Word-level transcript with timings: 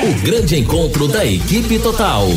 O 0.00 0.14
grande 0.22 0.56
encontro 0.56 1.08
da 1.08 1.24
equipe 1.24 1.76
total. 1.80 2.28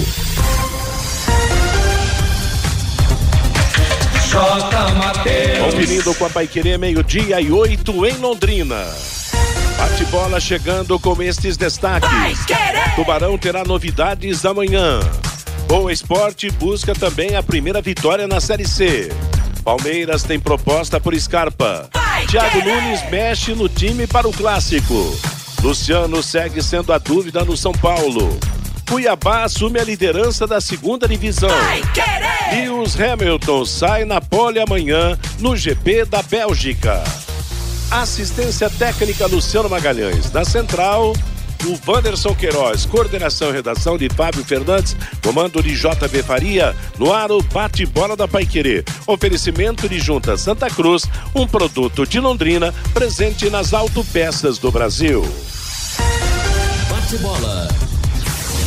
Conferindo 5.63 6.15
com 6.15 6.25
a 6.25 6.29
Paiquerê, 6.29 6.77
meio-dia 6.79 7.39
e 7.39 7.51
oito 7.51 8.03
em 8.05 8.17
Londrina. 8.17 8.87
Bate-bola 9.77 10.39
chegando 10.39 10.99
com 10.99 11.21
estes 11.21 11.55
destaques. 11.55 12.09
Tubarão 12.95 13.37
terá 13.37 13.63
novidades 13.63 14.43
amanhã. 14.43 14.99
Boa 15.67 15.93
Esporte 15.93 16.49
busca 16.49 16.95
também 16.95 17.35
a 17.35 17.43
primeira 17.43 17.79
vitória 17.79 18.27
na 18.27 18.41
Série 18.41 18.67
C. 18.67 19.11
Palmeiras 19.63 20.23
tem 20.23 20.39
proposta 20.39 20.99
por 20.99 21.15
Scarpa. 21.15 21.87
Thiago 22.27 22.57
Nunes 22.57 23.07
mexe 23.11 23.53
no 23.53 23.69
time 23.69 24.07
para 24.07 24.27
o 24.27 24.33
clássico. 24.33 25.15
Luciano 25.61 26.23
segue 26.23 26.61
sendo 26.61 26.91
a 26.91 26.97
dúvida 26.97 27.45
no 27.45 27.55
São 27.55 27.71
Paulo. 27.71 28.37
Cuiabá 28.89 29.43
assume 29.43 29.79
a 29.79 29.83
liderança 29.83 30.47
da 30.47 30.59
segunda 30.59 31.07
divisão. 31.07 31.51
Lewis 32.51 32.99
Hamilton 32.99 33.63
sai 33.63 34.03
na 34.03 34.19
pole 34.19 34.59
amanhã 34.59 35.17
no 35.39 35.55
GP 35.55 36.05
da 36.05 36.23
Bélgica. 36.23 37.03
Assistência 37.91 38.71
técnica 38.71 39.27
Luciano 39.27 39.69
Magalhães. 39.69 40.31
Na 40.31 40.43
central, 40.43 41.13
o 41.63 41.79
Wanderson 41.87 42.33
Queiroz, 42.33 42.85
coordenação 42.87 43.51
e 43.51 43.53
redação 43.53 43.99
de 43.99 44.09
Fábio 44.09 44.43
Fernandes, 44.43 44.97
comando 45.23 45.61
de 45.61 45.75
JB 45.75 46.23
Faria, 46.23 46.75
no 46.97 47.13
ar 47.13 47.31
o 47.31 47.41
bate-bola 47.43 48.15
da 48.17 48.27
Paiquerê. 48.27 48.83
Oferecimento 49.05 49.87
de 49.87 49.99
Junta 49.99 50.35
Santa 50.37 50.69
Cruz, 50.71 51.03
um 51.35 51.45
produto 51.45 52.05
de 52.05 52.19
Londrina, 52.19 52.73
presente 52.93 53.47
nas 53.49 53.73
autopeças 53.75 54.57
do 54.57 54.71
Brasil. 54.71 55.23
Bate-bola. 57.11 57.67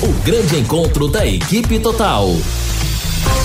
O 0.03 0.23
grande 0.23 0.59
encontro 0.59 1.09
da 1.09 1.27
equipe 1.27 1.79
total. 1.79 2.29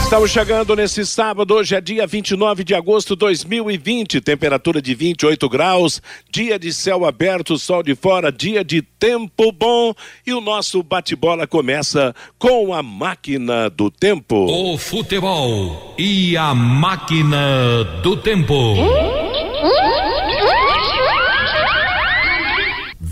Estamos 0.04 0.30
chegando 0.30 0.76
nesse 0.76 1.06
sábado, 1.06 1.54
hoje 1.54 1.74
é 1.74 1.80
dia 1.80 2.06
29 2.06 2.66
de 2.66 2.76
agosto 2.76 3.16
de 3.16 3.20
2020, 3.20 4.20
temperatura 4.20 4.82
de 4.82 4.94
28 4.94 5.48
graus, 5.48 6.02
dia 6.30 6.60
de 6.60 6.74
céu 6.74 7.06
aberto, 7.06 7.58
sol 7.58 7.82
de 7.82 7.96
fora, 7.96 8.30
dia 8.30 8.62
de 8.62 8.82
tempo 8.82 9.54
bom 9.54 9.94
e 10.28 10.34
o 10.34 10.42
nosso 10.42 10.84
bate-bola 10.84 11.48
começa 11.48 12.14
com 12.38 12.74
a 12.74 12.84
máquina 12.84 13.70
do 13.70 13.90
tempo. 13.90 14.36
O 14.36 14.78
futebol 14.78 15.96
e 15.98 16.36
a 16.36 16.54
máquina 16.54 17.86
do 18.04 18.18
tempo. 18.18 18.76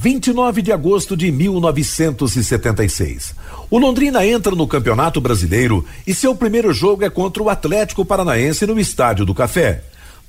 29 0.09 0.61
de 0.61 0.71
agosto 0.71 1.17
de 1.17 1.29
1976. 1.33 3.35
O 3.69 3.77
Londrina 3.77 4.25
entra 4.25 4.55
no 4.55 4.65
Campeonato 4.65 5.19
Brasileiro 5.19 5.83
e 6.07 6.13
seu 6.13 6.33
primeiro 6.33 6.71
jogo 6.71 7.03
é 7.03 7.09
contra 7.09 7.43
o 7.43 7.49
Atlético 7.49 8.05
Paranaense 8.05 8.65
no 8.65 8.79
Estádio 8.79 9.25
do 9.25 9.35
Café. 9.35 9.83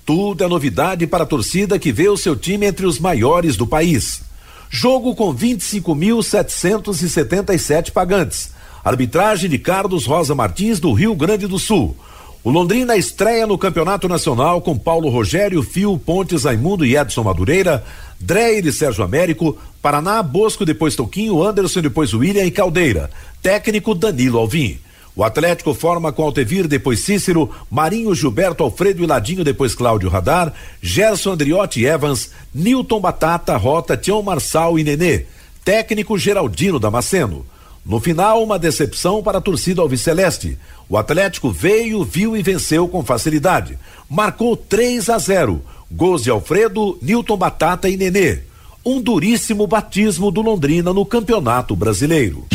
Tudo 0.04 0.42
é 0.42 0.48
novidade 0.48 1.06
para 1.06 1.22
a 1.22 1.26
torcida 1.26 1.78
que 1.78 1.92
vê 1.92 2.08
o 2.08 2.16
seu 2.16 2.34
time 2.34 2.66
entre 2.66 2.86
os 2.86 2.98
maiores 2.98 3.56
do 3.56 3.68
país. 3.68 4.22
Jogo 4.68 5.14
com 5.14 5.32
25.777 5.32 7.92
pagantes. 7.92 8.50
Arbitragem 8.84 9.48
de 9.48 9.60
Carlos 9.60 10.06
Rosa 10.06 10.34
Martins 10.34 10.80
do 10.80 10.92
Rio 10.92 11.14
Grande 11.14 11.46
do 11.46 11.56
Sul. 11.56 11.94
O 12.44 12.50
Londrina 12.50 12.96
estreia 12.96 13.46
no 13.46 13.58
Campeonato 13.58 14.08
Nacional 14.08 14.60
com 14.60 14.78
Paulo 14.78 15.08
Rogério, 15.08 15.62
Fio, 15.62 15.98
Pontes, 15.98 16.44
Raimundo 16.44 16.86
e 16.86 16.96
Edson 16.96 17.24
Madureira, 17.24 17.84
Dreyer 18.20 18.64
e 18.64 18.72
Sérgio 18.72 19.02
Américo, 19.02 19.58
Paraná, 19.82 20.22
Bosco, 20.22 20.64
depois 20.64 20.94
Toquinho, 20.94 21.42
Anderson, 21.42 21.80
depois 21.80 22.14
William 22.14 22.44
e 22.44 22.50
Caldeira. 22.50 23.10
Técnico 23.42 23.94
Danilo 23.94 24.38
Alvim. 24.38 24.78
O 25.16 25.24
Atlético 25.24 25.74
forma 25.74 26.12
com 26.12 26.22
Altevir, 26.22 26.68
depois 26.68 27.00
Cícero, 27.00 27.50
Marinho, 27.68 28.14
Gilberto, 28.14 28.62
Alfredo 28.62 29.02
e 29.02 29.06
Ladinho, 29.06 29.42
depois 29.42 29.74
Cláudio 29.74 30.08
Radar, 30.08 30.54
Gerson, 30.80 31.32
Andriotti 31.32 31.84
Evans, 31.84 32.30
Newton 32.54 33.00
Batata, 33.00 33.56
Rota, 33.56 33.96
Tião 33.96 34.22
Marçal 34.22 34.78
e 34.78 34.84
Nenê. 34.84 35.24
Técnico 35.64 36.16
Geraldino 36.16 36.78
Damasceno. 36.78 37.44
No 37.84 38.00
final, 38.00 38.42
uma 38.42 38.58
decepção 38.58 39.22
para 39.22 39.38
a 39.38 39.40
torcida 39.40 39.80
alviceleste. 39.80 40.58
O 40.88 40.96
Atlético 40.96 41.50
veio, 41.50 42.04
viu 42.04 42.36
e 42.36 42.42
venceu 42.42 42.86
com 42.88 43.04
facilidade. 43.04 43.78
Marcou 44.08 44.56
3 44.56 45.08
a 45.08 45.18
0. 45.18 45.62
Gols 45.90 46.22
de 46.22 46.30
Alfredo, 46.30 46.98
Newton 47.00 47.36
Batata 47.36 47.88
e 47.88 47.96
Nenê. 47.96 48.40
Um 48.84 49.00
duríssimo 49.00 49.66
batismo 49.66 50.30
do 50.30 50.42
Londrina 50.42 50.92
no 50.92 51.04
Campeonato 51.04 51.74
Brasileiro. 51.74 52.46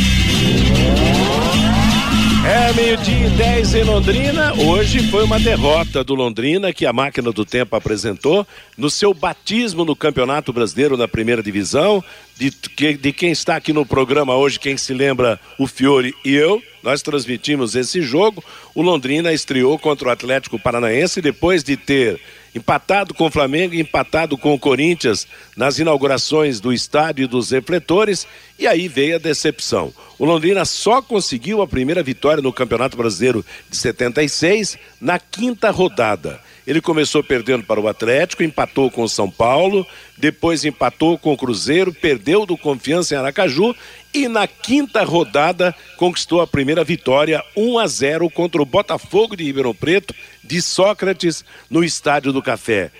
É 2.46 2.74
meio-dia 2.74 3.26
e 3.26 3.30
10 3.30 3.74
em 3.74 3.84
Londrina. 3.84 4.52
Hoje 4.52 5.10
foi 5.10 5.24
uma 5.24 5.40
derrota 5.40 6.04
do 6.04 6.14
Londrina 6.14 6.74
que 6.74 6.84
a 6.84 6.92
máquina 6.92 7.32
do 7.32 7.42
tempo 7.42 7.74
apresentou 7.74 8.46
no 8.76 8.90
seu 8.90 9.14
batismo 9.14 9.82
no 9.82 9.96
Campeonato 9.96 10.52
Brasileiro 10.52 10.94
na 10.94 11.08
primeira 11.08 11.42
divisão. 11.42 12.04
De, 12.36 12.52
de 12.98 13.12
quem 13.14 13.30
está 13.30 13.56
aqui 13.56 13.72
no 13.72 13.86
programa 13.86 14.36
hoje, 14.36 14.60
quem 14.60 14.76
se 14.76 14.92
lembra, 14.92 15.40
o 15.58 15.66
Fiore 15.66 16.14
e 16.22 16.34
eu. 16.34 16.62
Nós 16.84 17.00
transmitimos 17.00 17.74
esse 17.74 18.02
jogo. 18.02 18.44
O 18.74 18.82
Londrina 18.82 19.32
estreou 19.32 19.78
contra 19.78 20.08
o 20.08 20.10
Atlético 20.10 20.58
Paranaense 20.58 21.22
depois 21.22 21.64
de 21.64 21.78
ter 21.78 22.20
empatado 22.54 23.14
com 23.14 23.24
o 23.24 23.30
Flamengo 23.30 23.74
empatado 23.74 24.36
com 24.36 24.52
o 24.52 24.58
Corinthians 24.58 25.26
nas 25.56 25.78
inaugurações 25.78 26.60
do 26.60 26.74
estádio 26.74 27.24
e 27.24 27.26
dos 27.26 27.50
refletores, 27.50 28.26
e 28.58 28.66
aí 28.66 28.86
veio 28.86 29.16
a 29.16 29.18
decepção. 29.18 29.94
O 30.18 30.26
Londrina 30.26 30.66
só 30.66 31.00
conseguiu 31.00 31.62
a 31.62 31.66
primeira 31.66 32.02
vitória 32.02 32.42
no 32.42 32.52
Campeonato 32.52 32.98
Brasileiro 32.98 33.42
de 33.70 33.76
76 33.78 34.76
na 35.00 35.18
quinta 35.18 35.70
rodada. 35.70 36.38
Ele 36.66 36.80
começou 36.80 37.22
perdendo 37.22 37.64
para 37.64 37.80
o 37.80 37.88
Atlético, 37.88 38.42
empatou 38.42 38.90
com 38.90 39.02
o 39.02 39.08
São 39.08 39.30
Paulo, 39.30 39.86
depois 40.16 40.64
empatou 40.64 41.18
com 41.18 41.32
o 41.32 41.36
Cruzeiro, 41.36 41.92
perdeu 41.92 42.46
do 42.46 42.56
Confiança 42.56 43.14
em 43.14 43.18
Aracaju 43.18 43.74
e 44.14 44.28
na 44.28 44.46
quinta 44.46 45.04
rodada 45.04 45.74
conquistou 45.96 46.40
a 46.40 46.46
primeira 46.46 46.82
vitória 46.82 47.44
1 47.56 47.78
a 47.78 47.86
0 47.86 48.30
contra 48.30 48.62
o 48.62 48.66
Botafogo 48.66 49.36
de 49.36 49.44
Ribeirão 49.44 49.74
Preto 49.74 50.14
de 50.42 50.62
Sócrates 50.62 51.44
no 51.68 51.84
Estádio 51.84 52.32
do 52.32 52.40
Café. 52.40 52.90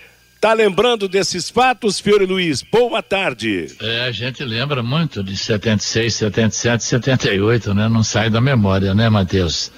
Tá 0.44 0.52
lembrando 0.52 1.08
desses 1.08 1.48
fatos, 1.48 1.98
Fiore 1.98 2.26
Luiz? 2.26 2.60
Boa 2.60 3.02
tarde. 3.02 3.66
É, 3.80 4.02
a 4.02 4.12
gente 4.12 4.44
lembra 4.44 4.82
muito 4.82 5.24
de 5.24 5.38
76, 5.38 6.14
77, 6.16 6.84
78, 6.84 7.72
né? 7.72 7.88
Não 7.88 8.02
sai 8.02 8.28
da 8.28 8.42
memória, 8.42 8.94
né, 8.94 9.08
Matheus? 9.08 9.72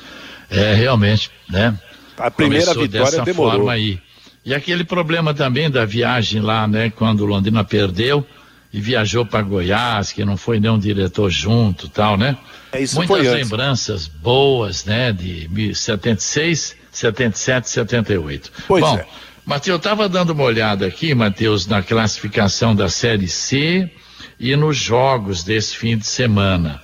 É, 0.51 0.75
realmente, 0.75 1.31
né? 1.49 1.79
A 2.19 2.31
primeira 2.31 2.67
Começou 2.67 2.83
vitória 2.83 3.11
dessa 3.11 3.23
demorou. 3.25 3.53
forma 3.53 3.73
aí. 3.73 3.99
E 4.45 4.55
aquele 4.55 4.85
problema 4.85 5.35
também 5.35 5.71
da 5.71 5.85
viagem 5.85 6.41
lá, 6.41 6.67
né? 6.69 6.91
Quando 6.91 7.21
o 7.21 7.27
Londrina 7.27 7.65
perdeu 7.65 8.25
e 8.73 8.81
viajou 8.81 9.27
para 9.27 9.43
Goiás, 9.43 10.13
que 10.13 10.25
não 10.25 10.37
foi 10.37 10.61
nenhum 10.61 10.79
diretor 10.79 11.31
junto 11.31 11.89
tal, 11.89 12.17
né? 12.17 12.37
É, 12.73 12.81
isso 12.81 12.97
Muitas 12.97 13.17
foi 13.17 13.27
antes. 13.27 13.43
lembranças 13.51 14.07
boas, 14.07 14.85
né? 14.85 15.13
De 15.13 15.75
76, 15.75 16.77
77, 16.93 17.69
78. 17.69 18.53
Pois 18.69 18.85
Bom, 18.85 18.97
é. 18.97 19.07
Matheus, 19.45 19.75
eu 19.75 19.77
estava 19.77 20.09
dando 20.09 20.31
uma 20.31 20.45
olhada 20.45 20.87
aqui, 20.87 21.15
Matheus, 21.15 21.67
na 21.67 21.83
classificação 21.83 22.75
da 22.75 22.89
Série 22.89 23.29
C 23.29 23.91
e 24.39 24.55
nos 24.57 24.77
jogos 24.77 25.43
desse 25.43 25.77
fim 25.77 25.97
de 25.97 26.07
semana. 26.07 26.83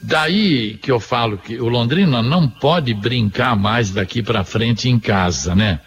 Daí 0.00 0.78
que 0.80 0.90
eu 0.90 1.00
falo 1.00 1.38
que 1.38 1.60
o 1.60 1.68
Londrina 1.68 2.22
não 2.22 2.48
pode 2.48 2.94
brincar 2.94 3.56
mais 3.56 3.90
daqui 3.90 4.22
para 4.22 4.44
frente 4.44 4.88
em 4.88 4.98
casa, 4.98 5.54
né? 5.54 5.80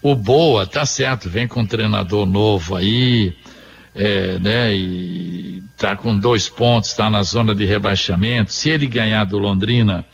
O 0.00 0.14
Boa, 0.14 0.66
tá 0.66 0.86
certo, 0.86 1.28
vem 1.28 1.46
com 1.46 1.60
um 1.60 1.66
treinador 1.66 2.24
novo 2.24 2.76
aí, 2.76 3.34
é, 3.94 4.38
né? 4.38 4.74
E 4.74 5.62
tá 5.76 5.96
com 5.96 6.16
dois 6.18 6.48
pontos, 6.48 6.92
tá 6.94 7.10
na 7.10 7.22
zona 7.22 7.54
de 7.54 7.64
rebaixamento. 7.64 8.52
Se 8.52 8.70
ele 8.70 8.86
ganhar 8.86 9.24
do 9.24 9.38
Londrina, 9.38 10.04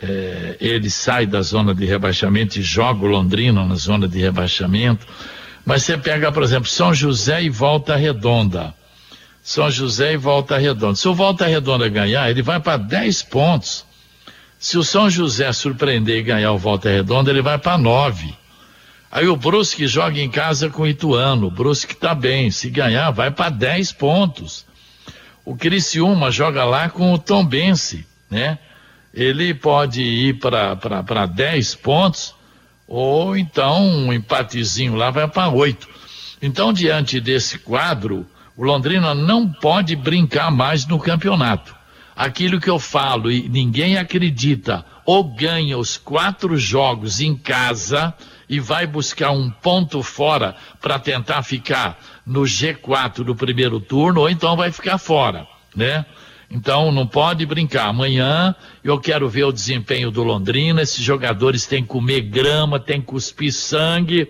é, 0.00 0.56
ele 0.60 0.88
sai 0.88 1.26
da 1.26 1.42
zona 1.42 1.74
de 1.74 1.84
rebaixamento 1.84 2.58
e 2.58 2.62
joga 2.62 3.04
o 3.04 3.08
Londrina 3.08 3.64
na 3.64 3.74
zona 3.74 4.08
de 4.08 4.18
rebaixamento. 4.18 5.06
Mas 5.64 5.82
você 5.84 5.98
pega, 5.98 6.32
por 6.32 6.42
exemplo, 6.42 6.68
São 6.68 6.94
José 6.94 7.42
e 7.42 7.50
Volta 7.50 7.94
Redonda. 7.94 8.74
São 9.42 9.70
José 9.70 10.12
e 10.12 10.16
Volta 10.16 10.56
Redonda. 10.56 10.94
Se 10.94 11.08
o 11.08 11.14
Volta 11.14 11.46
Redonda 11.46 11.88
ganhar, 11.88 12.30
ele 12.30 12.42
vai 12.42 12.60
para 12.60 12.76
10 12.76 13.22
pontos. 13.24 13.84
Se 14.58 14.78
o 14.78 14.84
São 14.84 15.10
José 15.10 15.52
surpreender 15.52 16.18
e 16.18 16.22
ganhar 16.22 16.52
o 16.52 16.58
Volta 16.58 16.88
Redonda, 16.88 17.30
ele 17.30 17.42
vai 17.42 17.58
para 17.58 17.76
9. 17.76 18.34
Aí 19.10 19.26
o 19.26 19.36
Brusque 19.36 19.86
joga 19.86 20.20
em 20.20 20.30
casa 20.30 20.70
com 20.70 20.82
o 20.84 20.86
Ituano. 20.86 21.48
O 21.48 21.50
Brusque 21.50 21.92
está 21.92 22.14
bem. 22.14 22.50
Se 22.50 22.70
ganhar, 22.70 23.10
vai 23.10 23.30
para 23.30 23.50
10 23.50 23.92
pontos. 23.92 24.64
O 25.44 25.56
Criciúma 25.56 26.30
joga 26.30 26.64
lá 26.64 26.88
com 26.88 27.12
o 27.12 27.18
Tombense, 27.18 28.06
né? 28.30 28.58
Ele 29.12 29.52
pode 29.52 30.00
ir 30.00 30.38
para 30.38 31.26
10 31.26 31.74
pontos, 31.74 32.34
ou 32.86 33.36
então 33.36 33.84
um 33.84 34.12
empatezinho 34.12 34.94
lá 34.94 35.10
vai 35.10 35.28
para 35.28 35.50
8. 35.50 35.88
Então, 36.40 36.72
diante 36.72 37.20
desse 37.20 37.58
quadro, 37.58 38.24
o 38.56 38.64
Londrina 38.64 39.14
não 39.14 39.48
pode 39.48 39.96
brincar 39.96 40.50
mais 40.50 40.86
no 40.86 40.98
campeonato. 40.98 41.74
Aquilo 42.14 42.60
que 42.60 42.68
eu 42.68 42.78
falo 42.78 43.30
e 43.30 43.48
ninguém 43.48 43.96
acredita, 43.96 44.84
ou 45.04 45.24
ganha 45.24 45.78
os 45.78 45.96
quatro 45.96 46.56
jogos 46.56 47.20
em 47.20 47.34
casa 47.34 48.14
e 48.48 48.60
vai 48.60 48.86
buscar 48.86 49.30
um 49.30 49.50
ponto 49.50 50.02
fora 50.02 50.54
para 50.80 50.98
tentar 50.98 51.42
ficar 51.42 51.98
no 52.26 52.42
G4 52.42 53.24
do 53.24 53.34
primeiro 53.34 53.80
turno, 53.80 54.20
ou 54.20 54.28
então 54.28 54.54
vai 54.56 54.70
ficar 54.70 54.98
fora, 54.98 55.46
né? 55.74 56.04
Então 56.50 56.92
não 56.92 57.06
pode 57.06 57.46
brincar. 57.46 57.86
Amanhã 57.86 58.54
eu 58.84 59.00
quero 59.00 59.26
ver 59.26 59.44
o 59.44 59.52
desempenho 59.52 60.10
do 60.10 60.22
Londrina. 60.22 60.82
Esses 60.82 61.02
jogadores 61.02 61.64
têm 61.64 61.82
que 61.82 61.88
comer 61.88 62.20
grama, 62.20 62.78
têm 62.78 63.00
que 63.00 63.06
cuspir 63.06 63.50
sangue 63.50 64.28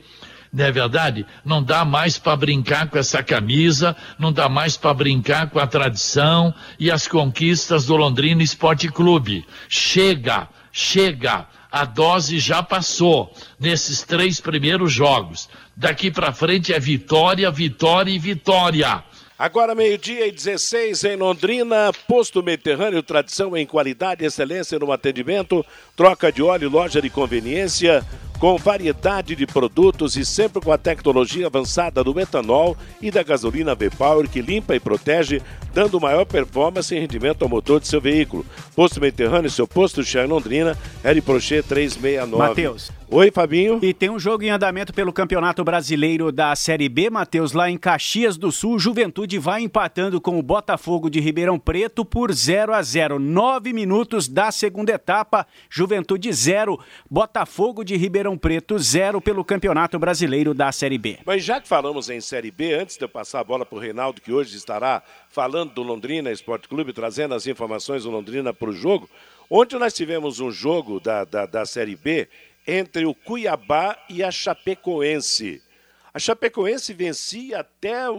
não 0.52 0.64
é 0.66 0.70
verdade? 0.70 1.24
Não 1.44 1.62
dá 1.62 1.82
mais 1.84 2.18
para 2.18 2.36
brincar 2.36 2.88
com 2.90 2.98
essa 2.98 3.22
camisa, 3.22 3.96
não 4.18 4.30
dá 4.30 4.48
mais 4.50 4.76
para 4.76 4.92
brincar 4.92 5.48
com 5.48 5.58
a 5.58 5.66
tradição 5.66 6.54
e 6.78 6.90
as 6.90 7.08
conquistas 7.08 7.86
do 7.86 7.96
Londrina 7.96 8.42
Esporte 8.42 8.88
Clube. 8.88 9.46
Chega, 9.66 10.46
chega, 10.70 11.46
a 11.70 11.86
dose 11.86 12.38
já 12.38 12.62
passou 12.62 13.32
nesses 13.58 14.02
três 14.02 14.40
primeiros 14.40 14.92
jogos. 14.92 15.48
Daqui 15.74 16.10
para 16.10 16.34
frente 16.34 16.74
é 16.74 16.78
vitória, 16.78 17.50
vitória 17.50 18.10
e 18.10 18.18
vitória. 18.18 19.02
Agora, 19.38 19.74
meio-dia 19.74 20.28
e 20.28 20.30
16 20.30 21.02
em 21.04 21.16
Londrina, 21.16 21.90
posto 22.06 22.42
Mediterrâneo, 22.42 23.02
tradição 23.02 23.56
em 23.56 23.66
qualidade, 23.66 24.24
excelência 24.24 24.78
no 24.78 24.92
atendimento, 24.92 25.64
troca 25.96 26.30
de 26.30 26.42
óleo, 26.42 26.68
loja 26.68 27.00
de 27.00 27.08
conveniência, 27.08 28.04
com 28.42 28.56
variedade 28.56 29.36
de 29.36 29.46
produtos 29.46 30.16
e 30.16 30.24
sempre 30.24 30.60
com 30.60 30.72
a 30.72 30.76
tecnologia 30.76 31.46
avançada 31.46 32.02
do 32.02 32.12
metanol 32.12 32.76
e 33.00 33.08
da 33.08 33.22
gasolina 33.22 33.72
V-Power 33.72 34.28
que 34.28 34.42
limpa 34.42 34.74
e 34.74 34.80
protege, 34.80 35.40
dando 35.72 36.00
maior 36.00 36.24
performance 36.24 36.92
e 36.92 36.98
rendimento 36.98 37.42
ao 37.42 37.48
motor 37.48 37.78
de 37.78 37.86
seu 37.86 38.00
veículo. 38.00 38.44
Posto 38.74 39.00
Mediterrâneo, 39.00 39.48
seu 39.48 39.68
posto 39.68 40.02
Chá 40.02 40.24
Londrina, 40.24 40.76
L 41.04 41.20
Prochet 41.20 41.64
369. 41.68 42.36
Matheus. 42.36 42.90
Oi, 43.14 43.30
Fabinho. 43.30 43.78
E 43.82 43.92
tem 43.92 44.08
um 44.08 44.18
jogo 44.18 44.42
em 44.42 44.48
andamento 44.48 44.90
pelo 44.90 45.12
Campeonato 45.12 45.62
Brasileiro 45.62 46.32
da 46.32 46.56
Série 46.56 46.88
B, 46.88 47.10
Matheus, 47.10 47.52
lá 47.52 47.68
em 47.68 47.76
Caxias 47.76 48.38
do 48.38 48.50
Sul. 48.50 48.78
Juventude 48.78 49.38
vai 49.38 49.60
empatando 49.60 50.18
com 50.18 50.38
o 50.38 50.42
Botafogo 50.42 51.10
de 51.10 51.20
Ribeirão 51.20 51.58
Preto 51.58 52.06
por 52.06 52.32
0 52.32 52.72
a 52.72 52.82
0. 52.82 53.18
Nove 53.18 53.74
minutos 53.74 54.28
da 54.28 54.50
segunda 54.50 54.92
etapa. 54.92 55.46
Juventude 55.68 56.32
0, 56.32 56.80
Botafogo 57.10 57.84
de 57.84 57.98
Ribeirão 57.98 58.31
Preto 58.36 58.78
0 58.78 59.20
pelo 59.20 59.44
Campeonato 59.44 59.98
Brasileiro 59.98 60.54
da 60.54 60.70
Série 60.72 60.98
B. 60.98 61.18
Mas 61.24 61.44
já 61.44 61.60
que 61.60 61.68
falamos 61.68 62.10
em 62.10 62.20
Série 62.20 62.50
B, 62.50 62.74
antes 62.74 62.96
de 62.96 63.04
eu 63.04 63.08
passar 63.08 63.40
a 63.40 63.44
bola 63.44 63.64
para 63.64 63.76
o 63.76 63.80
Reinaldo, 63.80 64.20
que 64.20 64.32
hoje 64.32 64.56
estará 64.56 65.02
falando 65.28 65.72
do 65.72 65.82
Londrina 65.82 66.30
Esporte 66.30 66.68
Clube, 66.68 66.92
trazendo 66.92 67.34
as 67.34 67.46
informações 67.46 68.04
do 68.04 68.10
Londrina 68.10 68.52
para 68.52 68.70
o 68.70 68.72
jogo. 68.72 69.08
Ontem 69.48 69.78
nós 69.78 69.94
tivemos 69.94 70.40
um 70.40 70.50
jogo 70.50 70.98
da, 71.00 71.24
da, 71.24 71.46
da 71.46 71.66
Série 71.66 71.96
B 71.96 72.28
entre 72.66 73.04
o 73.04 73.14
Cuiabá 73.14 73.96
e 74.08 74.22
a 74.22 74.30
Chapecoense. 74.30 75.62
A 76.14 76.18
Chapecoense 76.18 76.92
vencia 76.92 77.60
até 77.60 78.08
o, 78.10 78.14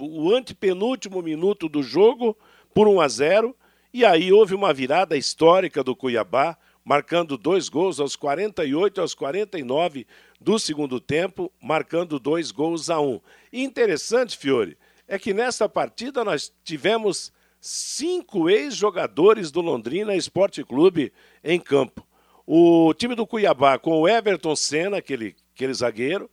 o 0.00 0.34
antepenúltimo 0.34 1.22
minuto 1.22 1.68
do 1.68 1.82
jogo 1.82 2.36
por 2.74 2.86
1 2.86 3.00
a 3.00 3.08
0 3.08 3.56
e 3.92 4.04
aí 4.04 4.32
houve 4.32 4.54
uma 4.54 4.72
virada 4.72 5.16
histórica 5.16 5.82
do 5.82 5.96
Cuiabá, 5.96 6.56
marcando 6.84 7.36
dois 7.36 7.68
gols 7.68 8.00
aos 8.00 8.16
48 8.16 8.98
e 8.98 9.00
aos 9.00 9.14
49 9.14 10.06
do 10.40 10.58
segundo 10.58 11.00
tempo, 11.00 11.52
marcando 11.62 12.18
dois 12.18 12.50
gols 12.50 12.88
a 12.90 13.00
um. 13.00 13.20
E 13.52 13.62
interessante, 13.62 14.36
Fiore, 14.36 14.76
é 15.06 15.18
que 15.18 15.34
nessa 15.34 15.68
partida 15.68 16.24
nós 16.24 16.52
tivemos 16.64 17.32
cinco 17.60 18.48
ex-jogadores 18.48 19.50
do 19.50 19.60
Londrina 19.60 20.14
Esporte 20.14 20.64
Clube 20.64 21.12
em 21.44 21.60
campo. 21.60 22.06
O 22.46 22.94
time 22.94 23.14
do 23.14 23.26
Cuiabá 23.26 23.78
com 23.78 24.00
o 24.00 24.08
Everton 24.08 24.56
Senna, 24.56 24.96
aquele, 24.96 25.36
aquele 25.54 25.74
zagueiro, 25.74 26.30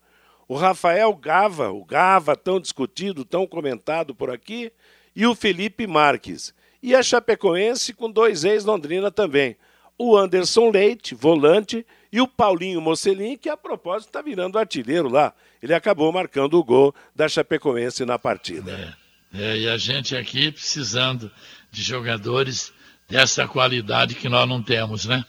o 0.47 0.55
Rafael 0.55 1.13
Gava, 1.13 1.71
o 1.71 1.83
Gava 1.83 2.35
tão 2.35 2.59
discutido, 2.59 3.25
tão 3.25 3.45
comentado 3.45 4.15
por 4.15 4.29
aqui, 4.29 4.71
e 5.15 5.27
o 5.27 5.35
Felipe 5.35 5.85
Marques. 5.85 6.53
E 6.81 6.95
a 6.95 7.03
Chapecoense 7.03 7.93
com 7.93 8.09
dois 8.09 8.45
ex-Londrina 8.45 9.11
também. 9.11 9.57
O 9.97 10.15
Anderson 10.15 10.69
Leite, 10.69 11.15
volante, 11.15 11.85
e 12.11 12.21
o 12.21 12.27
Paulinho 12.27 12.79
Mocelin, 12.81 13.37
que 13.37 13.49
a 13.49 13.57
propósito 13.57 14.09
está 14.09 14.21
virando 14.21 14.57
artilheiro 14.57 15.09
lá. 15.09 15.33
Ele 15.61 15.73
acabou 15.73 16.11
marcando 16.11 16.57
o 16.57 16.63
gol 16.63 16.93
da 17.15 17.27
Chapecoense 17.27 18.05
na 18.05 18.17
partida. 18.19 18.95
É, 19.33 19.51
é, 19.51 19.57
e 19.57 19.69
a 19.69 19.77
gente 19.77 20.15
aqui 20.15 20.51
precisando 20.51 21.31
de 21.71 21.81
jogadores 21.81 22.71
dessa 23.09 23.47
qualidade 23.47 24.15
que 24.15 24.29
nós 24.29 24.47
não 24.47 24.61
temos, 24.61 25.05
né? 25.05 25.25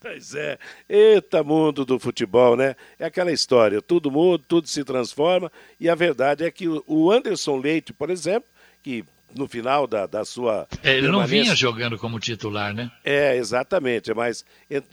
Pois 0.00 0.34
é, 0.34 0.58
eita 0.88 1.44
mundo 1.44 1.84
do 1.84 1.98
futebol, 1.98 2.56
né? 2.56 2.74
É 2.98 3.04
aquela 3.04 3.30
história, 3.30 3.82
tudo 3.82 4.10
muda, 4.10 4.42
tudo 4.48 4.66
se 4.66 4.82
transforma, 4.82 5.52
e 5.78 5.90
a 5.90 5.94
verdade 5.94 6.42
é 6.42 6.50
que 6.50 6.66
o 6.86 7.12
Anderson 7.12 7.58
Leite, 7.58 7.92
por 7.92 8.08
exemplo, 8.08 8.48
que 8.82 9.04
no 9.34 9.48
final 9.48 9.86
da, 9.86 10.06
da 10.06 10.24
sua. 10.24 10.66
É, 10.82 10.96
ele 10.96 11.08
não 11.08 11.26
vinha 11.26 11.54
jogando 11.54 11.98
como 11.98 12.18
titular, 12.18 12.74
né? 12.74 12.90
É, 13.04 13.36
exatamente, 13.36 14.12
mas 14.14 14.44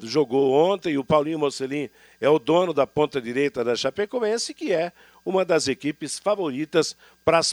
jogou 0.01 0.53
ontem 0.53 0.93
e 0.93 0.97
o 0.97 1.03
Paulinho 1.03 1.39
Mocelin 1.39 1.89
é 2.19 2.29
o 2.29 2.39
dono 2.39 2.73
da 2.73 2.87
ponta 2.87 3.21
direita 3.21 3.63
da 3.63 3.75
Chapecoense, 3.75 4.53
que 4.53 4.71
é 4.73 4.91
uma 5.25 5.43
das 5.43 5.67
equipes 5.67 6.17
favoritas 6.17 6.95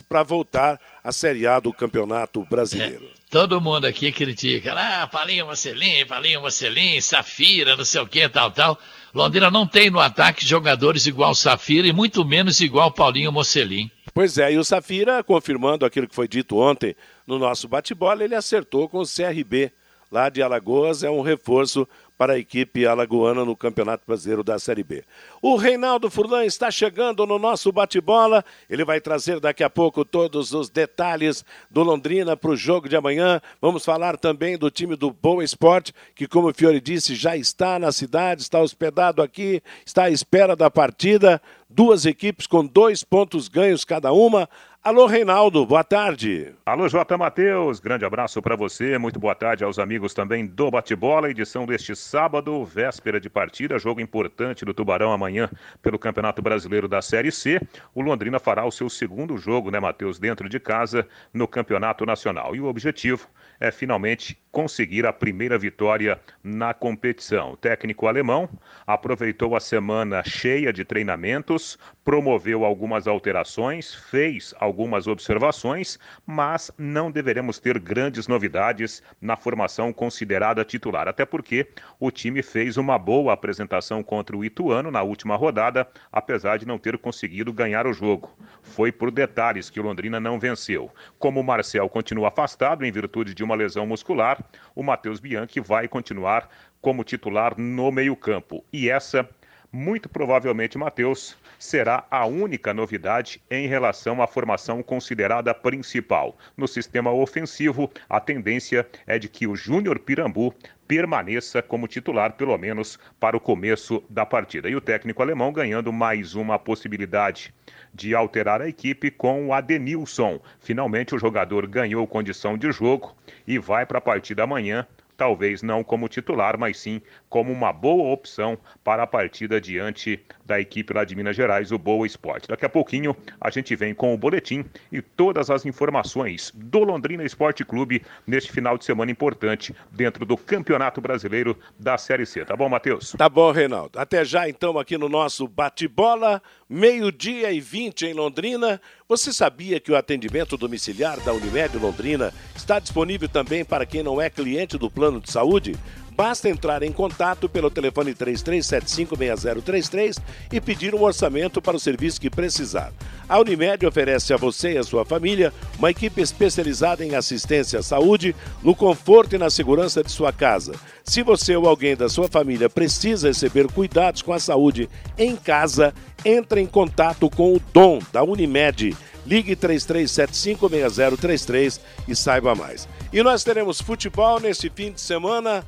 para 0.08 0.22
voltar 0.22 0.80
à 1.02 1.10
Série 1.10 1.46
A 1.46 1.58
do 1.58 1.72
Campeonato 1.72 2.46
Brasileiro. 2.48 3.04
É, 3.04 3.08
todo 3.28 3.60
mundo 3.60 3.84
aqui 3.84 4.12
critica. 4.12 4.72
Ah, 4.74 5.06
Paulinho 5.08 5.46
Mocelin, 5.46 6.06
Paulinho 6.06 6.40
Mocelin, 6.40 7.00
Safira, 7.00 7.76
não 7.76 7.84
sei 7.84 8.00
o 8.00 8.06
que, 8.06 8.28
tal, 8.28 8.52
tal. 8.52 8.78
Londrina 9.14 9.48
não 9.48 9.64
tem 9.64 9.90
no 9.90 10.00
ataque 10.00 10.44
jogadores 10.44 11.06
igual 11.06 11.36
Safira 11.36 11.86
e 11.86 11.92
muito 11.92 12.24
menos 12.24 12.58
igual 12.60 12.90
Paulinho 12.90 13.30
Mocelin. 13.30 13.88
Pois 14.12 14.38
é, 14.38 14.52
e 14.52 14.58
o 14.58 14.64
Safira, 14.64 15.22
confirmando 15.22 15.86
aquilo 15.86 16.08
que 16.08 16.14
foi 16.14 16.26
dito 16.26 16.56
ontem 16.56 16.96
no 17.24 17.38
nosso 17.38 17.68
bate-bola, 17.68 18.24
ele 18.24 18.34
acertou 18.34 18.88
com 18.88 18.98
o 18.98 19.06
CRB 19.06 19.70
lá 20.10 20.28
de 20.28 20.42
Alagoas, 20.42 21.04
é 21.04 21.10
um 21.10 21.22
reforço 21.22 21.88
para 22.16 22.34
a 22.34 22.38
equipe 22.38 22.86
alagoana 22.86 23.44
no 23.44 23.56
Campeonato 23.56 24.04
Brasileiro 24.06 24.44
da 24.44 24.58
Série 24.58 24.84
B. 24.84 25.04
O 25.42 25.56
Reinaldo 25.56 26.10
Furlan 26.10 26.44
está 26.44 26.70
chegando 26.70 27.26
no 27.26 27.38
nosso 27.38 27.72
bate-bola. 27.72 28.44
Ele 28.70 28.84
vai 28.84 29.00
trazer 29.00 29.40
daqui 29.40 29.64
a 29.64 29.70
pouco 29.70 30.04
todos 30.04 30.52
os 30.52 30.68
detalhes 30.68 31.44
do 31.70 31.82
Londrina 31.82 32.36
para 32.36 32.50
o 32.50 32.56
jogo 32.56 32.88
de 32.88 32.96
amanhã. 32.96 33.40
Vamos 33.60 33.84
falar 33.84 34.16
também 34.16 34.56
do 34.56 34.70
time 34.70 34.94
do 34.96 35.10
Boa 35.10 35.42
Esporte, 35.42 35.92
que, 36.14 36.28
como 36.28 36.48
o 36.48 36.54
Fiore 36.54 36.80
disse, 36.80 37.14
já 37.14 37.36
está 37.36 37.78
na 37.78 37.90
cidade, 37.90 38.42
está 38.42 38.60
hospedado 38.60 39.20
aqui, 39.20 39.62
está 39.84 40.04
à 40.04 40.10
espera 40.10 40.54
da 40.54 40.70
partida. 40.70 41.42
Duas 41.68 42.06
equipes 42.06 42.46
com 42.46 42.64
dois 42.64 43.02
pontos 43.02 43.48
ganhos 43.48 43.84
cada 43.84 44.12
uma. 44.12 44.48
Alô, 44.84 45.06
Reinaldo, 45.06 45.64
boa 45.64 45.82
tarde. 45.82 46.54
Alô, 46.66 46.86
J. 46.86 47.16
Matheus, 47.16 47.80
grande 47.80 48.04
abraço 48.04 48.42
para 48.42 48.54
você, 48.54 48.98
muito 48.98 49.18
boa 49.18 49.34
tarde 49.34 49.64
aos 49.64 49.78
amigos 49.78 50.12
também 50.12 50.44
do 50.44 50.70
Bate-Bola, 50.70 51.30
edição 51.30 51.64
deste 51.64 51.96
sábado, 51.96 52.62
véspera 52.66 53.18
de 53.18 53.30
partida, 53.30 53.78
jogo 53.78 54.02
importante 54.02 54.62
do 54.62 54.74
Tubarão 54.74 55.10
amanhã 55.10 55.48
pelo 55.80 55.98
Campeonato 55.98 56.42
Brasileiro 56.42 56.86
da 56.86 57.00
Série 57.00 57.32
C. 57.32 57.58
O 57.94 58.02
Londrina 58.02 58.38
fará 58.38 58.66
o 58.66 58.70
seu 58.70 58.90
segundo 58.90 59.38
jogo, 59.38 59.70
né, 59.70 59.80
Matheus, 59.80 60.18
dentro 60.18 60.50
de 60.50 60.60
casa 60.60 61.08
no 61.32 61.48
Campeonato 61.48 62.04
Nacional. 62.04 62.54
E 62.54 62.60
o 62.60 62.66
objetivo 62.66 63.26
é 63.58 63.70
finalmente 63.70 64.38
conseguir 64.52 65.06
a 65.06 65.14
primeira 65.14 65.56
vitória 65.56 66.20
na 66.42 66.74
competição. 66.74 67.52
O 67.52 67.56
técnico 67.56 68.06
alemão 68.06 68.50
aproveitou 68.86 69.56
a 69.56 69.60
semana 69.60 70.22
cheia 70.22 70.72
de 70.72 70.84
treinamentos, 70.84 71.78
promoveu 72.04 72.66
algumas 72.66 73.08
alterações, 73.08 73.94
fez 73.94 74.54
algumas 74.60 74.73
algumas 74.74 75.06
observações, 75.06 76.00
mas 76.26 76.68
não 76.76 77.08
deveremos 77.08 77.60
ter 77.60 77.78
grandes 77.78 78.26
novidades 78.26 79.04
na 79.20 79.36
formação 79.36 79.92
considerada 79.92 80.64
titular, 80.64 81.06
até 81.06 81.24
porque 81.24 81.68
o 82.00 82.10
time 82.10 82.42
fez 82.42 82.76
uma 82.76 82.98
boa 82.98 83.32
apresentação 83.32 84.02
contra 84.02 84.36
o 84.36 84.44
Ituano 84.44 84.90
na 84.90 85.00
última 85.00 85.36
rodada, 85.36 85.86
apesar 86.10 86.58
de 86.58 86.66
não 86.66 86.76
ter 86.76 86.98
conseguido 86.98 87.52
ganhar 87.52 87.86
o 87.86 87.92
jogo. 87.92 88.36
Foi 88.62 88.90
por 88.90 89.12
detalhes 89.12 89.70
que 89.70 89.78
o 89.78 89.82
Londrina 89.84 90.18
não 90.18 90.40
venceu. 90.40 90.90
Como 91.20 91.38
o 91.38 91.44
Marcel 91.44 91.88
continua 91.88 92.28
afastado 92.28 92.84
em 92.84 92.90
virtude 92.90 93.32
de 93.32 93.44
uma 93.44 93.54
lesão 93.54 93.86
muscular, 93.86 94.44
o 94.74 94.82
Matheus 94.82 95.20
Bianchi 95.20 95.60
vai 95.60 95.86
continuar 95.86 96.48
como 96.80 97.04
titular 97.04 97.54
no 97.56 97.92
meio-campo. 97.92 98.64
E 98.72 98.90
essa, 98.90 99.28
muito 99.74 100.08
provavelmente, 100.08 100.78
Matheus, 100.78 101.36
será 101.58 102.06
a 102.08 102.24
única 102.24 102.72
novidade 102.72 103.42
em 103.50 103.66
relação 103.66 104.22
à 104.22 104.26
formação 104.26 104.84
considerada 104.84 105.52
principal. 105.52 106.38
No 106.56 106.68
sistema 106.68 107.10
ofensivo, 107.10 107.90
a 108.08 108.20
tendência 108.20 108.86
é 109.04 109.18
de 109.18 109.28
que 109.28 109.48
o 109.48 109.56
Júnior 109.56 109.98
Pirambu 109.98 110.54
permaneça 110.86 111.60
como 111.60 111.88
titular, 111.88 112.34
pelo 112.34 112.56
menos 112.56 113.00
para 113.18 113.36
o 113.36 113.40
começo 113.40 114.04
da 114.08 114.24
partida. 114.24 114.68
E 114.68 114.76
o 114.76 114.80
técnico 114.80 115.22
alemão 115.22 115.52
ganhando 115.52 115.92
mais 115.92 116.36
uma 116.36 116.56
possibilidade 116.56 117.52
de 117.92 118.14
alterar 118.14 118.62
a 118.62 118.68
equipe 118.68 119.10
com 119.10 119.48
o 119.48 119.52
Adenilson. 119.52 120.40
Finalmente, 120.60 121.16
o 121.16 121.18
jogador 121.18 121.66
ganhou 121.66 122.06
condição 122.06 122.56
de 122.56 122.70
jogo 122.70 123.16
e 123.44 123.58
vai 123.58 123.84
para 123.84 123.98
a 123.98 124.02
partida 124.02 124.44
amanhã 124.44 124.86
talvez 125.16 125.62
não 125.62 125.84
como 125.84 126.08
titular, 126.08 126.58
mas 126.58 126.78
sim 126.78 127.00
como 127.28 127.52
uma 127.52 127.72
boa 127.72 128.12
opção 128.12 128.58
para 128.82 129.02
a 129.02 129.06
partida 129.06 129.60
diante 129.60 130.20
da 130.44 130.60
equipe 130.60 130.92
lá 130.92 131.04
de 131.04 131.16
Minas 131.16 131.36
Gerais, 131.36 131.72
o 131.72 131.78
Boa 131.78 132.06
Esporte. 132.06 132.48
Daqui 132.48 132.64
a 132.64 132.68
pouquinho 132.68 133.16
a 133.40 133.50
gente 133.50 133.74
vem 133.74 133.94
com 133.94 134.14
o 134.14 134.18
boletim 134.18 134.64
e 134.92 135.00
todas 135.02 135.50
as 135.50 135.66
informações 135.66 136.52
do 136.54 136.80
Londrina 136.80 137.24
Esporte 137.24 137.64
Clube 137.64 138.02
neste 138.26 138.52
final 138.52 138.78
de 138.78 138.84
semana 138.84 139.10
importante 139.10 139.74
dentro 139.90 140.24
do 140.24 140.36
Campeonato 140.36 141.00
Brasileiro 141.00 141.58
da 141.78 141.98
Série 141.98 142.26
C. 142.26 142.44
Tá 142.44 142.56
bom, 142.56 142.68
Matheus? 142.68 143.12
Tá 143.12 143.28
bom, 143.28 143.50
Reinaldo. 143.50 143.98
Até 143.98 144.24
já 144.24 144.48
então 144.48 144.78
aqui 144.78 144.96
no 144.96 145.08
nosso 145.08 145.48
bate-bola, 145.48 146.42
meio-dia 146.68 147.52
e 147.52 147.60
20 147.60 148.06
em 148.06 148.12
Londrina. 148.12 148.80
Você 149.08 149.32
sabia 149.32 149.78
que 149.80 149.92
o 149.92 149.96
atendimento 149.96 150.56
domiciliar 150.56 151.20
da 151.20 151.32
Unimed 151.32 151.76
Londrina 151.78 152.32
está 152.56 152.78
disponível 152.78 153.28
também 153.28 153.64
para 153.64 153.86
quem 153.86 154.02
não 154.02 154.20
é 154.20 154.30
cliente 154.30 154.78
do 154.78 154.90
plano 154.90 155.20
de 155.20 155.30
saúde? 155.30 155.76
Basta 156.16 156.48
entrar 156.48 156.84
em 156.84 156.92
contato 156.92 157.48
pelo 157.48 157.68
telefone 157.68 158.14
33756033 158.14 160.22
e 160.52 160.60
pedir 160.60 160.94
um 160.94 161.02
orçamento 161.02 161.60
para 161.60 161.76
o 161.76 161.80
serviço 161.80 162.20
que 162.20 162.30
precisar. 162.30 162.92
A 163.28 163.40
Unimed 163.40 163.84
oferece 163.84 164.32
a 164.32 164.36
você 164.36 164.74
e 164.74 164.78
a 164.78 164.84
sua 164.84 165.04
família 165.04 165.52
uma 165.76 165.90
equipe 165.90 166.20
especializada 166.20 167.04
em 167.04 167.16
assistência 167.16 167.80
à 167.80 167.82
saúde, 167.82 168.32
no 168.62 168.76
conforto 168.76 169.34
e 169.34 169.38
na 169.38 169.50
segurança 169.50 170.04
de 170.04 170.12
sua 170.12 170.32
casa. 170.32 170.74
Se 171.02 171.24
você 171.24 171.56
ou 171.56 171.68
alguém 171.68 171.96
da 171.96 172.08
sua 172.08 172.28
família 172.28 172.70
precisa 172.70 173.26
receber 173.26 173.66
cuidados 173.72 174.22
com 174.22 174.32
a 174.32 174.38
saúde 174.38 174.88
em 175.18 175.34
casa, 175.34 175.92
entre 176.24 176.60
em 176.60 176.66
contato 176.66 177.28
com 177.28 177.54
o 177.54 177.62
Dom 177.72 177.98
da 178.12 178.22
Unimed. 178.22 178.96
Ligue 179.26 179.56
33756033 179.56 181.80
e 182.06 182.14
saiba 182.14 182.54
mais. 182.54 182.86
E 183.12 183.20
nós 183.22 183.42
teremos 183.42 183.80
futebol 183.80 184.38
neste 184.38 184.70
fim 184.70 184.92
de 184.92 185.00
semana. 185.00 185.64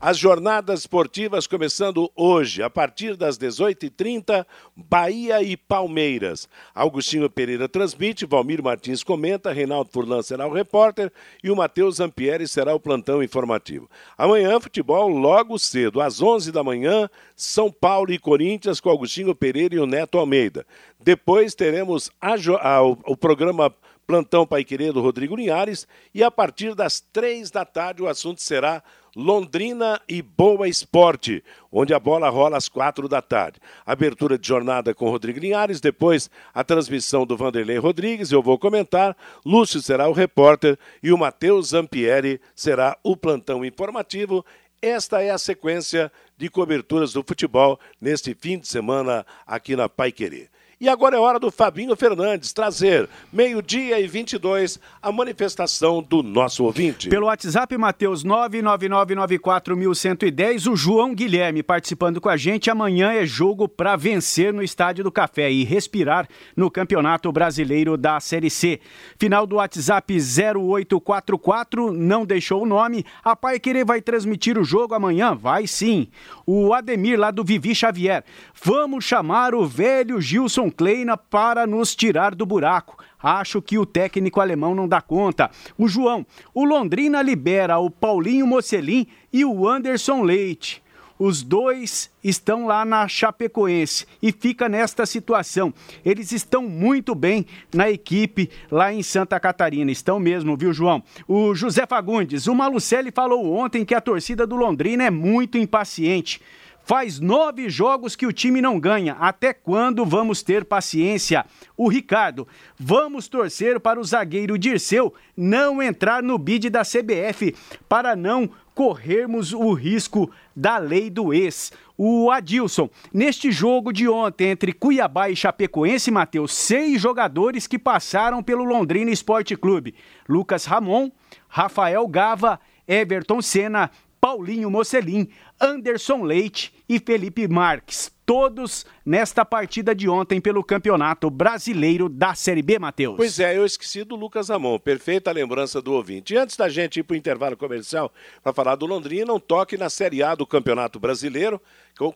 As 0.00 0.16
jornadas 0.16 0.80
esportivas 0.80 1.48
começando 1.48 2.08
hoje, 2.14 2.62
a 2.62 2.70
partir 2.70 3.16
das 3.16 3.36
18h30, 3.36 4.46
Bahia 4.76 5.42
e 5.42 5.56
Palmeiras. 5.56 6.48
Augustinho 6.72 7.28
Pereira 7.28 7.68
transmite, 7.68 8.24
Valmir 8.24 8.62
Martins 8.62 9.02
comenta, 9.02 9.50
Reinaldo 9.50 9.90
Furlan 9.90 10.22
será 10.22 10.46
o 10.46 10.52
repórter 10.52 11.12
e 11.42 11.50
o 11.50 11.56
Matheus 11.56 11.96
Zampieri 11.96 12.46
será 12.46 12.72
o 12.76 12.78
plantão 12.78 13.24
informativo. 13.24 13.90
Amanhã, 14.16 14.60
futebol 14.60 15.08
logo 15.08 15.58
cedo, 15.58 16.00
às 16.00 16.22
11 16.22 16.52
da 16.52 16.62
manhã, 16.62 17.10
São 17.34 17.68
Paulo 17.68 18.12
e 18.12 18.20
Corinthians 18.20 18.78
com 18.78 18.90
Augustinho 18.90 19.34
Pereira 19.34 19.74
e 19.74 19.80
o 19.80 19.86
Neto 19.86 20.16
Almeida. 20.16 20.64
Depois 21.00 21.56
teremos 21.56 22.08
a, 22.20 22.34
a, 22.60 22.82
o, 22.84 22.96
o 23.04 23.16
programa 23.16 23.74
Plantão 24.06 24.46
Pai 24.46 24.62
Querido 24.62 25.02
Rodrigo 25.02 25.34
Linhares 25.34 25.88
e 26.14 26.22
a 26.22 26.30
partir 26.30 26.74
das 26.74 27.00
três 27.00 27.50
da 27.50 27.64
tarde 27.64 28.00
o 28.00 28.08
assunto 28.08 28.40
será 28.40 28.82
Londrina 29.18 30.00
e 30.08 30.22
Boa 30.22 30.68
Esporte, 30.68 31.42
onde 31.72 31.92
a 31.92 31.98
bola 31.98 32.28
rola 32.28 32.56
às 32.56 32.68
quatro 32.68 33.08
da 33.08 33.20
tarde. 33.20 33.58
Abertura 33.84 34.38
de 34.38 34.46
jornada 34.46 34.94
com 34.94 35.10
Rodrigo 35.10 35.40
Linhares, 35.40 35.80
depois 35.80 36.30
a 36.54 36.62
transmissão 36.62 37.26
do 37.26 37.36
Vanderlei 37.36 37.78
Rodrigues, 37.78 38.30
eu 38.30 38.40
vou 38.40 38.56
comentar, 38.56 39.16
Lúcio 39.44 39.82
será 39.82 40.08
o 40.08 40.12
repórter 40.12 40.78
e 41.02 41.10
o 41.10 41.18
Matheus 41.18 41.70
Zampieri 41.70 42.40
será 42.54 42.96
o 43.02 43.16
plantão 43.16 43.64
informativo. 43.64 44.46
Esta 44.80 45.20
é 45.20 45.30
a 45.30 45.38
sequência 45.38 46.12
de 46.36 46.48
coberturas 46.48 47.12
do 47.12 47.24
futebol 47.26 47.80
neste 48.00 48.36
fim 48.36 48.56
de 48.56 48.68
semana 48.68 49.26
aqui 49.44 49.74
na 49.74 49.88
Pai 49.88 50.12
Querer. 50.12 50.48
E 50.80 50.88
agora 50.88 51.16
é 51.16 51.18
hora 51.18 51.40
do 51.40 51.50
Fabinho 51.50 51.96
Fernandes 51.96 52.52
trazer, 52.52 53.08
meio-dia 53.32 53.98
e 53.98 54.06
22, 54.06 54.78
a 55.02 55.10
manifestação 55.10 56.00
do 56.00 56.22
nosso 56.22 56.62
ouvinte. 56.62 57.08
Pelo 57.08 57.26
WhatsApp, 57.26 57.76
Matheus 57.76 58.24
99994110, 58.24 60.70
o 60.70 60.76
João 60.76 61.16
Guilherme 61.16 61.64
participando 61.64 62.20
com 62.20 62.28
a 62.28 62.36
gente. 62.36 62.70
Amanhã 62.70 63.12
é 63.12 63.26
jogo 63.26 63.66
para 63.66 63.96
vencer 63.96 64.54
no 64.54 64.62
Estádio 64.62 65.02
do 65.02 65.10
Café 65.10 65.50
e 65.50 65.64
respirar 65.64 66.28
no 66.56 66.70
Campeonato 66.70 67.32
Brasileiro 67.32 67.96
da 67.96 68.20
Série 68.20 68.48
C. 68.48 68.78
Final 69.18 69.48
do 69.48 69.56
WhatsApp 69.56 70.16
0844, 70.16 71.92
não 71.92 72.24
deixou 72.24 72.62
o 72.62 72.66
nome. 72.66 73.04
A 73.24 73.34
Pai 73.34 73.58
Querer 73.58 73.84
vai 73.84 74.00
transmitir 74.00 74.56
o 74.56 74.62
jogo 74.62 74.94
amanhã? 74.94 75.34
Vai 75.34 75.66
sim. 75.66 76.06
O 76.46 76.72
Ademir, 76.72 77.18
lá 77.18 77.32
do 77.32 77.42
Vivi 77.42 77.74
Xavier. 77.74 78.22
Vamos 78.62 79.04
chamar 79.04 79.56
o 79.56 79.66
velho 79.66 80.20
Gilson 80.20 80.67
Kleina 80.70 81.16
para 81.16 81.66
nos 81.66 81.94
tirar 81.94 82.34
do 82.34 82.46
buraco. 82.46 82.96
Acho 83.20 83.60
que 83.60 83.78
o 83.78 83.86
técnico 83.86 84.40
alemão 84.40 84.74
não 84.74 84.86
dá 84.86 85.00
conta. 85.00 85.50
O 85.76 85.88
João, 85.88 86.26
o 86.54 86.64
Londrina 86.64 87.20
libera 87.22 87.78
o 87.78 87.90
Paulinho 87.90 88.46
Mocelin 88.46 89.06
e 89.32 89.44
o 89.44 89.68
Anderson 89.68 90.22
Leite. 90.22 90.82
Os 91.18 91.42
dois 91.42 92.10
estão 92.22 92.64
lá 92.64 92.84
na 92.84 93.08
Chapecoense 93.08 94.06
e 94.22 94.30
fica 94.30 94.68
nesta 94.68 95.04
situação. 95.04 95.74
Eles 96.04 96.30
estão 96.30 96.62
muito 96.62 97.12
bem 97.12 97.44
na 97.74 97.90
equipe 97.90 98.48
lá 98.70 98.92
em 98.92 99.02
Santa 99.02 99.40
Catarina. 99.40 99.90
Estão 99.90 100.20
mesmo, 100.20 100.56
viu, 100.56 100.72
João? 100.72 101.02
O 101.26 101.56
José 101.56 101.86
Fagundes, 101.86 102.46
o 102.46 102.54
Malucelli 102.54 103.10
falou 103.10 103.52
ontem 103.52 103.84
que 103.84 103.96
a 103.96 104.00
torcida 104.00 104.46
do 104.46 104.54
Londrina 104.54 105.02
é 105.04 105.10
muito 105.10 105.58
impaciente. 105.58 106.40
Faz 106.88 107.20
nove 107.20 107.68
jogos 107.68 108.16
que 108.16 108.24
o 108.26 108.32
time 108.32 108.62
não 108.62 108.80
ganha. 108.80 109.12
Até 109.20 109.52
quando 109.52 110.06
vamos 110.06 110.42
ter 110.42 110.64
paciência? 110.64 111.44
O 111.76 111.86
Ricardo, 111.86 112.48
vamos 112.78 113.28
torcer 113.28 113.78
para 113.78 114.00
o 114.00 114.04
zagueiro 114.04 114.56
Dirceu 114.56 115.12
não 115.36 115.82
entrar 115.82 116.22
no 116.22 116.38
bid 116.38 116.70
da 116.70 116.80
CBF 116.80 117.54
para 117.86 118.16
não 118.16 118.48
corrermos 118.74 119.52
o 119.52 119.74
risco 119.74 120.30
da 120.56 120.78
lei 120.78 121.10
do 121.10 121.34
ex. 121.34 121.74
O 121.94 122.30
Adilson, 122.30 122.88
neste 123.12 123.52
jogo 123.52 123.92
de 123.92 124.08
ontem 124.08 124.48
entre 124.48 124.72
Cuiabá 124.72 125.28
e 125.28 125.36
Chapecoense, 125.36 126.10
Matheus, 126.10 126.54
seis 126.54 126.98
jogadores 127.02 127.66
que 127.66 127.78
passaram 127.78 128.42
pelo 128.42 128.64
Londrina 128.64 129.10
Esporte 129.10 129.54
Clube: 129.56 129.94
Lucas 130.26 130.64
Ramon, 130.64 131.10
Rafael 131.48 132.08
Gava, 132.08 132.58
Everton 132.88 133.42
Senna, 133.42 133.90
Paulinho 134.20 134.70
Mocelin, 134.70 135.28
Anderson 135.60 136.22
Leite 136.22 136.72
e 136.88 136.98
Felipe 136.98 137.46
Marques. 137.46 138.10
Todos 138.26 138.84
nesta 139.06 139.42
partida 139.42 139.94
de 139.94 140.06
ontem 140.06 140.38
pelo 140.38 140.62
Campeonato 140.62 141.30
Brasileiro 141.30 142.10
da 142.10 142.34
Série 142.34 142.60
B, 142.60 142.78
Matheus. 142.78 143.16
Pois 143.16 143.40
é, 143.40 143.56
eu 143.56 143.64
esqueci 143.64 144.04
do 144.04 144.16
Lucas 144.16 144.50
Ramon. 144.50 144.78
Perfeita 144.78 145.32
lembrança 145.32 145.80
do 145.80 145.94
ouvinte. 145.94 146.34
E 146.34 146.36
antes 146.36 146.54
da 146.54 146.68
gente 146.68 147.00
ir 147.00 147.04
para 147.04 147.14
o 147.14 147.16
intervalo 147.16 147.56
comercial 147.56 148.12
para 148.42 148.52
falar 148.52 148.76
do 148.76 148.84
Londrina, 148.84 149.32
um 149.32 149.40
toque 149.40 149.78
na 149.78 149.88
Série 149.88 150.22
A 150.22 150.34
do 150.34 150.46
Campeonato 150.46 151.00
Brasileiro, 151.00 151.60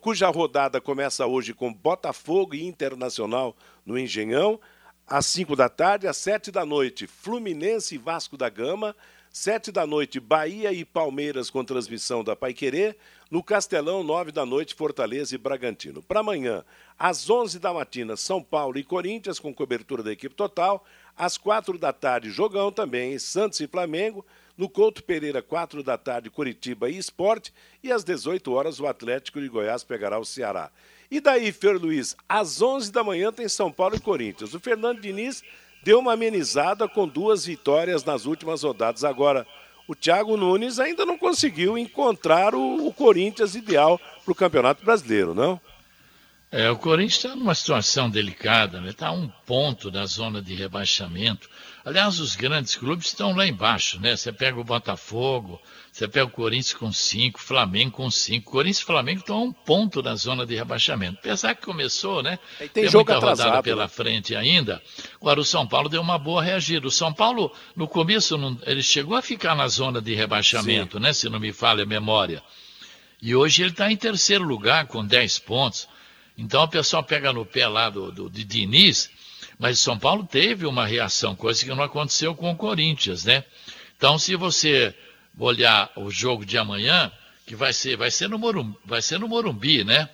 cuja 0.01 0.29
rodada 0.29 0.83
começa 0.83 1.27
hoje 1.27 1.55
com 1.55 1.73
Botafogo 1.73 2.55
e 2.55 2.67
Internacional 2.67 3.57
no 3.87 3.99
Engenhão. 3.99 4.61
Às 5.07 5.27
5 5.27 5.57
da 5.57 5.69
tarde, 5.69 6.07
às 6.07 6.17
7 6.19 6.51
da 6.51 6.65
noite, 6.65 7.07
Fluminense 7.07 7.95
e 7.95 7.99
Vasco 7.99 8.37
da 8.37 8.49
Gama. 8.51 8.95
Sete 9.35 9.73
da 9.73 9.87
noite, 9.87 10.21
Bahia 10.21 10.75
e 10.75 10.85
Palmeiras 10.85 11.49
com 11.49 11.65
transmissão 11.65 12.23
da 12.23 12.37
Paiquerê. 12.37 12.95
No 13.31 13.43
Castelão, 13.43 14.05
nove 14.05 14.31
da 14.31 14.45
noite, 14.45 14.75
Fortaleza 14.75 15.35
e 15.35 15.39
Bragantino. 15.39 16.03
Para 16.03 16.21
amanhã, 16.21 16.63
às 16.99 17.31
onze 17.31 17.59
da 17.59 17.73
matina, 17.73 18.15
São 18.15 18.43
Paulo 18.43 18.79
e 18.79 18.85
Corinthians 18.85 19.39
com 19.39 19.55
cobertura 19.55 20.03
da 20.03 20.13
equipe 20.13 20.35
total. 20.35 20.85
Às 21.17 21.39
quatro 21.39 21.79
da 21.79 21.95
tarde, 21.95 22.31
jogão 22.31 22.71
também, 22.71 23.19
Santos 23.19 23.59
e 23.61 23.67
Flamengo. 23.67 24.23
No 24.55 24.69
Couto 24.69 25.03
Pereira, 25.03 25.41
quatro 25.41 25.83
da 25.83 25.97
tarde, 25.97 26.29
Curitiba 26.29 26.91
e 26.91 26.99
Esporte. 26.99 27.55
E 27.83 27.91
às 27.91 28.05
18 28.05 28.53
horas, 28.53 28.81
o 28.81 28.87
Atlético 28.87 29.41
de 29.41 29.49
Goiás 29.49 29.83
pegará 29.83 30.19
o 30.19 30.27
Ceará. 30.27 30.71
E 31.11 31.21
daí, 31.21 31.53
Fer 31.53 31.81
Luiz, 31.81 32.15
às 32.29 32.61
11 32.61 32.93
da 32.93 33.03
manhã 33.03 33.33
tem 33.33 33.49
São 33.49 33.73
Paulo 33.73 33.97
e 33.97 34.01
Corinthians. 34.01 34.53
O 34.53 34.61
Fernando 34.61 35.01
Diniz 35.01 35.43
deu 35.83 35.99
uma 35.99 36.13
amenizada 36.13 36.89
com 36.89 37.07
duas 37.07 37.45
vitórias 37.45 38.05
nas 38.05 38.27
últimas 38.27 38.63
rodadas. 38.63 39.05
Agora, 39.05 39.47
o 39.87 39.95
Thiago 39.95 40.37
Nunes 40.37 40.79
ainda 40.79 41.05
não 41.05 41.19
conseguiu 41.19 41.77
encontrar 41.77 42.55
o, 42.55 42.87
o 42.87 42.93
Corinthians 42.93 43.55
ideal 43.55 44.01
para 44.25 44.33
o 44.33 44.35
Campeonato 44.35 44.85
Brasileiro, 44.85 45.35
não? 45.35 45.61
É, 46.53 46.71
o 46.71 46.77
Corinthians 46.77 47.15
está 47.15 47.35
numa 47.35 47.55
situação 47.55 48.11
delicada, 48.11 48.79
né? 48.79 48.91
Está 48.91 49.09
a 49.09 49.13
um 49.13 49.27
ponto 49.47 49.91
da 49.91 50.05
zona 50.05 50.43
de 50.43 50.55
rebaixamento. 50.55 51.49
Aliás, 51.83 52.21
os 52.21 52.37
grandes 52.37 52.77
clubes 52.77 53.07
estão 53.07 53.35
lá 53.35 53.47
embaixo, 53.47 53.99
né? 53.99 54.15
Você 54.15 54.31
pega 54.31 54.61
o 54.61 54.65
Botafogo, 54.65 55.59
você 55.91 56.07
pega 56.07 56.27
o 56.27 56.31
Corinthians 56.31 56.75
com 56.75 56.93
cinco, 56.93 57.41
Flamengo 57.41 57.93
com 57.93 58.11
cinco. 58.11 58.53
Corinthians 58.53 58.81
e 58.81 58.85
Flamengo 58.85 59.21
estão 59.21 59.39
a 59.39 59.41
um 59.41 59.51
ponto 59.51 60.03
da 60.03 60.15
zona 60.15 60.45
de 60.45 60.55
rebaixamento. 60.55 61.17
Apesar 61.21 61.55
que 61.55 61.63
começou, 61.63 62.23
né? 62.23 62.39
tem, 62.59 62.69
tem 62.69 62.91
muita 62.91 63.17
atrasado, 63.17 63.47
rodada 63.47 63.63
pela 63.63 63.85
né? 63.85 63.89
frente 63.89 64.37
ainda. 64.37 64.83
Agora 65.19 65.41
o 65.41 65.45
São 65.47 65.67
Paulo 65.67 65.89
deu 65.89 66.03
uma 66.03 66.19
boa 66.19 66.43
reagida. 66.43 66.87
O 66.87 66.91
São 66.91 67.15
Paulo, 67.15 67.51
no 67.75 67.89
começo, 67.89 68.37
não, 68.37 68.59
ele 68.67 68.83
chegou 68.83 69.17
a 69.17 69.23
ficar 69.23 69.55
na 69.55 69.69
zona 69.69 70.03
de 70.03 70.15
rebaixamento, 70.15 70.99
Sim. 70.99 71.03
né? 71.03 71.15
Se 71.15 71.31
não 71.31 71.41
me 71.41 71.51
falha 71.51 71.85
a 71.85 71.87
memória. 71.87 72.43
E 73.23 73.35
hoje 73.35 73.63
ele 73.63 73.71
está 73.71 73.91
em 73.91 73.97
terceiro 73.97 74.45
lugar 74.45 74.87
com 74.87 75.03
10 75.03 75.39
pontos. 75.39 75.89
Então 76.37 76.63
o 76.63 76.69
pessoal 76.69 77.03
pega 77.03 77.33
no 77.33 77.45
pé 77.45 77.67
lá 77.67 77.91
do, 77.91 78.11
do, 78.11 78.31
de 78.31 78.45
Diniz, 78.45 79.11
mas 79.59 79.79
São 79.79 79.99
Paulo 79.99 80.25
teve 80.25 80.67
uma 80.67 80.87
reação, 80.87 81.37
coisa 81.37 81.65
que 81.65 81.71
não 81.71 81.83
aconteceu 81.83 82.35
com 82.35 82.51
o 82.51 82.57
Corinthians, 82.57 83.25
né? 83.25 83.45
Então, 83.97 84.19
se 84.19 84.35
você 84.35 84.95
olhar 85.39 85.91
o 85.97 86.11
jogo 86.11 86.45
de 86.45 86.59
amanhã, 86.59 87.13
que 87.47 87.55
vai 87.55 87.73
ser, 87.73 87.97
vai 87.97 88.11
ser 88.11 88.29
no 88.29 88.39
Morumbi, 88.39 88.77
vai 88.85 89.01
ser 89.01 89.19
no 89.19 89.29
Morumbi, 89.29 89.85
né? 89.85 90.09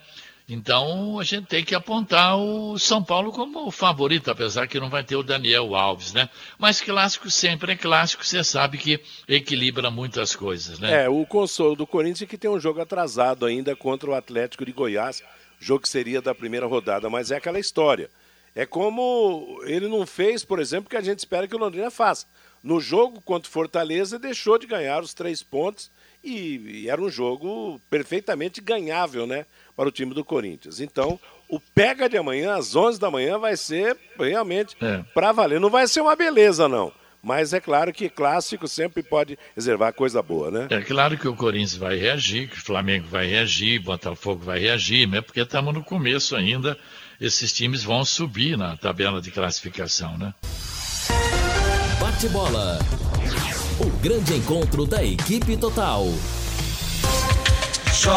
Então 0.49 1.21
a 1.21 1.25
gente 1.25 1.47
tem 1.47 1.63
que 1.63 1.75
apontar 1.75 2.39
o 2.39 2.79
São 2.79 3.05
Paulo 3.05 3.31
como 3.31 3.67
o 3.67 3.71
favorito, 3.71 4.31
apesar 4.31 4.67
que 4.67 4.81
não 4.81 4.89
vai 4.89 5.05
ter 5.05 5.15
o 5.15 5.23
Daniel 5.23 5.75
Alves, 5.75 6.15
né? 6.15 6.31
Mas 6.59 6.81
clássico 6.81 7.31
sempre 7.31 7.73
é 7.73 7.77
clássico, 7.77 8.25
você 8.25 8.43
sabe 8.43 8.79
que 8.79 8.99
equilibra 9.29 9.91
muitas 9.91 10.35
coisas, 10.35 10.79
né? 10.79 11.05
É, 11.05 11.09
o 11.09 11.27
consolo 11.27 11.77
do 11.77 11.87
Corinthians 11.87 12.23
é 12.23 12.27
que 12.27 12.39
tem 12.39 12.51
um 12.51 12.59
jogo 12.59 12.81
atrasado 12.81 13.45
ainda 13.45 13.77
contra 13.77 14.09
o 14.09 14.15
Atlético 14.15 14.65
de 14.65 14.73
Goiás 14.73 15.23
jogo 15.59 15.83
que 15.83 15.89
seria 15.89 16.21
da 16.21 16.35
primeira 16.35 16.67
rodada, 16.67 17.09
mas 17.11 17.31
é 17.31 17.37
aquela 17.37 17.59
história. 17.59 18.11
É 18.55 18.67
como 18.67 19.61
ele 19.65 19.89
não 19.89 20.07
fez, 20.07 20.45
por 20.45 20.59
exemplo, 20.59 20.91
que 20.91 20.97
a 20.97 21.01
gente 21.01 21.19
espera 21.19 21.47
que 21.47 21.55
o 21.55 21.59
Londrina 21.59 21.91
faça. 21.91 22.27
No 22.63 22.81
jogo 22.81 23.21
contra 23.21 23.49
o 23.49 23.53
Fortaleza, 23.53 24.19
deixou 24.19 24.59
de 24.59 24.67
ganhar 24.67 25.03
os 25.03 25.15
três 25.15 25.43
pontos 25.43 25.91
e, 26.25 26.83
e, 26.83 26.91
era 26.91 27.01
um 27.01 27.09
jogo 27.09 27.81
perfeitamente 27.89 28.61
ganhável, 28.61 29.27
né, 29.27 29.47
para 29.77 29.89
o 29.89 29.93
time 29.93 30.13
do 30.13 30.25
Corinthians. 30.25 30.81
Então, 30.81 31.21
o 31.49 31.61
pega 31.61 32.09
de 32.09 32.17
amanhã, 32.17 32.55
às 32.57 32.75
11 32.75 32.99
da 32.99 33.11
manhã, 33.11 33.39
vai 33.39 33.57
ser 33.57 33.97
realmente 34.19 34.77
é. 34.81 35.05
para 35.15 35.33
valer. 35.33 35.61
Não 35.61 35.71
vai 35.71 35.87
ser 35.87 36.01
uma 36.01 36.17
beleza, 36.17 36.69
não. 36.69 36.93
Mas 37.29 37.53
é 37.53 37.61
claro 37.61 37.93
que 37.93 38.09
clássico 38.09 38.67
sempre 38.67 39.03
pode 39.03 39.39
reservar 39.55 39.93
coisa 39.93 40.23
boa, 40.23 40.51
né? 40.51 40.67
É 40.71 40.81
claro 40.81 41.19
que 41.19 41.29
o 41.29 41.37
Corinthians 41.37 41.77
vai 41.77 41.95
reagir, 41.95 42.49
que 42.49 42.57
o 42.57 42.65
Flamengo 42.65 43.07
vai 43.07 43.27
reagir, 43.27 43.79
Botafogo 43.81 44.43
vai 44.43 44.61
reagir, 44.61 45.07
né? 45.07 45.21
Porque 45.21 45.41
estamos 45.41 45.75
no 45.75 45.85
começo 45.85 46.35
ainda. 46.35 46.75
Esses 47.21 47.53
times 47.53 47.85
vão 47.85 48.03
subir 48.03 48.57
na 48.57 48.79
tabela 48.79 49.21
de 49.21 49.31
classificação, 49.31 50.17
né? 50.17 50.33
Bate 52.01 52.31
bola. 52.31 52.79
O 53.79 53.91
grande 54.01 54.33
encontro 54.33 54.87
da 54.87 55.05
equipe 55.05 55.55
total. 55.59 56.07
J. 58.01 58.11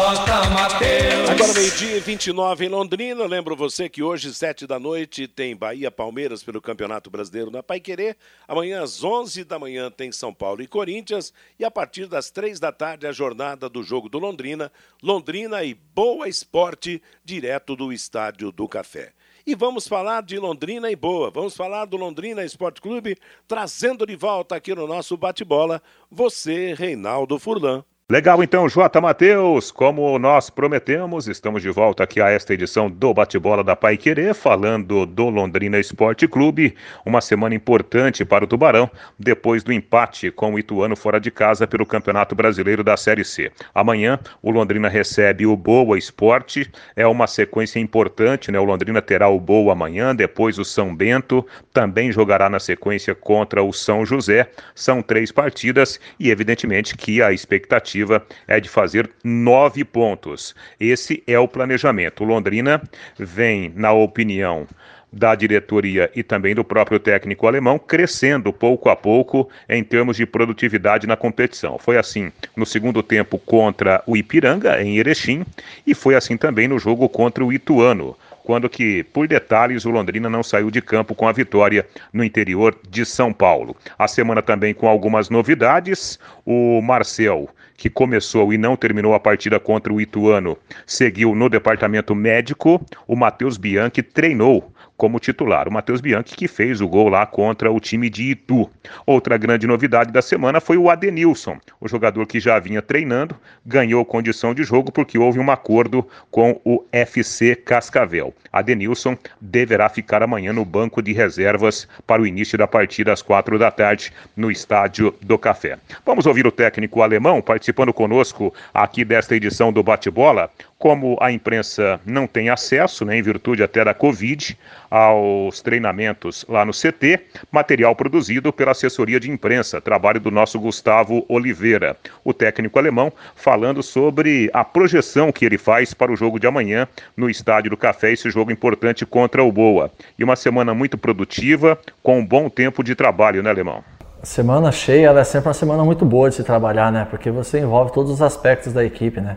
Mateus. 0.50 1.28
Agora 1.28 1.54
meio-dia 1.54 2.00
29 2.00 2.66
em 2.66 2.68
Londrina. 2.68 3.26
Lembro 3.26 3.56
você 3.56 3.88
que 3.88 4.00
hoje, 4.00 4.32
sete 4.32 4.64
da 4.64 4.78
noite, 4.78 5.26
tem 5.26 5.56
Bahia 5.56 5.90
Palmeiras 5.90 6.44
pelo 6.44 6.62
Campeonato 6.62 7.10
Brasileiro 7.10 7.50
na 7.50 7.64
Paiquerê. 7.64 8.14
Amanhã, 8.46 8.80
às 8.80 9.02
11 9.02 9.42
da 9.42 9.58
manhã, 9.58 9.90
tem 9.90 10.12
São 10.12 10.32
Paulo 10.32 10.62
e 10.62 10.68
Corinthians. 10.68 11.34
E 11.58 11.64
a 11.64 11.70
partir 11.70 12.06
das 12.06 12.30
três 12.30 12.60
da 12.60 12.70
tarde, 12.70 13.08
a 13.08 13.12
jornada 13.12 13.68
do 13.68 13.82
jogo 13.82 14.08
do 14.08 14.20
Londrina. 14.20 14.70
Londrina 15.02 15.64
e 15.64 15.74
Boa 15.74 16.28
Esporte, 16.28 17.02
direto 17.24 17.74
do 17.74 17.92
Estádio 17.92 18.52
do 18.52 18.68
Café. 18.68 19.12
E 19.44 19.56
vamos 19.56 19.88
falar 19.88 20.22
de 20.22 20.38
Londrina 20.38 20.92
e 20.92 20.94
Boa. 20.94 21.28
Vamos 21.28 21.56
falar 21.56 21.86
do 21.86 21.96
Londrina 21.96 22.44
Esporte 22.44 22.80
Clube, 22.80 23.18
trazendo 23.48 24.06
de 24.06 24.14
volta 24.14 24.54
aqui 24.54 24.76
no 24.76 24.86
nosso 24.86 25.16
bate-bola 25.16 25.82
você, 26.08 26.72
Reinaldo 26.72 27.36
Furlan. 27.36 27.84
Legal, 28.10 28.42
então, 28.42 28.68
J. 28.68 29.00
Matheus, 29.00 29.70
como 29.70 30.18
nós 30.18 30.50
prometemos, 30.50 31.28
estamos 31.28 31.62
de 31.62 31.70
volta 31.70 32.04
aqui 32.04 32.20
a 32.20 32.28
esta 32.28 32.52
edição 32.52 32.90
do 32.90 33.14
Bate-Bola 33.14 33.64
da 33.64 33.74
Pai 33.74 33.96
Querer, 33.96 34.34
falando 34.34 35.06
do 35.06 35.30
Londrina 35.30 35.78
Esporte 35.78 36.28
Clube. 36.28 36.74
Uma 37.06 37.22
semana 37.22 37.54
importante 37.54 38.22
para 38.22 38.44
o 38.44 38.46
Tubarão, 38.46 38.90
depois 39.18 39.62
do 39.62 39.72
empate 39.72 40.30
com 40.30 40.52
o 40.52 40.58
Ituano 40.58 40.94
fora 40.94 41.18
de 41.18 41.30
casa 41.30 41.66
pelo 41.66 41.86
Campeonato 41.86 42.34
Brasileiro 42.34 42.84
da 42.84 42.98
Série 42.98 43.24
C. 43.24 43.50
Amanhã, 43.74 44.18
o 44.42 44.50
Londrina 44.50 44.90
recebe 44.90 45.46
o 45.46 45.56
Boa 45.56 45.96
Esporte, 45.96 46.70
é 46.94 47.06
uma 47.06 47.26
sequência 47.26 47.78
importante, 47.78 48.52
né? 48.52 48.60
O 48.60 48.64
Londrina 48.64 49.00
terá 49.00 49.28
o 49.28 49.40
Boa 49.40 49.72
amanhã, 49.72 50.14
depois 50.14 50.58
o 50.58 50.66
São 50.66 50.94
Bento, 50.94 51.46
também 51.72 52.12
jogará 52.12 52.50
na 52.50 52.60
sequência 52.60 53.14
contra 53.14 53.62
o 53.62 53.72
São 53.72 54.04
José. 54.04 54.50
São 54.74 55.00
três 55.00 55.32
partidas 55.32 55.98
e, 56.20 56.30
evidentemente, 56.30 56.94
que 56.94 57.22
a 57.22 57.32
expectativa 57.32 57.91
expectativa 57.92 58.24
é 58.48 58.58
de 58.58 58.68
fazer 58.68 59.10
nove 59.22 59.84
pontos. 59.84 60.54
Esse 60.80 61.22
é 61.26 61.38
o 61.38 61.48
planejamento. 61.48 62.22
O 62.22 62.26
Londrina 62.26 62.82
vem, 63.18 63.72
na 63.76 63.92
opinião 63.92 64.66
da 65.12 65.34
diretoria 65.34 66.10
e 66.16 66.22
também 66.22 66.54
do 66.54 66.64
próprio 66.64 66.98
técnico 66.98 67.46
alemão, 67.46 67.78
crescendo 67.78 68.50
pouco 68.50 68.88
a 68.88 68.96
pouco 68.96 69.46
em 69.68 69.84
termos 69.84 70.16
de 70.16 70.24
produtividade 70.24 71.06
na 71.06 71.16
competição. 71.16 71.76
Foi 71.78 71.98
assim 71.98 72.32
no 72.56 72.64
segundo 72.64 73.02
tempo 73.02 73.38
contra 73.38 74.02
o 74.06 74.16
Ipiranga, 74.16 74.82
em 74.82 74.96
Erechim, 74.96 75.44
e 75.86 75.94
foi 75.94 76.14
assim 76.14 76.38
também 76.38 76.66
no 76.66 76.78
jogo 76.78 77.10
contra 77.10 77.44
o 77.44 77.52
Ituano 77.52 78.16
quando 78.44 78.68
que, 78.68 79.04
por 79.04 79.28
detalhes, 79.28 79.84
o 79.84 79.90
Londrina 79.90 80.28
não 80.28 80.42
saiu 80.42 80.70
de 80.70 80.82
campo 80.82 81.14
com 81.14 81.28
a 81.28 81.32
vitória 81.32 81.86
no 82.12 82.24
interior 82.24 82.76
de 82.88 83.04
São 83.04 83.32
Paulo. 83.32 83.76
A 83.98 84.08
semana 84.08 84.42
também 84.42 84.74
com 84.74 84.88
algumas 84.88 85.30
novidades, 85.30 86.18
o 86.44 86.80
Marcel 86.80 87.48
que 87.82 87.90
começou 87.90 88.52
e 88.52 88.58
não 88.58 88.76
terminou 88.76 89.12
a 89.12 89.18
partida 89.18 89.58
contra 89.58 89.92
o 89.92 90.00
Ituano, 90.00 90.56
seguiu 90.86 91.34
no 91.34 91.48
departamento 91.48 92.14
médico. 92.14 92.80
O 93.08 93.16
Matheus 93.16 93.56
Bianchi 93.56 94.04
treinou 94.04 94.71
como 95.02 95.18
titular. 95.18 95.66
O 95.66 95.72
Matheus 95.72 96.00
Bianchi 96.00 96.36
que 96.36 96.46
fez 96.46 96.80
o 96.80 96.86
gol 96.86 97.08
lá 97.08 97.26
contra 97.26 97.72
o 97.72 97.80
time 97.80 98.08
de 98.08 98.30
Itu. 98.30 98.70
Outra 99.04 99.36
grande 99.36 99.66
novidade 99.66 100.12
da 100.12 100.22
semana 100.22 100.60
foi 100.60 100.76
o 100.76 100.88
Adenilson, 100.88 101.58
o 101.80 101.88
jogador 101.88 102.24
que 102.24 102.38
já 102.38 102.56
vinha 102.60 102.80
treinando, 102.80 103.34
ganhou 103.66 104.04
condição 104.04 104.54
de 104.54 104.62
jogo 104.62 104.92
porque 104.92 105.18
houve 105.18 105.40
um 105.40 105.50
acordo 105.50 106.06
com 106.30 106.60
o 106.64 106.84
FC 106.92 107.56
Cascavel. 107.56 108.32
Adenilson 108.52 109.16
deverá 109.40 109.88
ficar 109.88 110.22
amanhã 110.22 110.52
no 110.52 110.64
banco 110.64 111.02
de 111.02 111.12
reservas 111.12 111.88
para 112.06 112.22
o 112.22 112.26
início 112.26 112.56
da 112.56 112.68
partida 112.68 113.12
às 113.12 113.22
quatro 113.22 113.58
da 113.58 113.72
tarde 113.72 114.12
no 114.36 114.52
estádio 114.52 115.12
do 115.20 115.36
Café. 115.36 115.78
Vamos 116.06 116.26
ouvir 116.26 116.46
o 116.46 116.52
técnico 116.52 117.02
alemão 117.02 117.42
participando 117.42 117.92
conosco 117.92 118.54
aqui 118.72 119.04
desta 119.04 119.34
edição 119.34 119.72
do 119.72 119.82
Bate-Bola. 119.82 120.48
Como 120.82 121.16
a 121.20 121.30
imprensa 121.30 122.00
não 122.04 122.26
tem 122.26 122.50
acesso, 122.50 123.04
né, 123.04 123.16
em 123.16 123.22
virtude 123.22 123.62
até 123.62 123.84
da 123.84 123.94
Covid, 123.94 124.58
aos 124.90 125.60
treinamentos 125.62 126.44
lá 126.48 126.64
no 126.64 126.72
CT, 126.72 127.20
material 127.52 127.94
produzido 127.94 128.52
pela 128.52 128.72
assessoria 128.72 129.20
de 129.20 129.30
imprensa, 129.30 129.80
trabalho 129.80 130.18
do 130.18 130.28
nosso 130.28 130.58
Gustavo 130.58 131.24
Oliveira, 131.28 131.96
o 132.24 132.34
técnico 132.34 132.80
alemão, 132.80 133.12
falando 133.36 133.80
sobre 133.80 134.50
a 134.52 134.64
projeção 134.64 135.30
que 135.30 135.44
ele 135.44 135.56
faz 135.56 135.94
para 135.94 136.10
o 136.10 136.16
jogo 136.16 136.40
de 136.40 136.48
amanhã 136.48 136.88
no 137.16 137.30
Estádio 137.30 137.70
do 137.70 137.76
Café, 137.76 138.10
esse 138.10 138.28
jogo 138.28 138.50
importante 138.50 139.06
contra 139.06 139.44
o 139.44 139.52
Boa. 139.52 139.88
E 140.18 140.24
uma 140.24 140.34
semana 140.34 140.74
muito 140.74 140.98
produtiva, 140.98 141.78
com 142.02 142.18
um 142.18 142.26
bom 142.26 142.48
tempo 142.48 142.82
de 142.82 142.96
trabalho, 142.96 143.40
né, 143.40 143.50
Alemão? 143.50 143.84
Semana 144.24 144.72
cheia, 144.72 145.06
ela 145.06 145.20
é 145.20 145.24
sempre 145.24 145.46
uma 145.46 145.54
semana 145.54 145.84
muito 145.84 146.04
boa 146.04 146.28
de 146.28 146.34
se 146.34 146.42
trabalhar, 146.42 146.90
né? 146.90 147.06
Porque 147.08 147.30
você 147.30 147.60
envolve 147.60 147.92
todos 147.92 148.10
os 148.10 148.20
aspectos 148.20 148.72
da 148.72 148.84
equipe, 148.84 149.20
né? 149.20 149.36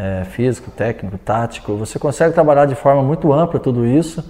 É, 0.00 0.24
físico, 0.24 0.70
técnico, 0.70 1.18
tático. 1.18 1.76
Você 1.76 1.98
consegue 1.98 2.32
trabalhar 2.32 2.64
de 2.64 2.74
forma 2.74 3.02
muito 3.02 3.32
ampla 3.32 3.60
tudo 3.60 3.86
isso. 3.86 4.24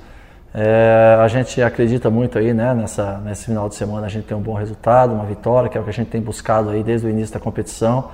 É, 0.53 1.17
a 1.21 1.29
gente 1.29 1.63
acredita 1.63 2.11
muito 2.11 2.37
aí, 2.37 2.53
né, 2.53 2.75
nessa, 2.75 3.19
nesse 3.25 3.45
final 3.45 3.69
de 3.69 3.77
semana 3.77 4.07
a 4.09 4.11
gente 4.11 4.25
tem 4.25 4.37
um 4.37 4.41
bom 4.41 4.55
resultado, 4.55 5.15
uma 5.15 5.25
vitória, 5.25 5.71
que 5.71 5.79
é 5.79 5.81
o 5.81 5.85
que 5.85 5.91
a 5.91 5.93
gente 5.93 6.09
tem 6.09 6.21
buscado 6.21 6.71
aí 6.71 6.83
desde 6.83 7.07
o 7.07 7.11
início 7.11 7.33
da 7.33 7.39
competição. 7.39 8.11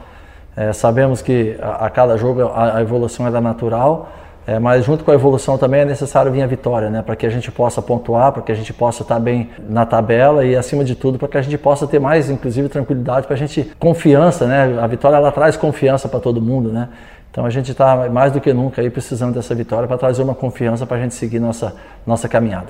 É, 0.54 0.70
sabemos 0.70 1.22
que 1.22 1.56
a, 1.62 1.86
a, 1.86 1.90
cada 1.90 2.14
jogo 2.18 2.42
a, 2.42 2.76
a 2.76 2.82
evolução 2.82 3.26
é 3.26 3.40
natural, 3.40 4.10
é, 4.46 4.58
mas 4.58 4.84
junto 4.84 5.02
com 5.02 5.10
a 5.10 5.14
evolução 5.14 5.56
também 5.56 5.80
é 5.80 5.84
necessário 5.86 6.30
vir 6.30 6.42
a 6.42 6.46
vitória, 6.46 6.90
né, 6.90 7.00
para 7.00 7.16
que 7.16 7.24
a 7.24 7.30
gente 7.30 7.50
possa 7.50 7.80
pontuar, 7.80 8.32
para 8.32 8.42
que 8.42 8.52
a 8.52 8.54
gente 8.54 8.72
possa 8.72 9.02
estar 9.02 9.18
bem 9.18 9.48
na 9.66 9.86
tabela 9.86 10.44
e 10.44 10.54
acima 10.54 10.84
de 10.84 10.94
tudo 10.94 11.18
para 11.18 11.28
que 11.28 11.38
a 11.38 11.42
gente 11.42 11.56
possa 11.56 11.86
ter 11.86 11.98
mais, 11.98 12.28
inclusive, 12.28 12.68
tranquilidade, 12.68 13.26
para 13.26 13.34
a 13.34 13.38
gente 13.38 13.72
confiança, 13.78 14.46
né, 14.46 14.78
a 14.78 14.86
vitória 14.86 15.16
ela 15.16 15.32
traz 15.32 15.56
confiança 15.56 16.06
para 16.06 16.20
todo 16.20 16.42
mundo, 16.42 16.70
né. 16.70 16.90
Então 17.36 17.44
a 17.44 17.50
gente 17.50 17.70
está 17.70 18.08
mais 18.08 18.32
do 18.32 18.40
que 18.40 18.50
nunca 18.54 18.80
aí 18.80 18.88
precisando 18.88 19.34
dessa 19.34 19.54
vitória 19.54 19.86
para 19.86 19.98
trazer 19.98 20.22
uma 20.22 20.34
confiança 20.34 20.86
para 20.86 20.96
a 20.96 21.00
gente 21.00 21.14
seguir 21.14 21.38
nossa, 21.38 21.76
nossa 22.06 22.26
caminhada. 22.30 22.68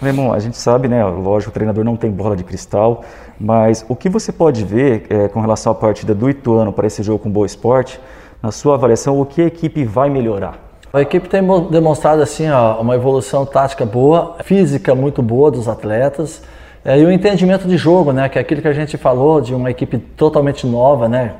Alemão, 0.00 0.32
a 0.32 0.38
gente 0.38 0.56
sabe, 0.56 0.88
né? 0.88 1.04
Lógico, 1.04 1.50
o 1.50 1.52
treinador 1.52 1.84
não 1.84 1.96
tem 1.96 2.10
bola 2.10 2.34
de 2.34 2.42
cristal, 2.42 3.04
mas 3.38 3.84
o 3.90 3.94
que 3.94 4.08
você 4.08 4.32
pode 4.32 4.64
ver 4.64 5.04
é, 5.10 5.28
com 5.28 5.38
relação 5.38 5.70
à 5.70 5.74
partida 5.74 6.14
do 6.14 6.30
Ituano 6.30 6.72
para 6.72 6.86
esse 6.86 7.02
jogo 7.02 7.18
com 7.18 7.30
Boa 7.30 7.44
Esporte, 7.44 8.00
na 8.42 8.50
sua 8.50 8.76
avaliação, 8.76 9.20
o 9.20 9.26
que 9.26 9.42
a 9.42 9.46
equipe 9.48 9.84
vai 9.84 10.08
melhorar? 10.08 10.54
A 10.94 11.02
equipe 11.02 11.28
tem 11.28 11.42
demonstrado 11.70 12.22
assim 12.22 12.48
ó, 12.48 12.80
uma 12.80 12.94
evolução 12.94 13.44
tática 13.44 13.84
boa, 13.84 14.36
física 14.42 14.94
muito 14.94 15.20
boa 15.20 15.50
dos 15.50 15.68
atletas 15.68 16.42
é, 16.82 16.98
e 16.98 17.04
o 17.04 17.12
entendimento 17.12 17.68
de 17.68 17.76
jogo, 17.76 18.14
né? 18.14 18.30
Que 18.30 18.38
é 18.38 18.40
aquilo 18.40 18.62
que 18.62 18.68
a 18.68 18.72
gente 18.72 18.96
falou 18.96 19.42
de 19.42 19.54
uma 19.54 19.70
equipe 19.70 19.98
totalmente 19.98 20.66
nova, 20.66 21.06
né? 21.06 21.34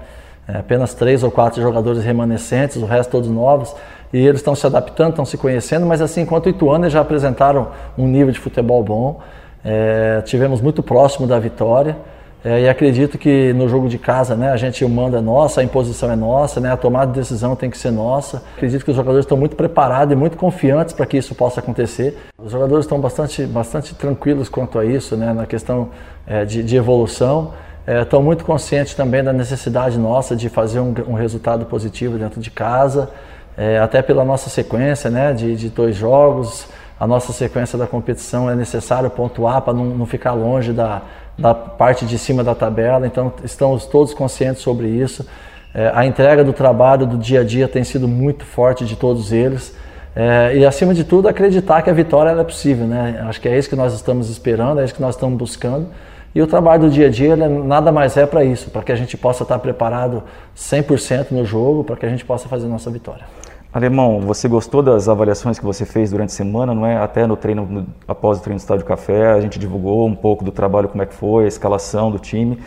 É, 0.49 0.59
apenas 0.59 0.95
três 0.95 1.23
ou 1.23 1.31
quatro 1.31 1.61
jogadores 1.61 2.05
remanescentes, 2.05 2.77
o 2.77 2.87
resto 2.87 3.11
todos 3.11 3.29
novos 3.29 3.75
e 4.13 4.19
eles 4.19 4.41
estão 4.41 4.55
se 4.55 4.67
adaptando, 4.67 5.11
estão 5.11 5.25
se 5.25 5.37
conhecendo, 5.37 5.85
mas 5.85 6.01
assim, 6.01 6.23
enquanto 6.23 6.47
o 6.47 6.49
Ituano 6.49 6.89
já 6.89 7.01
apresentaram 7.01 7.69
um 7.99 8.07
nível 8.07 8.33
de 8.33 8.39
futebol 8.39 8.83
bom, 8.83 9.21
é, 9.65 10.23
tivemos 10.25 10.61
muito 10.61 10.83
próximo 10.83 11.27
da 11.27 11.39
vitória. 11.39 11.97
É, 12.45 12.61
e 12.61 12.69
acredito 12.69 13.19
que 13.19 13.53
no 13.55 13.69
jogo 13.69 13.89
de 13.89 13.99
casa, 13.99 14.37
né, 14.37 14.53
a 14.53 14.57
gente 14.57 14.85
o 14.85 14.89
manda 14.89 15.19
é 15.19 15.21
nossa, 15.21 15.61
a 15.61 15.65
imposição 15.65 16.13
é 16.13 16.15
nossa, 16.15 16.61
né, 16.61 16.71
a 16.71 16.77
tomada 16.77 17.11
de 17.11 17.19
decisão 17.19 17.57
tem 17.57 17.69
que 17.69 17.77
ser 17.77 17.91
nossa. 17.91 18.41
Acredito 18.55 18.85
que 18.85 18.91
os 18.93 18.97
jogadores 18.97 19.25
estão 19.25 19.37
muito 19.37 19.57
preparados 19.57 20.13
e 20.13 20.17
muito 20.17 20.37
confiantes 20.37 20.95
para 20.95 21.05
que 21.07 21.17
isso 21.17 21.35
possa 21.35 21.59
acontecer. 21.59 22.17
Os 22.39 22.53
jogadores 22.53 22.85
estão 22.85 23.01
bastante, 23.01 23.45
bastante 23.45 23.97
tranquilos 23.97 24.49
quanto 24.49 24.79
a 24.79 24.85
isso, 24.85 25.17
né, 25.17 25.33
na 25.33 25.45
questão 25.45 25.89
é, 26.25 26.45
de, 26.45 26.63
de, 26.63 26.77
evolução. 26.77 27.53
É, 27.87 28.03
estão 28.03 28.23
muito 28.23 28.45
conscientes 28.45 28.95
também 28.95 29.23
da 29.23 29.33
necessidade 29.33 29.99
nossa 29.99 30.35
de 30.35 30.49
fazer 30.49 30.81
um, 30.81 30.93
um 31.07 31.15
resultado 31.15 31.65
positivo 31.67 32.19
dentro 32.19 32.41
de 32.41 32.51
casa 32.51 33.11
é, 33.57 33.79
até 33.79 34.03
pela 34.03 34.25
nossa 34.25 34.51
sequência 34.51 35.09
né, 35.09 35.33
de, 35.33 35.57
de 35.57 35.71
dois 35.71 35.97
jogos, 35.97 36.69
a 37.01 37.07
nossa 37.07 37.33
sequência 37.33 37.79
da 37.79 37.87
competição 37.87 38.51
é 38.51 38.55
necessário 38.55 39.09
pontuar 39.09 39.63
para 39.63 39.73
não, 39.73 39.85
não 39.85 40.07
ficar 40.07 40.33
longe 40.33 40.73
da, 40.73 41.03
da 41.39 41.55
parte 41.55 42.05
de 42.05 42.19
cima 42.19 42.45
da 42.45 42.55
tabela, 42.55 43.07
então 43.07 43.33
estamos 43.45 43.87
todos 43.87 44.13
conscientes 44.13 44.63
sobre 44.63 44.89
isso. 44.89 45.27
É, 45.75 45.91
a 45.95 46.07
entrega 46.07 46.45
do 46.45 46.53
trabalho 46.53 47.07
do 47.07 47.17
dia 47.17 47.41
a 47.41 47.45
dia 47.45 47.69
tem 47.69 47.85
sido 47.85 48.07
muito 48.07 48.45
forte 48.45 48.85
de 48.85 48.97
todos 48.97 49.33
eles. 49.33 49.75
É, 50.15 50.57
e 50.57 50.65
acima 50.65 50.95
de 50.95 51.05
tudo, 51.05 51.29
acreditar 51.29 51.83
que 51.83 51.91
a 51.91 51.93
vitória 51.93 52.31
é 52.31 52.45
possível, 52.45 52.87
né? 52.87 53.23
Acho 53.29 53.39
que 53.39 53.49
é 53.49 53.59
isso 53.59 53.69
que 53.69 53.77
nós 53.77 53.93
estamos 53.93 54.31
esperando, 54.31 54.81
é 54.81 54.85
isso 54.85 54.95
que 54.95 55.03
nós 55.03 55.15
estamos 55.15 55.37
buscando. 55.37 55.89
E 56.37 56.43
o 56.43 56.47
trabalho 56.47 56.83
do 56.83 56.91
dia 56.91 57.07
a 57.07 57.09
dia 57.09 57.35
nada 57.35 57.91
mais 57.91 58.15
é 58.15 58.27
para 58.27 58.45
isso, 58.45 58.69
para 58.69 58.83
que 58.83 58.93
a 58.93 58.95
gente 58.95 59.17
possa 59.17 59.43
estar 59.43 59.59
preparado 59.59 60.23
100% 60.55 61.31
no 61.31 61.47
jogo, 61.47 61.83
para 61.83 61.97
que 61.97 62.05
a 62.05 62.11
gente 62.11 62.27
possa 62.27 62.47
fazer 62.47 62.69
nossa 62.69 62.91
vitória. 62.91 63.25
Alemão, 63.73 64.21
você 64.21 64.47
gostou 64.47 64.83
das 64.83 65.09
avaliações 65.09 65.59
que 65.59 65.65
você 65.65 65.87
fez 65.87 66.11
durante 66.11 66.29
a 66.29 66.35
semana, 66.35 66.75
não 66.75 66.85
é? 66.85 66.99
Até 66.99 67.27
no 67.27 67.39
treino, 67.39 67.65
no, 67.65 67.87
após 68.07 68.37
o 68.37 68.43
treino 68.43 68.59
do 68.59 68.61
Estádio 68.61 68.85
Café, 68.85 69.33
a 69.33 69.41
gente 69.41 69.59
divulgou 69.59 70.07
um 70.07 70.15
pouco 70.15 70.45
do 70.45 70.53
trabalho, 70.53 70.91
como 70.91 71.03
é 71.03 71.07
que 71.07 71.15
foi, 71.15 71.47
a 71.47 71.49
escalação 71.49 72.11
do 72.11 72.19
time. 72.19 72.59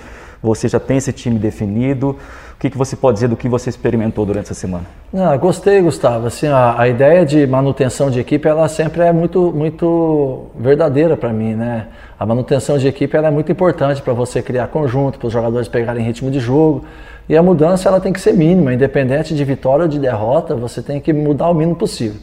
Você 0.41 0.67
já 0.67 0.79
tem 0.79 0.97
esse 0.97 1.13
time 1.13 1.37
definido. 1.37 2.17
O 2.55 2.59
que, 2.59 2.71
que 2.71 2.77
você 2.77 2.95
pode 2.95 3.15
dizer 3.15 3.27
do 3.27 3.37
que 3.37 3.47
você 3.47 3.69
experimentou 3.69 4.25
durante 4.25 4.45
essa 4.45 4.53
semana? 4.55 4.85
Ah, 5.13 5.37
gostei, 5.37 5.81
Gustavo. 5.81 6.27
Assim, 6.27 6.47
a, 6.47 6.79
a, 6.79 6.87
ideia 6.87 7.25
de 7.25 7.45
manutenção 7.45 8.09
de 8.09 8.19
equipe, 8.19 8.47
ela 8.47 8.67
sempre 8.67 9.03
é 9.03 9.13
muito, 9.13 9.51
muito 9.53 10.47
verdadeira 10.57 11.15
para 11.15 11.31
mim, 11.31 11.53
né? 11.55 11.87
A 12.19 12.25
manutenção 12.25 12.77
de 12.77 12.85
equipe 12.85 13.15
é 13.15 13.31
muito 13.31 13.49
importante 13.49 14.01
para 14.01 14.11
você 14.11 14.41
criar 14.41 14.67
conjunto, 14.67 15.17
para 15.17 15.27
os 15.27 15.31
jogadores 15.31 15.69
pegarem 15.69 16.03
ritmo 16.03 16.29
de 16.29 16.41
jogo. 16.41 16.83
E 17.29 17.37
a 17.37 17.41
mudança 17.41 17.87
ela 17.87 18.01
tem 18.01 18.11
que 18.11 18.19
ser 18.19 18.33
mínima, 18.33 18.73
independente 18.73 19.33
de 19.33 19.45
vitória 19.45 19.83
ou 19.83 19.87
de 19.87 19.97
derrota, 19.97 20.53
você 20.53 20.81
tem 20.81 20.99
que 20.99 21.13
mudar 21.13 21.49
o 21.49 21.53
mínimo 21.53 21.77
possível. 21.77 22.19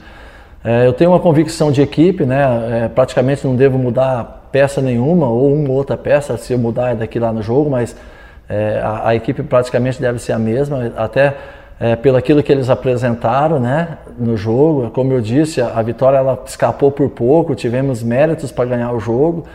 É, 0.62 0.86
eu 0.86 0.92
tenho 0.92 1.12
uma 1.12 1.20
convicção 1.20 1.72
de 1.72 1.80
equipe, 1.80 2.26
né? 2.26 2.84
É, 2.84 2.88
praticamente 2.88 3.46
não 3.46 3.56
devo 3.56 3.78
mudar 3.78 4.48
peça 4.52 4.82
nenhuma 4.82 5.28
ou 5.28 5.54
uma 5.54 5.70
ou 5.70 5.76
outra 5.76 5.96
peça, 5.96 6.36
se 6.36 6.52
eu 6.52 6.58
mudar 6.58 6.90
é 6.90 6.94
daqui 6.94 7.18
lá 7.18 7.32
no 7.32 7.40
jogo, 7.40 7.70
mas 7.70 7.96
é, 8.50 8.80
a, 8.82 9.08
a, 9.08 9.14
equipe 9.14 9.42
praticamente 9.44 9.98
deve 9.98 10.18
ser 10.18 10.32
a 10.32 10.38
mesma, 10.38 10.92
até 10.96 11.36
é, 11.80 11.96
pelo 11.96 12.18
aquilo 12.18 12.42
que 12.42 12.52
eles 12.52 12.68
apresentaram 12.68 13.58
né, 13.58 13.96
no 14.18 14.36
jogo. 14.36 14.90
Como 14.90 15.10
eu 15.14 15.22
disse, 15.22 15.62
a, 15.62 15.68
a 15.68 15.82
vitória 15.82 16.18
ela 16.18 16.42
escapou 16.44 16.90
por 16.90 17.08
pouco, 17.08 17.54
tivemos 17.54 18.02
méritos 18.02 18.52
para 18.52 18.66
ganhar 18.66 18.92
o 18.92 19.00
jogo. 19.00 19.46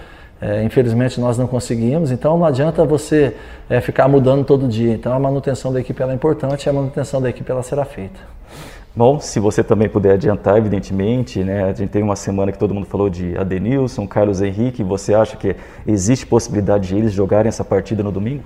É, 0.41 0.63
infelizmente 0.63 1.21
nós 1.21 1.37
não 1.37 1.45
conseguimos, 1.45 2.09
então 2.09 2.35
não 2.35 2.45
adianta 2.45 2.83
você 2.83 3.35
é, 3.69 3.79
ficar 3.79 4.07
mudando 4.07 4.43
todo 4.43 4.67
dia. 4.67 4.91
Então 4.91 5.13
a 5.13 5.19
manutenção 5.19 5.71
da 5.71 5.79
equipe 5.79 6.01
é 6.01 6.13
importante 6.13 6.65
e 6.65 6.69
a 6.69 6.73
manutenção 6.73 7.21
da 7.21 7.29
equipe 7.29 7.51
ela 7.51 7.61
será 7.61 7.85
feita. 7.85 8.19
Bom, 8.93 9.21
se 9.21 9.39
você 9.39 9.63
também 9.63 9.87
puder 9.87 10.15
adiantar, 10.15 10.57
evidentemente, 10.57 11.41
né? 11.43 11.63
A 11.63 11.73
gente 11.73 11.89
tem 11.89 12.03
uma 12.03 12.15
semana 12.15 12.51
que 12.51 12.57
todo 12.57 12.73
mundo 12.73 12.85
falou 12.85 13.09
de 13.09 13.37
Adenilson, 13.37 14.05
Carlos 14.05 14.41
Henrique. 14.41 14.83
Você 14.83 15.13
acha 15.13 15.37
que 15.37 15.55
existe 15.87 16.25
possibilidade 16.25 16.89
de 16.89 16.97
eles 16.97 17.13
jogarem 17.13 17.47
essa 17.47 17.63
partida 17.63 18.03
no 18.03 18.11
domingo? 18.11 18.43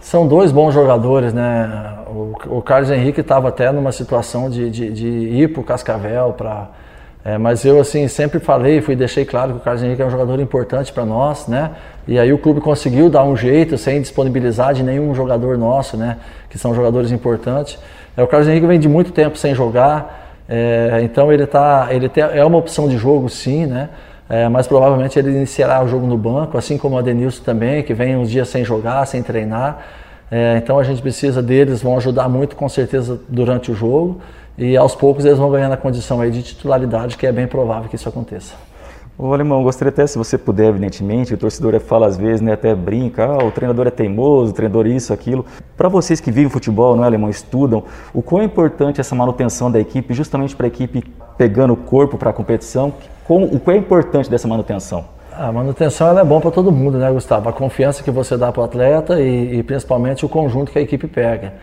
São 0.00 0.26
dois 0.26 0.52
bons 0.52 0.72
jogadores, 0.72 1.34
né? 1.34 1.98
O, 2.06 2.58
o 2.58 2.62
Carlos 2.62 2.90
Henrique 2.90 3.20
estava 3.20 3.48
até 3.48 3.70
numa 3.72 3.92
situação 3.92 4.48
de, 4.48 4.70
de, 4.70 4.90
de 4.90 5.08
ir 5.08 5.52
para 5.52 5.60
o 5.60 5.64
Cascavel 5.64 6.32
para 6.32 6.68
é, 7.24 7.38
mas 7.38 7.64
eu 7.64 7.80
assim 7.80 8.06
sempre 8.06 8.38
falei, 8.38 8.82
fui 8.82 8.94
deixei 8.94 9.24
claro 9.24 9.52
que 9.52 9.58
o 9.58 9.60
Carlos 9.60 9.82
Henrique 9.82 10.02
é 10.02 10.04
um 10.04 10.10
jogador 10.10 10.38
importante 10.40 10.92
para 10.92 11.06
nós, 11.06 11.48
né? 11.48 11.70
E 12.06 12.18
aí 12.18 12.30
o 12.30 12.36
clube 12.36 12.60
conseguiu 12.60 13.08
dar 13.08 13.24
um 13.24 13.34
jeito 13.34 13.78
sem 13.78 13.98
disponibilizar 13.98 14.74
de 14.74 14.82
nenhum 14.82 15.14
jogador 15.14 15.56
nosso, 15.56 15.96
né? 15.96 16.18
Que 16.50 16.58
são 16.58 16.74
jogadores 16.74 17.10
importantes. 17.10 17.78
É, 18.14 18.22
o 18.22 18.26
Carlos 18.26 18.46
Henrique 18.46 18.66
vem 18.66 18.78
de 18.78 18.90
muito 18.90 19.10
tempo 19.10 19.38
sem 19.38 19.54
jogar, 19.54 20.36
é, 20.46 21.00
então 21.02 21.32
ele 21.32 21.46
tá, 21.46 21.88
ele 21.90 22.10
tem, 22.10 22.22
é 22.22 22.44
uma 22.44 22.58
opção 22.58 22.88
de 22.88 22.98
jogo, 22.98 23.30
sim, 23.30 23.64
né? 23.64 23.88
É, 24.28 24.46
mas 24.50 24.66
provavelmente 24.66 25.18
ele 25.18 25.30
iniciará 25.30 25.82
o 25.82 25.88
jogo 25.88 26.06
no 26.06 26.18
banco, 26.18 26.58
assim 26.58 26.76
como 26.76 26.96
o 26.96 26.98
Adenilson 26.98 27.42
também, 27.42 27.82
que 27.82 27.94
vem 27.94 28.16
uns 28.16 28.30
dias 28.30 28.48
sem 28.48 28.62
jogar, 28.66 29.06
sem 29.06 29.22
treinar. 29.22 29.78
É, 30.30 30.58
então 30.62 30.78
a 30.78 30.82
gente 30.82 31.00
precisa 31.00 31.42
deles, 31.42 31.80
vão 31.80 31.96
ajudar 31.96 32.28
muito 32.28 32.54
com 32.54 32.68
certeza 32.68 33.18
durante 33.30 33.70
o 33.70 33.74
jogo 33.74 34.20
e 34.56 34.76
aos 34.76 34.94
poucos 34.94 35.24
eles 35.24 35.38
vão 35.38 35.50
ganhando 35.50 35.72
a 35.72 35.76
condição 35.76 36.20
aí 36.20 36.30
de 36.30 36.42
titularidade, 36.42 37.16
que 37.16 37.26
é 37.26 37.32
bem 37.32 37.46
provável 37.46 37.88
que 37.88 37.96
isso 37.96 38.08
aconteça. 38.08 38.54
Ô 39.16 39.32
Alemão, 39.32 39.62
gostaria 39.62 39.90
até, 39.90 40.04
se 40.08 40.18
você 40.18 40.36
puder, 40.36 40.70
evidentemente, 40.70 41.32
o 41.32 41.38
torcedor 41.38 41.78
fala 41.78 42.08
às 42.08 42.16
vezes, 42.16 42.40
né, 42.40 42.52
até 42.54 42.74
brinca, 42.74 43.24
ah, 43.24 43.44
o 43.44 43.50
treinador 43.52 43.86
é 43.86 43.90
teimoso, 43.90 44.50
o 44.50 44.54
treinador 44.54 44.88
isso, 44.88 45.12
aquilo. 45.12 45.46
Para 45.76 45.88
vocês 45.88 46.20
que 46.20 46.32
vivem 46.32 46.50
futebol, 46.50 46.96
não 46.96 47.04
é, 47.04 47.06
Alemão, 47.06 47.30
estudam, 47.30 47.84
o 48.12 48.20
quão 48.20 48.42
é 48.42 48.44
importante 48.44 49.00
essa 49.00 49.14
manutenção 49.14 49.70
da 49.70 49.78
equipe, 49.78 50.12
justamente 50.12 50.56
para 50.56 50.66
a 50.66 50.68
equipe 50.68 51.04
pegando 51.38 51.74
o 51.74 51.76
corpo 51.76 52.18
para 52.18 52.30
a 52.30 52.32
competição, 52.32 52.92
com, 53.24 53.44
o 53.44 53.60
quão 53.60 53.76
é 53.76 53.78
importante 53.78 54.28
dessa 54.28 54.48
manutenção? 54.48 55.04
A 55.32 55.52
manutenção 55.52 56.08
ela 56.08 56.20
é 56.20 56.24
bom 56.24 56.40
para 56.40 56.50
todo 56.50 56.72
mundo, 56.72 56.98
né, 56.98 57.08
Gustavo? 57.12 57.48
A 57.48 57.52
confiança 57.52 58.02
que 58.02 58.10
você 58.10 58.36
dá 58.36 58.50
para 58.50 58.62
o 58.62 58.64
atleta 58.64 59.20
e, 59.20 59.58
e 59.58 59.62
principalmente 59.62 60.26
o 60.26 60.28
conjunto 60.28 60.72
que 60.72 60.78
a 60.78 60.82
equipe 60.82 61.06
pega. 61.06 61.54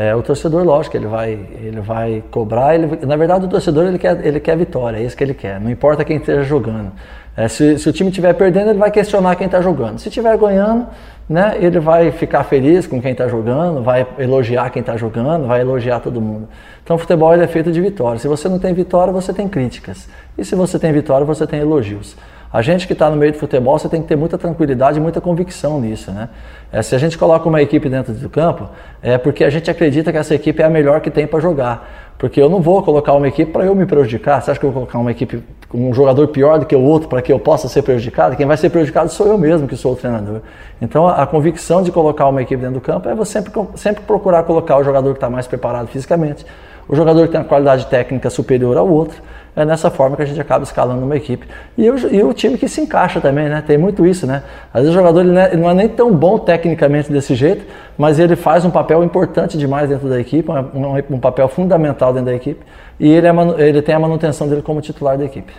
É, 0.00 0.14
o 0.14 0.22
torcedor, 0.22 0.62
lógico, 0.62 0.96
ele 0.96 1.08
vai, 1.08 1.32
ele 1.60 1.80
vai 1.80 2.22
cobrar. 2.30 2.72
Ele, 2.72 3.04
na 3.04 3.16
verdade, 3.16 3.46
o 3.46 3.48
torcedor 3.48 3.84
ele 3.84 3.98
quer, 3.98 4.24
ele 4.24 4.38
quer 4.38 4.56
vitória, 4.56 4.96
é 4.96 5.02
isso 5.02 5.16
que 5.16 5.24
ele 5.24 5.34
quer. 5.34 5.60
Não 5.60 5.68
importa 5.68 6.04
quem 6.04 6.18
esteja 6.18 6.44
jogando. 6.44 6.92
É, 7.36 7.48
se, 7.48 7.76
se, 7.80 7.88
o 7.88 7.92
time 7.92 8.08
estiver 8.08 8.32
perdendo, 8.34 8.70
ele 8.70 8.78
vai 8.78 8.92
questionar 8.92 9.34
quem 9.34 9.46
está 9.46 9.60
jogando. 9.60 9.98
Se 9.98 10.08
estiver 10.08 10.38
ganhando, 10.38 10.86
né, 11.28 11.56
ele 11.58 11.80
vai 11.80 12.12
ficar 12.12 12.44
feliz 12.44 12.86
com 12.86 13.02
quem 13.02 13.10
está 13.10 13.26
jogando, 13.26 13.82
vai 13.82 14.06
elogiar 14.20 14.70
quem 14.70 14.78
está 14.78 14.96
jogando, 14.96 15.48
vai 15.48 15.62
elogiar 15.62 15.98
todo 15.98 16.20
mundo. 16.20 16.48
Então, 16.84 16.94
o 16.94 16.98
futebol 16.98 17.34
é 17.34 17.46
feito 17.48 17.72
de 17.72 17.80
vitória. 17.80 18.20
Se 18.20 18.28
você 18.28 18.48
não 18.48 18.60
tem 18.60 18.72
vitória, 18.72 19.12
você 19.12 19.32
tem 19.32 19.48
críticas. 19.48 20.08
E 20.36 20.44
se 20.44 20.54
você 20.54 20.78
tem 20.78 20.92
vitória, 20.92 21.26
você 21.26 21.44
tem 21.44 21.58
elogios. 21.58 22.16
A 22.50 22.62
gente 22.62 22.86
que 22.86 22.94
está 22.94 23.10
no 23.10 23.16
meio 23.16 23.32
do 23.32 23.38
futebol, 23.38 23.78
você 23.78 23.88
tem 23.88 24.00
que 24.00 24.08
ter 24.08 24.16
muita 24.16 24.38
tranquilidade 24.38 24.98
e 24.98 25.00
muita 25.00 25.20
convicção 25.20 25.80
nisso, 25.80 26.10
né? 26.10 26.30
É, 26.72 26.80
se 26.80 26.94
a 26.94 26.98
gente 26.98 27.18
coloca 27.18 27.46
uma 27.46 27.60
equipe 27.60 27.88
dentro 27.88 28.12
do 28.12 28.28
campo, 28.30 28.68
é 29.02 29.18
porque 29.18 29.44
a 29.44 29.50
gente 29.50 29.70
acredita 29.70 30.10
que 30.10 30.18
essa 30.18 30.34
equipe 30.34 30.62
é 30.62 30.64
a 30.64 30.70
melhor 30.70 31.00
que 31.00 31.10
tem 31.10 31.26
para 31.26 31.40
jogar. 31.40 32.08
Porque 32.18 32.40
eu 32.40 32.48
não 32.48 32.60
vou 32.60 32.82
colocar 32.82 33.12
uma 33.12 33.28
equipe 33.28 33.52
para 33.52 33.64
eu 33.64 33.74
me 33.74 33.86
prejudicar. 33.86 34.42
Você 34.42 34.50
acha 34.50 34.58
que 34.58 34.66
eu 34.66 34.72
vou 34.72 34.82
colocar 34.82 34.98
uma 34.98 35.10
equipe 35.10 35.42
um 35.72 35.92
jogador 35.92 36.26
pior 36.28 36.58
do 36.58 36.64
que 36.64 36.74
o 36.74 36.80
outro 36.80 37.08
para 37.08 37.20
que 37.20 37.30
eu 37.30 37.38
possa 37.38 37.68
ser 37.68 37.82
prejudicado? 37.82 38.34
Quem 38.36 38.46
vai 38.46 38.56
ser 38.56 38.70
prejudicado 38.70 39.10
sou 39.10 39.26
eu 39.26 39.36
mesmo, 39.36 39.68
que 39.68 39.76
sou 39.76 39.92
o 39.92 39.96
treinador. 39.96 40.40
Então 40.80 41.06
a, 41.06 41.22
a 41.22 41.26
convicção 41.26 41.82
de 41.82 41.92
colocar 41.92 42.26
uma 42.26 42.40
equipe 42.42 42.60
dentro 42.60 42.76
do 42.76 42.80
campo 42.80 43.08
é 43.08 43.14
você 43.14 43.40
sempre, 43.40 43.52
sempre 43.74 44.02
procurar 44.04 44.42
colocar 44.44 44.78
o 44.78 44.84
jogador 44.84 45.10
que 45.10 45.18
está 45.18 45.28
mais 45.28 45.46
preparado 45.46 45.88
fisicamente, 45.88 46.46
o 46.88 46.96
jogador 46.96 47.26
que 47.26 47.32
tem 47.32 47.40
uma 47.40 47.46
qualidade 47.46 47.86
técnica 47.86 48.30
superior 48.30 48.76
ao 48.76 48.88
outro 48.88 49.20
é 49.54 49.64
nessa 49.64 49.90
forma 49.90 50.16
que 50.16 50.22
a 50.22 50.24
gente 50.24 50.40
acaba 50.40 50.62
escalando 50.62 51.04
uma 51.04 51.16
equipe. 51.16 51.46
E, 51.76 51.90
o, 51.90 52.14
e 52.14 52.22
o 52.22 52.32
time 52.32 52.56
que 52.56 52.68
se 52.68 52.80
encaixa 52.80 53.20
também, 53.20 53.48
né? 53.48 53.62
Tem 53.66 53.76
muito 53.76 54.06
isso, 54.06 54.26
né? 54.26 54.42
Às 54.72 54.82
vezes 54.82 54.90
o 54.90 54.98
jogador 54.98 55.20
é, 55.36 55.56
não 55.56 55.68
é 55.68 55.74
nem 55.74 55.88
tão 55.88 56.14
bom 56.14 56.38
tecnicamente 56.38 57.10
desse 57.10 57.34
jeito, 57.34 57.66
mas 57.96 58.18
ele 58.18 58.36
faz 58.36 58.64
um 58.64 58.70
papel 58.70 59.02
importante 59.02 59.58
demais 59.58 59.88
dentro 59.88 60.08
da 60.08 60.20
equipe, 60.20 60.48
um, 60.50 61.16
um 61.16 61.18
papel 61.18 61.48
fundamental 61.48 62.12
dentro 62.12 62.26
da 62.26 62.34
equipe, 62.34 62.60
e 63.00 63.08
ele, 63.08 63.26
é, 63.26 63.32
ele 63.68 63.82
tem 63.82 63.94
a 63.94 63.98
manutenção 63.98 64.48
dele 64.48 64.62
como 64.62 64.80
titular 64.80 65.18
da 65.18 65.24
equipe. 65.24 65.52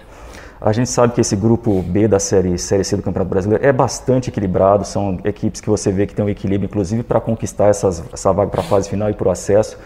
A 0.62 0.74
gente 0.74 0.90
sabe 0.90 1.14
que 1.14 1.22
esse 1.22 1.38
grupo 1.38 1.82
B 1.82 2.08
da 2.08 2.20
série, 2.20 2.58
série 2.58 2.84
C 2.84 2.98
do 2.98 3.02
Campeonato 3.02 3.30
Brasileiro 3.30 3.66
é 3.66 3.72
bastante 3.72 4.30
equilibrado, 4.30 4.86
são 4.86 5.18
equipes 5.24 5.62
que 5.62 5.70
você 5.70 5.90
vê 5.92 6.06
que 6.06 6.14
tem 6.14 6.24
um 6.24 6.30
equilíbrio, 6.30 6.68
inclusive 6.68 7.02
para 7.02 7.22
conquistar 7.22 7.68
essas, 7.68 8.04
essa 8.14 8.34
vaga 8.34 8.52
para 8.52 8.60
a 8.60 8.64
fase 8.64 8.90
final 8.90 9.10
e 9.10 9.14
para 9.14 9.28
o 9.28 9.32
acesso. 9.32 9.78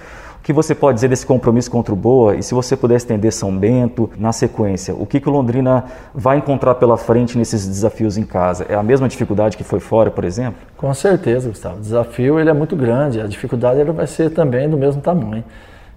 Que 0.44 0.52
você 0.52 0.76
pode 0.76 0.96
dizer 0.96 1.08
desse 1.08 1.26
compromisso 1.26 1.72
contra 1.72 1.94
o 1.94 1.96
Boa? 1.96 2.36
E 2.36 2.44
se 2.44 2.54
você 2.54 2.76
puder 2.76 2.98
estender 2.98 3.32
São 3.32 3.58
Bento 3.58 4.10
na 4.18 4.34
sequência, 4.34 4.94
o 4.94 5.06
que, 5.06 5.22
que 5.22 5.30
o 5.30 5.32
Londrina 5.32 5.86
vai 6.14 6.38
encontrar 6.38 6.76
pela 6.76 6.98
frente 6.98 7.38
nesses 7.38 7.66
desafios 7.66 8.18
em 8.18 8.24
casa? 8.24 8.66
É 8.68 8.76
a 8.76 8.84
mesma 8.84 9.08
dificuldade 9.08 9.56
que 9.56 9.64
foi 9.64 9.80
fora, 9.80 10.12
por 10.12 10.26
exemplo? 10.26 10.62
Com 10.76 10.94
certeza, 10.94 11.48
Gustavo. 11.48 11.78
O 11.78 11.80
desafio 11.80 12.38
ele 12.38 12.50
é 12.50 12.54
muito 12.54 12.76
grande, 12.76 13.22
a 13.22 13.26
dificuldade 13.26 13.80
ele 13.80 13.94
vai 13.94 14.06
ser 14.06 14.32
também 14.32 14.70
do 14.70 14.76
mesmo 14.76 15.02
tamanho. 15.02 15.46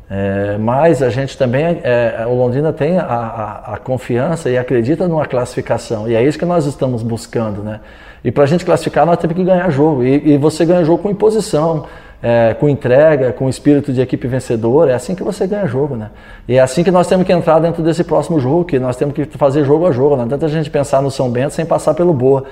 É, 0.08 0.56
mas 0.58 1.02
a 1.02 1.10
gente 1.10 1.36
também, 1.36 1.80
é, 1.82 2.24
o 2.28 2.34
Londrina 2.34 2.72
tem 2.72 2.96
a, 2.96 3.02
a, 3.02 3.74
a, 3.74 3.76
confiança 3.76 4.48
e 4.48 4.56
acredita 4.56 5.08
numa 5.08 5.26
classificação, 5.26 6.08
e 6.08 6.14
é 6.14 6.22
isso 6.22 6.38
que 6.38 6.44
nós 6.44 6.64
estamos 6.64 7.02
buscando, 7.02 7.60
né? 7.60 7.80
E 8.22 8.30
para 8.30 8.44
a 8.44 8.46
gente 8.46 8.64
classificar, 8.64 9.04
nós 9.04 9.18
temos 9.18 9.36
que 9.36 9.42
ganhar 9.42 9.68
jogo, 9.70 10.04
e, 10.04 10.34
e 10.34 10.38
você 10.38 10.64
ganha 10.64 10.84
jogo 10.84 11.02
com 11.02 11.10
imposição, 11.10 11.86
é, 12.28 12.54
com 12.54 12.68
entrega, 12.68 13.32
com 13.32 13.48
espírito 13.48 13.92
de 13.92 14.00
equipe 14.00 14.26
vencedora, 14.26 14.90
é 14.90 14.94
assim 14.96 15.14
que 15.14 15.22
você 15.22 15.46
ganha 15.46 15.64
jogo, 15.64 15.94
né? 15.94 16.10
E 16.48 16.56
é 16.56 16.60
assim 16.60 16.82
que 16.82 16.90
nós 16.90 17.06
temos 17.06 17.24
que 17.24 17.32
entrar 17.32 17.60
dentro 17.60 17.84
desse 17.84 18.02
próximo 18.02 18.40
jogo, 18.40 18.64
que 18.64 18.80
nós 18.80 18.96
temos 18.96 19.14
que 19.14 19.24
fazer 19.38 19.64
jogo 19.64 19.86
a 19.86 19.92
jogo, 19.92 20.16
não 20.16 20.24
adianta 20.24 20.44
a 20.44 20.48
gente 20.48 20.68
pensar 20.68 21.00
no 21.00 21.08
São 21.08 21.30
Bento 21.30 21.54
sem 21.54 21.64
passar 21.64 21.94
pelo 21.94 22.12
Boa. 22.12 22.42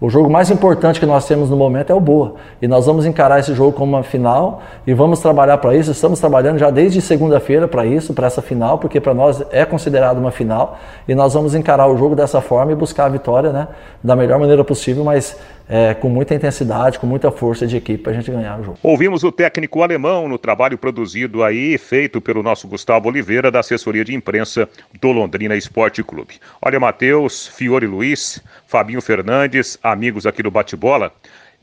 O 0.00 0.08
jogo 0.08 0.30
mais 0.30 0.50
importante 0.50 1.00
que 1.00 1.06
nós 1.06 1.26
temos 1.26 1.50
no 1.50 1.56
momento 1.56 1.90
é 1.90 1.94
o 1.94 1.98
Boa. 1.98 2.34
E 2.62 2.68
nós 2.68 2.86
vamos 2.86 3.06
encarar 3.06 3.40
esse 3.40 3.54
jogo 3.54 3.72
como 3.72 3.96
uma 3.96 4.04
final 4.04 4.62
e 4.86 4.94
vamos 4.94 5.18
trabalhar 5.18 5.58
para 5.58 5.74
isso. 5.74 5.90
Estamos 5.90 6.20
trabalhando 6.20 6.58
já 6.58 6.70
desde 6.70 7.00
segunda-feira 7.00 7.66
para 7.66 7.84
isso, 7.84 8.14
para 8.14 8.28
essa 8.28 8.40
final, 8.40 8.78
porque 8.78 9.00
para 9.00 9.14
nós 9.14 9.42
é 9.50 9.64
considerado 9.64 10.18
uma 10.18 10.30
final. 10.30 10.78
E 11.08 11.14
nós 11.14 11.34
vamos 11.34 11.56
encarar 11.56 11.88
o 11.88 11.96
jogo 11.96 12.14
dessa 12.14 12.40
forma 12.40 12.70
e 12.70 12.74
buscar 12.76 13.06
a 13.06 13.08
vitória 13.08 13.50
né, 13.50 13.66
da 14.02 14.14
melhor 14.14 14.38
maneira 14.38 14.62
possível, 14.62 15.02
mas 15.02 15.36
é, 15.68 15.94
com 15.94 16.08
muita 16.08 16.34
intensidade, 16.34 16.98
com 16.98 17.06
muita 17.06 17.30
força 17.30 17.66
de 17.66 17.76
equipe 17.76 18.02
para 18.02 18.12
a 18.12 18.14
gente 18.14 18.30
ganhar 18.30 18.60
o 18.60 18.64
jogo. 18.64 18.78
Ouvimos 18.82 19.24
o 19.24 19.32
técnico 19.32 19.82
alemão 19.82 20.28
no 20.28 20.38
trabalho 20.38 20.76
produzido 20.76 21.42
aí, 21.42 21.78
feito 21.78 22.20
pelo 22.20 22.42
nosso 22.42 22.68
Gustavo 22.68 23.08
Oliveira, 23.08 23.50
da 23.50 23.60
assessoria 23.60 24.04
de 24.04 24.14
imprensa 24.14 24.68
do 25.00 25.10
Londrina 25.10 25.56
Esporte 25.56 26.02
Clube. 26.02 26.34
Olha, 26.60 26.78
Matheus, 26.78 27.46
Fiore 27.48 27.86
Luiz, 27.86 28.42
Fabinho 28.66 29.00
Fernandes, 29.00 29.78
amigos 29.82 30.26
aqui 30.26 30.42
do 30.42 30.50
Bate-Bola, 30.50 31.12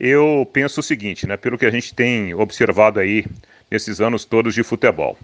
eu 0.00 0.48
penso 0.52 0.80
o 0.80 0.82
seguinte, 0.82 1.26
né? 1.28 1.36
Pelo 1.36 1.56
que 1.56 1.66
a 1.66 1.70
gente 1.70 1.94
tem 1.94 2.34
observado 2.34 2.98
aí 2.98 3.24
nesses 3.70 4.00
anos 4.00 4.24
todos 4.24 4.54
de 4.54 4.62
futebol. 4.64 5.16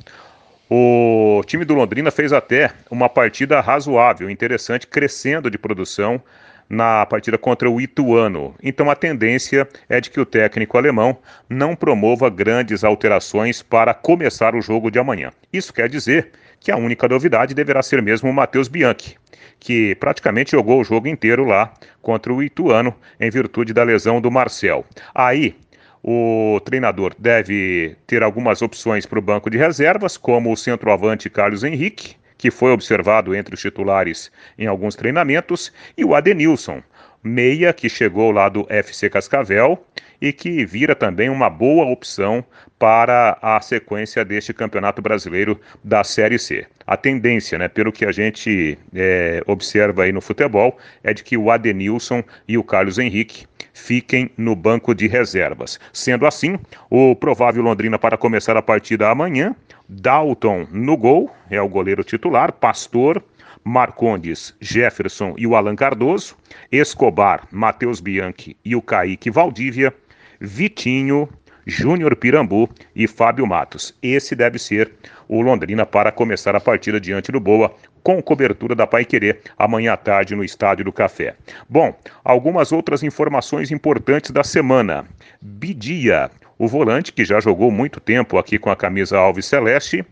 O 0.71 1.43
time 1.47 1.65
do 1.65 1.75
Londrina 1.75 2.11
fez 2.11 2.33
até 2.33 2.71
uma 2.91 3.09
partida 3.09 3.61
razoável, 3.61 4.31
interessante, 4.31 4.87
crescendo 4.87 5.51
de 5.51 5.59
produção 5.59 6.23
na 6.69 7.07
partida 7.07 7.39
contra 7.39 7.71
o 7.71 7.81
Ituano. 7.81 8.55
Então 8.63 8.91
a 8.91 8.97
tendência 8.97 9.69
é 9.89 10.01
de 10.01 10.11
que 10.11 10.21
o 10.21 10.27
técnico 10.27 10.77
alemão 10.77 11.17
não 11.49 11.75
promova 11.75 12.29
grandes 12.29 12.85
alterações 12.85 13.63
para 13.63 13.95
começar 13.95 14.55
o 14.55 14.61
jogo 14.61 14.91
de 14.91 14.99
amanhã. 14.99 15.31
Isso 15.53 15.73
quer 15.73 15.89
dizer 15.89 16.33
que 16.61 16.71
a 16.71 16.77
única 16.77 17.09
novidade 17.09 17.55
deverá 17.55 17.83
ser 17.83 18.03
mesmo 18.03 18.29
o 18.29 18.33
Matheus 18.33 18.69
Bianchi, 18.69 19.17
que 19.59 19.95
praticamente 19.95 20.53
jogou 20.53 20.81
o 20.81 20.85
jogo 20.85 21.09
inteiro 21.09 21.45
lá 21.45 21.73
contra 22.03 22.33
o 22.33 22.43
Ituano 22.43 22.95
em 23.19 23.31
virtude 23.31 23.73
da 23.73 23.83
lesão 23.83 24.21
do 24.21 24.31
Marcel. 24.31 24.85
Aí 25.15 25.57
o 26.03 26.61
treinador 26.65 27.15
deve 27.19 27.97
ter 28.07 28.23
algumas 28.23 28.63
opções 28.63 29.05
para 29.05 29.19
o 29.19 29.23
banco 29.23 29.51
de 29.51 29.59
reservas, 29.59 30.17
como 30.17 30.53
o 30.53 30.57
centroavante 30.57 31.29
Carlos 31.29 31.65
Henrique, 31.65 32.17
que 32.39 32.51
foi 32.51 32.71
observado 32.71 33.35
entre 33.35 33.55
os 33.55 33.61
titulares 33.61 34.31
em 34.57 34.67
alguns 34.67 34.95
treinamentos, 34.95 35.73
e 35.97 36.05
o 36.05 36.15
Adenilson, 36.15 36.83
meia 37.23 37.73
que 37.73 37.89
chegou 37.89 38.31
lá 38.31 38.49
do 38.49 38.65
FC 38.71 39.11
Cascavel 39.11 39.85
e 40.21 40.33
que 40.33 40.65
vira 40.65 40.95
também 40.95 41.29
uma 41.29 41.51
boa 41.51 41.87
opção 41.87 42.45
para 42.79 43.39
a 43.43 43.61
sequência 43.61 44.25
deste 44.25 44.53
Campeonato 44.53 45.03
Brasileiro 45.03 45.61
da 45.83 46.05
Série 46.05 46.39
C. 46.39 46.67
A 46.87 46.97
tendência, 46.97 47.59
né, 47.59 47.69
pelo 47.69 47.93
que 47.93 48.05
a 48.05 48.13
gente 48.13 48.79
é, 48.95 49.43
observa 49.47 50.05
aí 50.05 50.13
no 50.13 50.21
futebol, 50.21 50.79
é 51.03 51.13
de 51.13 51.23
que 51.23 51.37
o 51.37 51.51
Adenilson 51.51 52.23
e 52.47 52.57
o 52.57 52.65
Carlos 52.65 52.99
Henrique 52.99 53.47
fiquem 53.73 54.31
no 54.37 54.57
banco 54.57 54.95
de 54.95 55.07
reservas. 55.07 55.79
Sendo 55.93 56.27
assim, 56.27 56.59
o 56.91 57.15
provável 57.15 57.63
Londrina 57.63 57.99
para 57.99 58.17
começar 58.17 58.57
a 58.57 58.63
partida 58.63 59.09
amanhã 59.09 59.55
Dalton 59.89 60.67
no 60.71 60.97
gol, 60.97 61.31
é 61.51 61.61
o 61.61 61.69
goleiro 61.69 62.05
titular, 62.05 62.53
Pastor, 62.53 63.23
Marcondes, 63.65 64.55
Jefferson 64.61 65.35
e 65.37 65.47
o 65.47 65.57
Alan 65.57 65.77
Cardoso, 65.77 66.37
Escobar, 66.71 67.47
Matheus 67.51 68.01
Bianchi 68.01 68.57
e 68.65 68.77
o 68.77 68.83
Kaique 68.83 69.31
Valdívia, 69.31 69.95
Vitinho, 70.41 71.29
Júnior 71.67 72.17
Pirambu 72.17 72.69
e 72.97 73.07
Fábio 73.07 73.47
Matos. 73.47 73.95
Esse 74.03 74.35
deve 74.35 74.59
ser 74.59 74.91
o 75.29 75.43
Londrina 75.43 75.85
para 75.85 76.11
começar 76.11 76.57
a 76.57 76.61
partida 76.61 76.99
diante 76.99 77.31
do 77.31 77.39
Boa, 77.39 77.75
com 78.03 78.23
cobertura 78.23 78.75
da 78.75 78.87
Pai 78.87 79.05
Querer 79.05 79.41
amanhã 79.59 79.93
à 79.93 79.97
tarde 79.97 80.35
no 80.35 80.43
Estádio 80.43 80.87
do 80.87 80.93
Café. 80.93 81.37
Bom, 81.69 81.95
algumas 82.25 82.73
outras 82.73 83.03
informações 83.03 83.71
importantes 83.71 84.31
da 84.31 84.43
semana. 84.43 85.05
Bidia, 85.43 86.31
o 86.59 86.67
volante, 86.67 87.13
que 87.13 87.25
já 87.25 87.41
jogou 87.41 87.71
muito 87.71 88.01
tempo 88.01 88.37
aqui 88.37 88.59
com 88.59 88.71
a 88.71 88.77
camisa 88.77 89.17
Alves 89.17 89.47
Celeste, 89.47 90.05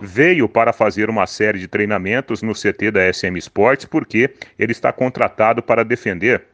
veio 0.00 0.48
para 0.48 0.72
fazer 0.72 1.08
uma 1.08 1.26
série 1.26 1.58
de 1.58 1.68
treinamentos 1.68 2.42
no 2.42 2.52
CT 2.52 2.90
da 2.90 3.12
SM 3.12 3.36
Sports 3.38 3.86
porque 3.86 4.34
ele 4.58 4.72
está 4.72 4.92
contratado 4.92 5.62
para 5.62 5.84
defender 5.84 6.44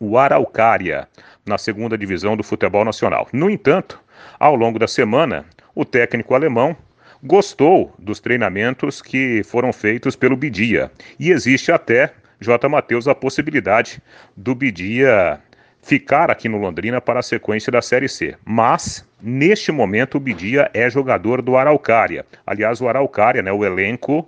o 0.00 0.18
Araucária 0.18 1.06
na 1.46 1.58
segunda 1.58 1.96
divisão 1.96 2.36
do 2.36 2.42
futebol 2.42 2.84
nacional. 2.84 3.28
No 3.32 3.48
entanto, 3.48 4.00
ao 4.38 4.56
longo 4.56 4.78
da 4.78 4.88
semana, 4.88 5.44
o 5.74 5.84
técnico 5.84 6.34
alemão 6.34 6.76
gostou 7.22 7.94
dos 7.98 8.18
treinamentos 8.18 9.00
que 9.00 9.42
foram 9.44 9.72
feitos 9.72 10.16
pelo 10.16 10.36
Bidia 10.36 10.90
e 11.20 11.30
existe 11.30 11.70
até 11.70 12.12
J. 12.40 12.68
Matheus 12.68 13.06
a 13.06 13.14
possibilidade 13.14 14.02
do 14.36 14.54
Bidia 14.54 15.40
ficar 15.82 16.30
aqui 16.30 16.48
no 16.48 16.58
Londrina 16.58 17.00
para 17.00 17.20
a 17.20 17.22
sequência 17.22 17.70
da 17.70 17.82
Série 17.82 18.08
C. 18.08 18.36
Mas, 18.44 19.06
neste 19.20 19.72
momento, 19.72 20.16
o 20.16 20.20
Bidia 20.20 20.70
é 20.72 20.88
jogador 20.88 21.42
do 21.42 21.56
Araucária. 21.56 22.24
Aliás, 22.46 22.80
o 22.80 22.88
Araucária, 22.88 23.42
né, 23.42 23.52
o 23.52 23.64
elenco 23.64 24.26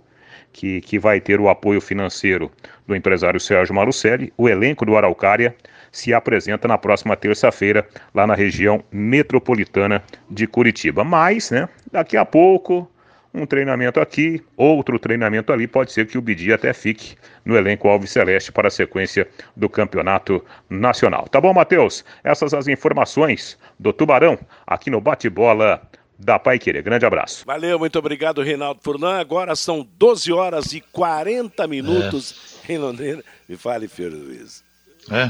que, 0.52 0.80
que 0.80 0.98
vai 0.98 1.20
ter 1.20 1.40
o 1.40 1.48
apoio 1.48 1.80
financeiro 1.80 2.50
do 2.86 2.94
empresário 2.94 3.40
Sérgio 3.40 3.74
Marucelli, 3.74 4.32
o 4.36 4.48
elenco 4.48 4.84
do 4.84 4.96
Araucária 4.96 5.54
se 5.90 6.12
apresenta 6.12 6.66
na 6.66 6.76
próxima 6.76 7.16
terça-feira 7.16 7.86
lá 8.12 8.26
na 8.26 8.34
região 8.34 8.82
metropolitana 8.90 10.02
de 10.28 10.46
Curitiba. 10.46 11.04
Mas, 11.04 11.52
né, 11.52 11.68
daqui 11.90 12.16
a 12.16 12.24
pouco 12.24 12.90
um 13.34 13.44
treinamento 13.44 14.00
aqui, 14.00 14.42
outro 14.56 14.98
treinamento 14.98 15.52
ali, 15.52 15.66
pode 15.66 15.92
ser 15.92 16.06
que 16.06 16.16
o 16.16 16.22
Bidi 16.22 16.52
até 16.52 16.72
fique 16.72 17.16
no 17.44 17.56
elenco 17.56 17.88
Alves 17.88 18.10
Celeste 18.10 18.52
para 18.52 18.68
a 18.68 18.70
sequência 18.70 19.28
do 19.56 19.68
campeonato 19.68 20.42
nacional. 20.70 21.26
Tá 21.28 21.40
bom, 21.40 21.52
Matheus? 21.52 22.04
Essas 22.22 22.54
as 22.54 22.68
informações 22.68 23.58
do 23.78 23.92
Tubarão 23.92 24.38
aqui 24.64 24.88
no 24.88 25.00
bate-bola 25.00 25.82
da 26.16 26.38
Pai 26.38 26.60
Querer. 26.60 26.82
Grande 26.82 27.04
abraço. 27.04 27.44
Valeu, 27.44 27.78
muito 27.78 27.98
obrigado, 27.98 28.40
Reinaldo 28.40 28.80
Furlan. 28.82 29.18
Agora 29.18 29.56
são 29.56 29.86
12 29.98 30.32
horas 30.32 30.72
e 30.72 30.80
40 30.80 31.66
minutos 31.66 32.60
é. 32.68 32.72
em 32.72 32.78
Londrina. 32.78 33.22
Me 33.48 33.56
fale, 33.56 33.88
Fiore 33.88 34.14
Luiz. 34.14 34.62
É. 35.10 35.28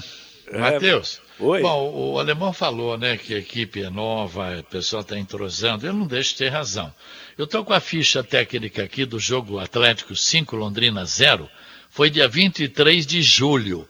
é. 0.55 0.59
Matheus. 0.59 1.24
Oi. 1.41 1.63
Bom, 1.63 1.93
o 1.93 2.19
alemão 2.21 2.53
falou, 2.53 2.97
né, 2.97 3.17
que 3.17 3.35
a 3.35 3.39
equipe 3.39 3.83
é 3.83 3.91
nova, 3.91 4.61
o 4.61 4.65
pessoal 4.65 5.03
está 5.03 5.19
entrosando. 5.19 5.85
Eu 5.85 5.93
não 5.93 6.07
deixo 6.07 6.31
de 6.31 6.37
ter 6.39 6.49
razão. 6.49 6.95
Eu 7.37 7.45
estou 7.45 7.65
com 7.65 7.73
a 7.73 7.81
ficha 7.81 8.23
técnica 8.23 8.85
aqui 8.85 9.05
do 9.05 9.19
jogo 9.19 9.59
Atlético 9.59 10.15
5, 10.15 10.55
Londrina 10.55 11.05
0. 11.05 11.49
Foi 11.91 12.09
dia 12.09 12.29
23 12.29 13.05
de 13.05 13.21
julho. 13.21 13.89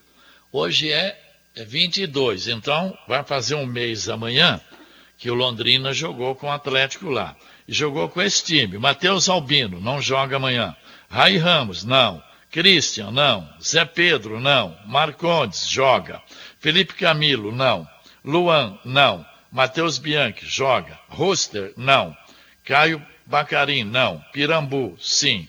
Hoje 0.50 0.90
é 0.90 1.20
22, 1.54 2.48
então 2.48 2.96
vai 3.06 3.22
fazer 3.22 3.56
um 3.56 3.66
mês 3.66 4.08
amanhã 4.08 4.58
que 5.18 5.30
o 5.30 5.34
Londrina 5.34 5.92
jogou 5.92 6.34
com 6.34 6.46
o 6.46 6.52
Atlético 6.52 7.10
lá. 7.10 7.36
E 7.68 7.74
jogou 7.74 8.08
com 8.08 8.22
esse 8.22 8.42
time. 8.42 8.78
Matheus 8.78 9.28
Albino, 9.28 9.80
não 9.80 10.00
joga 10.00 10.36
amanhã. 10.36 10.74
Rai 11.10 11.36
Ramos, 11.36 11.84
não. 11.84 12.22
Christian, 12.50 13.10
não. 13.10 13.48
Zé 13.60 13.84
Pedro, 13.84 14.40
não. 14.40 14.76
Marcondes, 14.86 15.68
joga. 15.68 16.22
Felipe 16.64 16.94
Camilo, 16.94 17.52
não. 17.52 17.86
Luan, 18.24 18.78
não. 18.86 19.22
Matheus 19.52 19.98
Bianchi, 19.98 20.46
joga. 20.46 20.98
Ruster, 21.10 21.74
não. 21.76 22.16
Caio 22.64 23.04
Bacarim, 23.26 23.84
não. 23.84 24.24
Pirambu, 24.32 24.96
sim. 24.98 25.46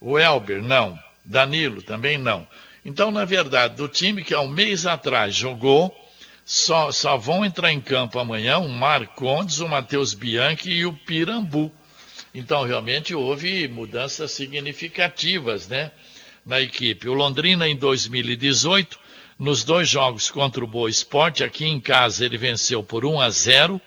O 0.00 0.18
Elber, 0.18 0.60
não. 0.60 0.98
Danilo, 1.24 1.80
também 1.80 2.18
não. 2.18 2.44
Então, 2.84 3.12
na 3.12 3.24
verdade, 3.24 3.76
do 3.76 3.86
time 3.86 4.24
que 4.24 4.34
há 4.34 4.40
um 4.40 4.48
mês 4.48 4.84
atrás 4.84 5.32
jogou, 5.32 5.96
só, 6.44 6.90
só 6.90 7.16
vão 7.16 7.44
entrar 7.44 7.72
em 7.72 7.80
campo 7.80 8.18
amanhã 8.18 8.58
o 8.58 8.68
Marcondes, 8.68 9.60
o 9.60 9.68
Matheus 9.68 10.12
Bianchi 10.12 10.72
e 10.72 10.84
o 10.84 10.92
Pirambu. 10.92 11.70
Então, 12.34 12.64
realmente 12.64 13.14
houve 13.14 13.68
mudanças 13.68 14.32
significativas, 14.32 15.68
né? 15.68 15.92
Na 16.44 16.60
equipe. 16.60 17.08
O 17.08 17.14
Londrina, 17.14 17.68
em 17.68 17.76
2018, 17.76 19.01
nos 19.42 19.64
dois 19.64 19.88
jogos 19.88 20.30
contra 20.30 20.62
o 20.62 20.68
Boa 20.68 20.88
Esporte, 20.88 21.42
aqui 21.42 21.66
em 21.66 21.80
casa 21.80 22.24
ele 22.24 22.38
venceu 22.38 22.80
por 22.80 23.04
1 23.04 23.20
a 23.20 23.28
0 23.28 23.80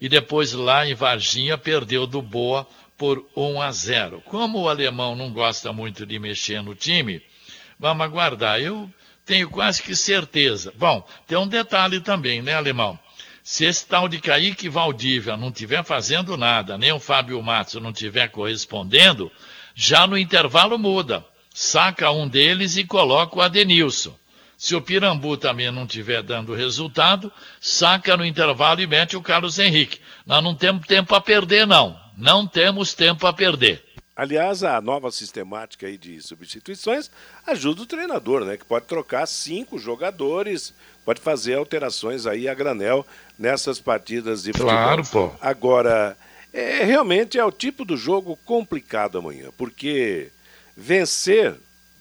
e 0.00 0.08
depois 0.08 0.54
lá 0.54 0.88
em 0.88 0.94
Varginha 0.94 1.58
perdeu 1.58 2.06
do 2.06 2.22
Boa 2.22 2.66
por 2.96 3.22
1 3.36 3.60
a 3.60 3.70
0. 3.70 4.22
Como 4.22 4.62
o 4.62 4.68
alemão 4.68 5.14
não 5.14 5.30
gosta 5.30 5.74
muito 5.74 6.06
de 6.06 6.18
mexer 6.18 6.62
no 6.62 6.74
time, 6.74 7.20
vamos 7.78 8.02
aguardar. 8.02 8.58
Eu 8.58 8.90
tenho 9.26 9.50
quase 9.50 9.82
que 9.82 9.94
certeza. 9.94 10.72
Bom, 10.74 11.06
tem 11.26 11.36
um 11.36 11.46
detalhe 11.46 12.00
também, 12.00 12.40
né, 12.40 12.54
alemão? 12.54 12.98
Se 13.42 13.66
esse 13.66 13.86
tal 13.86 14.08
de 14.08 14.18
Kaique 14.18 14.70
Valdívia 14.70 15.36
não 15.36 15.48
estiver 15.48 15.84
fazendo 15.84 16.34
nada, 16.34 16.78
nem 16.78 16.92
o 16.92 16.98
Fábio 16.98 17.42
Matos 17.42 17.74
não 17.74 17.90
estiver 17.90 18.28
correspondendo, 18.28 19.30
já 19.74 20.06
no 20.06 20.16
intervalo 20.16 20.78
muda. 20.78 21.22
Saca 21.52 22.10
um 22.10 22.26
deles 22.26 22.78
e 22.78 22.84
coloca 22.84 23.36
o 23.36 23.42
Adenilson. 23.42 24.16
Se 24.56 24.74
o 24.74 24.80
Pirambu 24.80 25.36
também 25.36 25.70
não 25.70 25.84
estiver 25.84 26.22
dando 26.22 26.54
resultado, 26.54 27.32
saca 27.60 28.16
no 28.16 28.24
intervalo 28.24 28.80
e 28.80 28.86
mete 28.86 29.16
o 29.16 29.22
Carlos 29.22 29.58
Henrique. 29.58 30.00
Nós 30.26 30.42
não 30.42 30.54
temos 30.54 30.86
tempo 30.86 31.14
a 31.14 31.20
perder, 31.20 31.66
não. 31.66 31.98
Não 32.16 32.46
temos 32.46 32.94
tempo 32.94 33.26
a 33.26 33.32
perder. 33.32 33.84
Aliás, 34.16 34.62
a 34.62 34.80
nova 34.80 35.10
sistemática 35.10 35.88
aí 35.88 35.98
de 35.98 36.20
substituições 36.22 37.10
ajuda 37.44 37.82
o 37.82 37.86
treinador, 37.86 38.44
né? 38.44 38.56
Que 38.56 38.64
pode 38.64 38.86
trocar 38.86 39.26
cinco 39.26 39.76
jogadores, 39.76 40.72
pode 41.04 41.20
fazer 41.20 41.54
alterações 41.54 42.24
aí 42.24 42.48
a 42.48 42.54
granel 42.54 43.04
nessas 43.36 43.80
partidas 43.80 44.44
de 44.44 44.52
futebol. 44.52 44.72
Claro, 44.72 45.02
pô. 45.06 45.32
Agora, 45.40 46.16
é, 46.52 46.84
realmente 46.84 47.36
é 47.36 47.44
o 47.44 47.50
tipo 47.50 47.84
do 47.84 47.96
jogo 47.96 48.38
complicado 48.44 49.18
amanhã, 49.18 49.50
porque 49.58 50.30
vencer, 50.76 51.56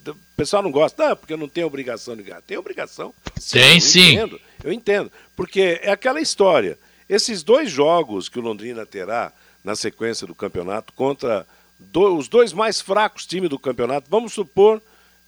o 0.08 0.18
pessoal 0.36 0.62
não 0.64 0.72
gosta, 0.72 1.10
não, 1.10 1.16
porque 1.16 1.36
não 1.36 1.48
tem 1.48 1.64
obrigação 1.64 2.16
de 2.16 2.24
ganhar. 2.24 2.42
Tem 2.42 2.58
obrigação. 2.58 3.14
Sim, 3.40 3.60
tem 3.60 3.76
eu 3.76 3.82
sim. 3.82 4.12
Entendo, 4.14 4.42
eu 4.64 4.74
entendo. 4.74 5.12
Porque 5.36 5.80
é 5.82 5.92
aquela 5.92 6.22
história. 6.22 6.78
Esses 7.08 7.44
dois 7.44 7.70
jogos 7.70 8.30
que 8.30 8.40
o 8.40 8.42
Londrina 8.42 8.86
terá 8.86 9.32
na 9.64 9.76
sequência 9.76 10.28
do 10.28 10.36
campeonato 10.36 10.92
contra 10.94 11.46
do, 11.80 12.16
os 12.16 12.28
dois 12.28 12.54
mais 12.54 12.82
fracos 12.82 13.26
times 13.26 13.50
do 13.50 13.60
campeonato. 13.60 14.08
Vamos 14.10 14.34
supor 14.34 14.82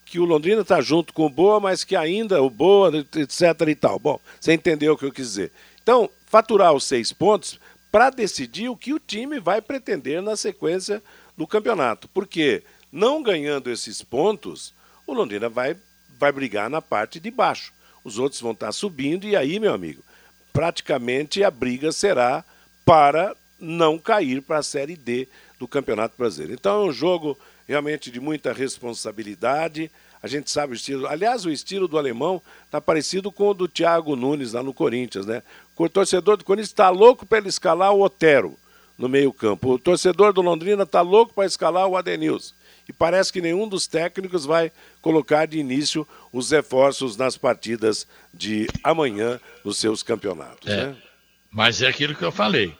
que 0.05 0.19
o 0.19 0.25
Londrina 0.25 0.61
está 0.61 0.81
junto 0.81 1.13
com 1.13 1.25
o 1.25 1.29
Boa, 1.29 1.59
mas 1.59 1.83
que 1.83 1.95
ainda 1.95 2.41
o 2.41 2.49
Boa, 2.49 2.91
etc. 3.15 3.41
e 3.67 3.75
tal. 3.75 3.97
Bom, 3.97 4.19
você 4.39 4.53
entendeu 4.53 4.93
o 4.93 4.97
que 4.97 5.05
eu 5.05 5.11
quis 5.11 5.27
dizer. 5.27 5.51
Então, 5.81 6.09
faturar 6.27 6.73
os 6.73 6.83
seis 6.83 7.11
pontos 7.11 7.59
para 7.91 8.09
decidir 8.09 8.69
o 8.69 8.75
que 8.75 8.93
o 8.93 8.99
time 8.99 9.39
vai 9.39 9.61
pretender 9.61 10.21
na 10.21 10.35
sequência 10.35 11.01
do 11.37 11.47
campeonato. 11.47 12.07
Porque 12.09 12.63
não 12.95 13.21
ganhando 13.21 13.69
esses 13.69 14.01
pontos, 14.01 14.73
o 15.05 15.13
Londrina 15.13 15.49
vai, 15.49 15.75
vai 16.17 16.31
brigar 16.31 16.69
na 16.69 16.81
parte 16.81 17.19
de 17.19 17.29
baixo. 17.29 17.73
Os 18.05 18.17
outros 18.17 18.39
vão 18.39 18.53
estar 18.53 18.67
tá 18.67 18.71
subindo, 18.71 19.27
e 19.27 19.35
aí, 19.35 19.59
meu 19.59 19.73
amigo, 19.73 20.01
praticamente 20.53 21.43
a 21.43 21.51
briga 21.51 21.91
será 21.91 22.41
para 22.85 23.35
não 23.59 23.99
cair 23.99 24.41
para 24.41 24.59
a 24.59 24.63
Série 24.63 24.95
D 24.95 25.27
do 25.59 25.67
Campeonato 25.67 26.15
Brasileiro. 26.17 26.53
Então 26.53 26.83
é 26.83 26.87
um 26.87 26.93
jogo 26.93 27.37
realmente 27.67 28.09
de 28.09 28.21
muita 28.21 28.53
responsabilidade. 28.53 29.91
A 30.23 30.27
gente 30.27 30.49
sabe 30.49 30.71
o 30.71 30.75
estilo. 30.75 31.05
Aliás, 31.05 31.45
o 31.45 31.51
estilo 31.51 31.89
do 31.89 31.97
alemão 31.97 32.41
está 32.63 32.79
parecido 32.79 33.29
com 33.29 33.49
o 33.49 33.53
do 33.53 33.67
Thiago 33.67 34.15
Nunes 34.15 34.53
lá 34.53 34.63
no 34.63 34.73
Corinthians, 34.73 35.25
né? 35.25 35.43
O 35.75 35.89
torcedor 35.89 36.37
do 36.37 36.45
Corinthians 36.45 36.69
está 36.69 36.89
louco 36.89 37.25
para 37.25 37.39
ele 37.39 37.49
escalar 37.49 37.93
o 37.93 38.01
Otero 38.01 38.57
no 38.97 39.09
meio-campo. 39.09 39.73
O 39.73 39.79
torcedor 39.79 40.33
do 40.33 40.41
Londrina 40.41 40.83
está 40.83 41.01
louco 41.01 41.33
para 41.33 41.45
escalar 41.45 41.87
o 41.87 41.97
Adenilson. 41.97 42.53
E 42.87 42.93
parece 42.93 43.33
que 43.33 43.41
nenhum 43.41 43.67
dos 43.67 43.87
técnicos 43.87 44.45
vai 44.45 44.71
colocar 45.01 45.47
de 45.47 45.57
início 45.57 46.07
os 46.31 46.51
reforços 46.51 47.17
nas 47.17 47.35
partidas 47.35 48.07
de 48.33 48.67
amanhã 48.83 49.39
nos 49.63 49.77
seus 49.77 50.03
campeonatos. 50.03 50.69
É, 50.69 50.87
né? 50.87 50.95
Mas 51.51 51.81
é 51.81 51.87
aquilo 51.87 52.15
que 52.15 52.23
eu 52.23 52.31
falei. 52.31 52.75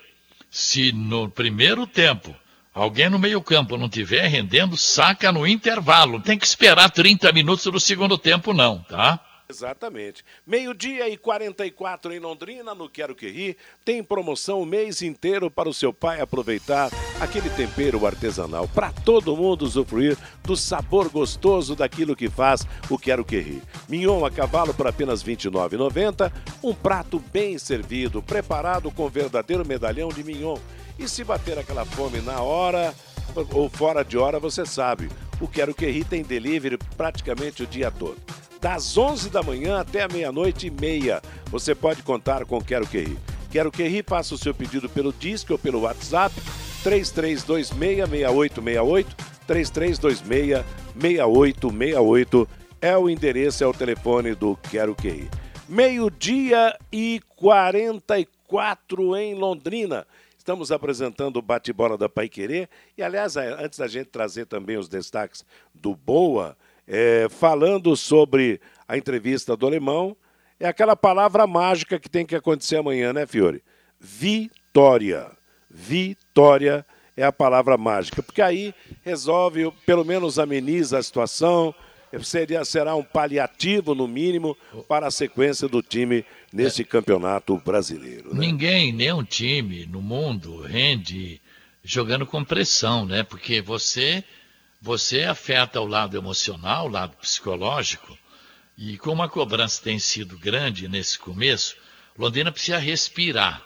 Se 0.52 0.92
no 0.92 1.30
primeiro 1.30 1.88
tempo 1.88 2.36
alguém 2.74 3.10
no 3.10 3.18
meio-campo 3.18 3.78
não 3.78 3.88
estiver 3.88 4.28
rendendo, 4.28 4.78
saca 4.78 5.32
no 5.32 5.48
intervalo. 5.48 6.22
Tem 6.22 6.38
que 6.38 6.46
esperar 6.46 6.92
30 6.92 7.32
minutos 7.32 7.66
do 7.66 7.80
segundo 7.80 8.18
tempo, 8.18 8.54
não, 8.54 8.80
tá? 8.84 9.20
Exatamente. 9.48 10.26
Meio-dia 10.46 11.08
e 11.08 11.16
44 11.16 12.12
em 12.12 12.20
Londrina, 12.20 12.74
no 12.74 12.90
Quero 12.90 13.14
Que 13.14 13.30
Ri, 13.30 13.58
tem 13.84 14.04
promoção 14.04 14.60
o 14.60 14.66
mês 14.66 15.04
inteiro 15.04 15.52
para 15.52 15.70
o 15.70 15.74
seu 15.74 15.94
pai 15.94 16.20
aproveitar 16.20 16.90
aquele 17.22 17.50
tempero 17.52 18.06
artesanal, 18.08 18.68
para 18.68 18.92
todo 18.92 19.38
mundo 19.38 19.62
usufruir 19.62 20.18
do 20.44 20.58
sabor 20.58 21.10
gostoso 21.10 21.76
daquilo 21.76 22.16
que 22.16 22.28
faz 22.28 22.66
o 22.90 22.98
Quero 22.98 23.24
Que 23.24 23.40
Ri. 23.40 23.62
Mignon 23.88 24.26
a 24.26 24.32
cavalo 24.32 24.74
por 24.74 24.88
apenas 24.88 25.22
R$ 25.22 25.36
29,90, 25.36 26.32
um 26.64 26.74
prato 26.74 27.20
bem 27.32 27.60
servido, 27.60 28.24
preparado 28.24 28.90
com 28.90 29.08
verdadeiro 29.08 29.66
medalhão 29.66 30.10
de 30.10 30.24
mignon. 30.24 30.58
E 30.98 31.08
se 31.08 31.24
bater 31.24 31.60
aquela 31.60 31.86
fome 31.86 32.20
na 32.20 32.42
hora 32.42 32.96
ou 33.52 33.70
fora 33.70 34.04
de 34.04 34.18
hora, 34.18 34.40
você 34.40 34.66
sabe, 34.66 35.08
o 35.40 35.48
Quero 35.48 35.76
Que 35.76 35.86
Ri 35.86 36.04
tem 36.04 36.24
delivery 36.24 36.80
praticamente 36.98 37.62
o 37.62 37.68
dia 37.68 37.92
todo 37.92 38.18
das 38.60 38.98
11 38.98 39.30
da 39.30 39.44
manhã 39.44 39.80
até 39.80 40.04
a 40.04 40.08
meia-noite 40.08 40.68
e 40.68 40.72
meia. 40.72 41.22
Você 41.52 41.76
pode 41.76 42.02
contar 42.04 42.46
com 42.46 42.62
Quero 42.62 42.88
Que 42.88 43.00
Ri. 43.00 43.18
Quero 43.52 43.70
Que 43.72 43.88
Ri, 43.88 44.04
faça 44.06 44.36
o 44.36 44.38
seu 44.38 44.54
pedido 44.54 44.88
pelo 44.90 45.14
Disque 45.14 45.52
ou 45.52 45.60
pelo 45.60 45.82
WhatsApp 45.82 46.34
33266868, 46.84 49.08
33266868 49.48 52.48
é 52.82 52.98
o 52.98 53.10
endereço, 53.10 53.64
é 53.64 53.68
o 53.68 53.74
telefone 53.74 54.36
do 54.36 54.58
Quero 54.70 54.94
Que 54.94 55.10
Ri. 55.10 55.30
Meio-dia 55.68 56.78
e 56.92 57.20
44 57.36 59.16
em 59.16 59.34
Londrina. 59.34 60.06
Estamos 60.38 60.72
apresentando 60.72 61.38
o 61.38 61.42
bate-bola 61.42 61.98
da 61.98 62.08
Pai 62.08 62.30
Querer. 62.30 62.70
E, 62.96 63.02
aliás, 63.02 63.36
antes 63.36 63.80
da 63.80 63.88
gente 63.88 64.10
trazer 64.10 64.46
também 64.46 64.78
os 64.78 64.88
destaques 64.88 65.44
do 65.74 65.96
Boa, 65.96 66.56
é, 66.88 67.28
falando 67.30 67.96
sobre 67.96 68.60
a 68.88 68.98
entrevista 68.98 69.56
do 69.56 69.66
alemão, 69.66 70.16
é 70.60 70.68
aquela 70.68 70.96
palavra 70.96 71.46
mágica 71.46 72.00
que 72.00 72.10
tem 72.10 72.26
que 72.26 72.36
acontecer 72.36 72.78
amanhã, 72.78 73.12
né, 73.12 73.26
Fiore? 73.26 73.64
Vitória. 74.00 75.32
Vitória 75.70 76.86
é 77.18 77.24
a 77.24 77.32
palavra 77.32 77.78
mágica, 77.78 78.22
porque 78.22 78.42
aí 78.42 78.74
resolve, 79.04 79.72
pelo 79.86 80.06
menos 80.06 80.38
ameniza 80.38 80.98
a 80.98 81.04
situação, 81.04 81.74
seria, 82.22 82.64
será 82.64 82.96
um 82.96 83.04
paliativo, 83.04 83.96
no 83.96 84.08
mínimo, 84.08 84.56
para 84.88 85.08
a 85.08 85.12
sequência 85.12 85.68
do 85.68 85.82
time 85.82 86.26
neste 86.52 86.82
é. 86.82 86.86
campeonato 86.86 87.58
brasileiro. 87.58 88.34
Né? 88.34 88.48
Ninguém, 88.48 88.94
nenhum 88.94 89.24
time 89.24 89.86
no 89.86 90.02
mundo 90.02 90.62
rende 90.62 91.42
jogando 91.84 92.26
com 92.26 92.44
pressão, 92.44 93.06
né? 93.06 93.24
Porque 93.24 93.62
você 93.62 94.24
você 94.86 95.24
afeta 95.24 95.82
o 95.82 95.88
lado 95.88 96.16
emocional, 96.16 96.86
o 96.86 96.92
lado 96.92 97.18
psicológico, 97.18 98.16
e 98.78 99.00
como 99.00 99.24
a 99.24 99.28
cobrança 99.28 99.82
tem 99.82 99.98
sido 99.98 100.38
grande 100.38 100.88
nesse 100.88 101.18
começo, 101.18 101.76
Londrina 102.16 102.52
precisa 102.52 102.78
respirar. 102.78 103.64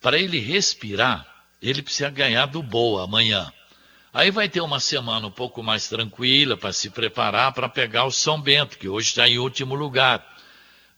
Para 0.00 0.18
ele 0.18 0.40
respirar, 0.40 1.24
ele 1.62 1.80
precisa 1.80 2.10
ganhar 2.10 2.46
do 2.46 2.60
Boa 2.60 3.04
amanhã. 3.04 3.52
Aí 4.12 4.32
vai 4.32 4.48
ter 4.48 4.60
uma 4.60 4.80
semana 4.80 5.28
um 5.28 5.30
pouco 5.30 5.62
mais 5.62 5.88
tranquila 5.88 6.56
para 6.56 6.72
se 6.72 6.90
preparar 6.90 7.52
para 7.52 7.68
pegar 7.68 8.04
o 8.04 8.10
São 8.10 8.40
Bento, 8.40 8.78
que 8.78 8.88
hoje 8.88 9.10
está 9.10 9.28
em 9.28 9.38
último 9.38 9.76
lugar. 9.76 10.26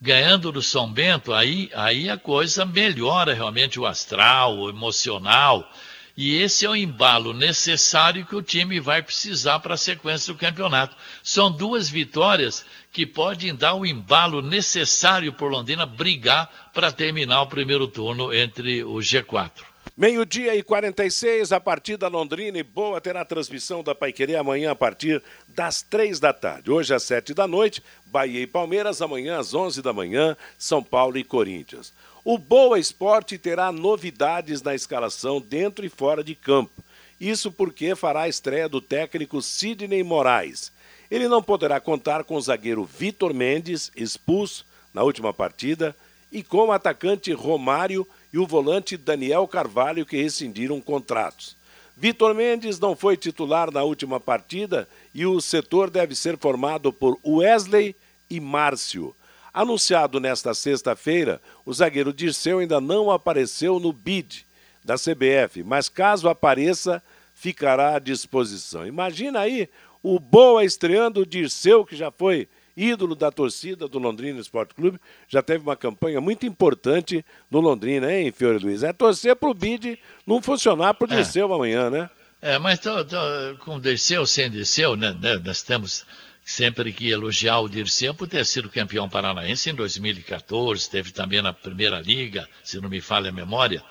Ganhando 0.00 0.50
do 0.52 0.62
São 0.62 0.90
Bento, 0.90 1.34
aí, 1.34 1.70
aí 1.74 2.08
a 2.08 2.16
coisa 2.16 2.64
melhora 2.64 3.34
realmente 3.34 3.78
o 3.78 3.84
astral, 3.84 4.56
o 4.56 4.70
emocional. 4.70 5.70
E 6.16 6.40
esse 6.40 6.64
é 6.64 6.70
o 6.70 6.76
embalo 6.76 7.32
necessário 7.32 8.24
que 8.24 8.36
o 8.36 8.42
time 8.42 8.78
vai 8.78 9.02
precisar 9.02 9.58
para 9.58 9.74
a 9.74 9.78
sequência 9.78 10.32
do 10.32 10.38
campeonato. 10.38 10.96
São 11.22 11.50
duas 11.50 11.88
vitórias 11.88 12.64
que 12.92 13.04
podem 13.04 13.52
dar 13.52 13.74
o 13.74 13.84
embalo 13.84 14.40
necessário 14.40 15.32
por 15.32 15.50
Londrina 15.50 15.84
brigar 15.84 16.70
para 16.72 16.92
terminar 16.92 17.42
o 17.42 17.48
primeiro 17.48 17.88
turno 17.88 18.32
entre 18.32 18.84
o 18.84 18.98
G4. 18.98 19.50
Meio-dia 19.96 20.54
e 20.56 20.62
46, 20.62 21.52
a 21.52 21.60
partida 21.60 22.08
Londrina 22.08 22.58
e 22.58 22.64
Boa 22.64 23.00
terá 23.00 23.24
transmissão 23.24 23.82
da 23.82 23.94
Paiquerê 23.94 24.34
amanhã 24.34 24.72
a 24.72 24.74
partir 24.74 25.22
das 25.48 25.82
três 25.82 26.18
da 26.18 26.32
tarde. 26.32 26.70
Hoje 26.70 26.94
às 26.94 27.04
sete 27.04 27.32
da 27.32 27.46
noite, 27.46 27.82
Bahia 28.06 28.40
e 28.40 28.46
Palmeiras, 28.46 29.00
amanhã 29.02 29.38
às 29.38 29.54
onze 29.54 29.82
da 29.82 29.92
manhã, 29.92 30.36
São 30.58 30.82
Paulo 30.82 31.16
e 31.16 31.22
Corinthians. 31.22 31.92
O 32.26 32.38
Boa 32.38 32.78
Esporte 32.78 33.36
terá 33.36 33.70
novidades 33.70 34.62
na 34.62 34.74
escalação 34.74 35.42
dentro 35.42 35.84
e 35.84 35.90
fora 35.90 36.24
de 36.24 36.34
campo. 36.34 36.82
Isso 37.20 37.52
porque 37.52 37.94
fará 37.94 38.22
a 38.22 38.28
estreia 38.30 38.66
do 38.66 38.80
técnico 38.80 39.42
Sidney 39.42 40.02
Moraes. 40.02 40.72
Ele 41.10 41.28
não 41.28 41.42
poderá 41.42 41.78
contar 41.80 42.24
com 42.24 42.36
o 42.36 42.40
zagueiro 42.40 42.82
Vitor 42.82 43.34
Mendes, 43.34 43.92
expulso 43.94 44.64
na 44.94 45.02
última 45.02 45.34
partida, 45.34 45.94
e 46.32 46.42
com 46.42 46.68
o 46.68 46.72
atacante 46.72 47.30
Romário 47.30 48.08
e 48.32 48.38
o 48.38 48.46
volante 48.46 48.96
Daniel 48.96 49.46
Carvalho, 49.46 50.06
que 50.06 50.16
rescindiram 50.16 50.80
contratos. 50.80 51.54
Vitor 51.94 52.34
Mendes 52.34 52.78
não 52.78 52.96
foi 52.96 53.18
titular 53.18 53.70
na 53.70 53.82
última 53.82 54.18
partida 54.18 54.88
e 55.14 55.26
o 55.26 55.42
setor 55.42 55.90
deve 55.90 56.14
ser 56.14 56.38
formado 56.38 56.90
por 56.90 57.18
Wesley 57.22 57.94
e 58.30 58.40
Márcio. 58.40 59.14
Anunciado 59.54 60.18
nesta 60.18 60.52
sexta-feira, 60.52 61.40
o 61.64 61.72
zagueiro 61.72 62.12
Dirceu 62.12 62.58
ainda 62.58 62.80
não 62.80 63.08
apareceu 63.08 63.78
no 63.78 63.92
bid 63.92 64.44
da 64.84 64.96
CBF, 64.96 65.62
mas 65.62 65.88
caso 65.88 66.28
apareça, 66.28 67.00
ficará 67.36 67.94
à 67.94 67.98
disposição. 68.00 68.84
Imagina 68.84 69.38
aí 69.38 69.68
o 70.02 70.18
Boa 70.18 70.64
estreando 70.64 71.20
o 71.20 71.26
Dirceu, 71.26 71.86
que 71.86 71.94
já 71.94 72.10
foi 72.10 72.48
ídolo 72.76 73.14
da 73.14 73.30
torcida 73.30 73.86
do 73.86 74.00
Londrina 74.00 74.40
Esporte 74.40 74.74
Clube, 74.74 75.00
já 75.28 75.40
teve 75.40 75.62
uma 75.62 75.76
campanha 75.76 76.20
muito 76.20 76.44
importante 76.44 77.24
no 77.48 77.60
Londrina, 77.60 78.12
hein, 78.12 78.32
Fiore 78.32 78.58
Luiz? 78.58 78.82
É 78.82 78.92
torcer 78.92 79.36
pro 79.36 79.54
bid 79.54 79.96
não 80.26 80.42
funcionar 80.42 80.94
pro 80.94 81.10
é. 81.12 81.16
Dirceu 81.16 81.52
amanhã, 81.54 81.88
né? 81.88 82.10
É, 82.42 82.58
mas 82.58 82.80
tô, 82.80 83.04
tô, 83.04 83.16
com 83.60 83.78
Dirceu, 83.78 84.26
sem 84.26 84.50
Dirceu, 84.50 84.96
né, 84.96 85.16
né, 85.18 85.40
nós 85.44 85.62
temos 85.62 86.04
sempre 86.44 86.92
que 86.92 87.10
elogiar 87.10 87.60
o 87.60 87.68
Dirceu 87.68 88.14
por 88.14 88.28
ter 88.28 88.44
sido 88.44 88.68
campeão 88.68 89.08
paranaense 89.08 89.70
em 89.70 89.74
2014, 89.74 90.90
teve 90.90 91.10
também 91.10 91.40
na 91.40 91.52
Primeira 91.52 92.00
Liga, 92.00 92.48
se 92.62 92.80
não 92.80 92.88
me 92.88 93.00
falha 93.00 93.30
a 93.30 93.32
memória, 93.32 93.82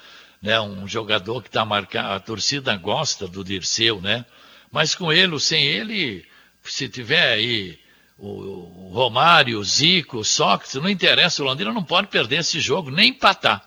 né, 0.42 0.60
um 0.62 0.88
jogador 0.88 1.42
que 1.42 1.48
está 1.48 1.66
marcado, 1.66 2.14
a 2.14 2.20
torcida 2.20 2.76
gosta 2.76 3.28
do 3.28 3.44
Dirceu, 3.44 4.00
né? 4.00 4.26
Mas 4.72 4.94
com 4.94 5.12
ele 5.12 5.34
ou 5.34 5.40
sem 5.40 5.64
ele, 5.64 6.26
se 6.64 6.88
tiver 6.90 7.34
aí 7.34 7.80
o, 8.18 8.92
Romário, 8.94 9.60
o 9.60 9.64
Zico, 9.64 10.20
o 10.20 10.24
Sócrates, 10.24 10.76
não 10.76 10.90
interessa, 10.90 11.42
o 11.42 11.46
Londrina 11.46 11.74
não 11.74 11.84
pode 11.84 12.08
perder 12.08 12.40
esse 12.40 12.60
jogo, 12.60 12.92
nem 12.92 13.10
empatar. 13.10 13.66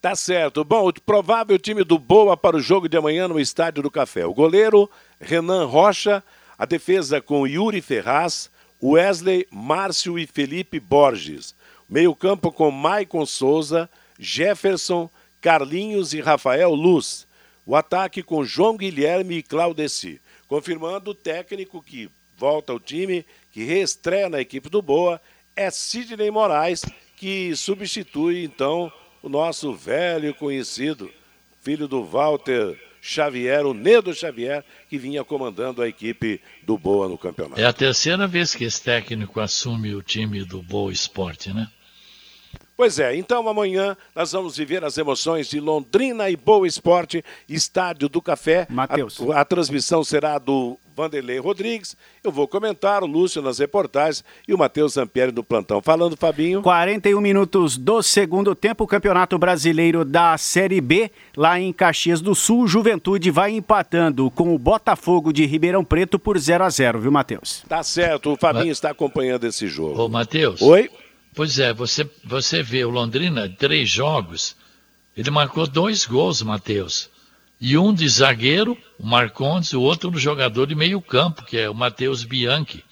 Tá 0.00 0.14
certo. 0.14 0.64
Bom, 0.64 0.88
o 0.88 0.92
provável 0.92 1.58
time 1.58 1.82
do 1.82 1.98
Boa 1.98 2.36
para 2.36 2.56
o 2.56 2.60
jogo 2.60 2.88
de 2.88 2.96
amanhã 2.96 3.26
no 3.26 3.40
Estádio 3.40 3.82
do 3.82 3.90
Café. 3.90 4.24
O 4.26 4.34
goleiro, 4.34 4.90
Renan 5.20 5.64
Rocha, 5.64 6.22
a 6.58 6.64
defesa 6.64 7.20
com 7.20 7.46
Yuri 7.46 7.80
Ferraz, 7.80 8.50
Wesley, 8.82 9.46
Márcio 9.50 10.18
e 10.18 10.26
Felipe 10.26 10.80
Borges. 10.80 11.54
Meio-campo 11.88 12.50
com 12.50 12.70
Maicon 12.70 13.24
Souza, 13.26 13.88
Jefferson, 14.18 15.10
Carlinhos 15.40 16.12
e 16.12 16.20
Rafael 16.20 16.74
Luz. 16.74 17.26
O 17.64 17.76
ataque 17.76 18.22
com 18.22 18.44
João 18.44 18.76
Guilherme 18.76 19.38
e 19.38 19.42
Claudeci. 19.42 20.20
Confirmando 20.48 21.10
o 21.10 21.14
técnico 21.14 21.82
que 21.82 22.08
volta 22.36 22.72
ao 22.72 22.80
time, 22.80 23.24
que 23.52 23.64
reestreia 23.64 24.28
na 24.28 24.40
equipe 24.40 24.68
do 24.68 24.80
Boa, 24.80 25.20
é 25.54 25.70
Sidney 25.70 26.30
Moraes, 26.30 26.84
que 27.16 27.54
substitui 27.56 28.44
então 28.44 28.92
o 29.22 29.28
nosso 29.28 29.74
velho 29.74 30.34
conhecido, 30.34 31.10
filho 31.62 31.88
do 31.88 32.04
Walter 32.04 32.78
Xavier, 33.06 33.64
o 33.64 33.72
Nedo 33.72 34.12
Xavier, 34.12 34.64
que 34.88 34.98
vinha 34.98 35.22
comandando 35.22 35.80
a 35.80 35.88
equipe 35.88 36.40
do 36.64 36.76
Boa 36.76 37.08
no 37.08 37.16
campeonato. 37.16 37.60
É 37.60 37.64
a 37.64 37.72
terceira 37.72 38.26
vez 38.26 38.52
que 38.52 38.64
esse 38.64 38.82
técnico 38.82 39.38
assume 39.38 39.94
o 39.94 40.02
time 40.02 40.44
do 40.44 40.60
Boa 40.60 40.92
Esporte, 40.92 41.52
né? 41.52 41.68
Pois 42.76 42.98
é, 42.98 43.16
então 43.16 43.48
amanhã 43.48 43.96
nós 44.14 44.32
vamos 44.32 44.54
viver 44.58 44.84
as 44.84 44.98
emoções 44.98 45.48
de 45.48 45.58
Londrina 45.58 46.28
e 46.28 46.36
Boa 46.36 46.66
Esporte, 46.66 47.24
Estádio 47.48 48.06
do 48.06 48.20
Café. 48.20 48.66
Matheus. 48.68 49.18
A, 49.32 49.40
a, 49.40 49.44
transmissão 49.46 50.04
será 50.04 50.38
do 50.38 50.76
Vanderlei 50.94 51.38
Rodrigues. 51.38 51.96
Eu 52.22 52.30
vou 52.30 52.46
comentar 52.46 53.02
o 53.02 53.06
Lúcio 53.06 53.40
nas 53.40 53.60
reportagens 53.60 54.22
e 54.46 54.52
o 54.52 54.58
Matheus 54.58 54.92
Zampieri 54.92 55.32
no 55.32 55.42
plantão. 55.42 55.80
Falando, 55.80 56.18
Fabinho. 56.18 56.60
41 56.60 57.18
minutos 57.18 57.78
do 57.78 58.02
segundo 58.02 58.54
tempo, 58.54 58.84
o 58.84 58.86
Campeonato 58.86 59.38
Brasileiro 59.38 60.04
da 60.04 60.36
Série 60.36 60.82
B, 60.82 61.10
lá 61.34 61.58
em 61.58 61.72
Caxias 61.72 62.20
do 62.20 62.34
Sul. 62.34 62.68
Juventude 62.68 63.30
vai 63.30 63.52
empatando 63.52 64.30
com 64.30 64.54
o 64.54 64.58
Botafogo 64.58 65.32
de 65.32 65.46
Ribeirão 65.46 65.82
Preto 65.82 66.18
por 66.18 66.38
0 66.38 66.64
a 66.64 66.68
0 66.68 67.00
viu, 67.00 67.10
Matheus? 67.10 67.64
Tá 67.66 67.82
certo, 67.82 68.34
o 68.34 68.36
Fabinho 68.36 68.66
Mas... 68.66 68.76
está 68.76 68.90
acompanhando 68.90 69.44
esse 69.44 69.66
jogo. 69.66 69.98
Ô, 70.02 70.08
Matheus. 70.10 70.60
Oi? 70.60 70.90
Pois 71.36 71.58
é, 71.58 71.70
você, 71.70 72.10
você 72.24 72.62
vê 72.62 72.82
o 72.82 72.88
Londrina, 72.88 73.46
três 73.46 73.90
jogos, 73.90 74.56
ele 75.14 75.30
marcou 75.30 75.66
dois 75.66 76.06
gols, 76.06 76.40
Matheus. 76.40 77.10
E 77.60 77.76
um 77.76 77.92
de 77.92 78.08
zagueiro, 78.08 78.74
o 78.98 79.06
Marcondes, 79.06 79.74
o 79.74 79.82
outro 79.82 80.10
do 80.10 80.18
jogador 80.18 80.66
de 80.66 80.74
meio 80.74 80.98
campo, 80.98 81.44
que 81.44 81.58
é 81.58 81.68
o 81.68 81.74
Matheus 81.74 82.24
Bianchi. 82.24 82.82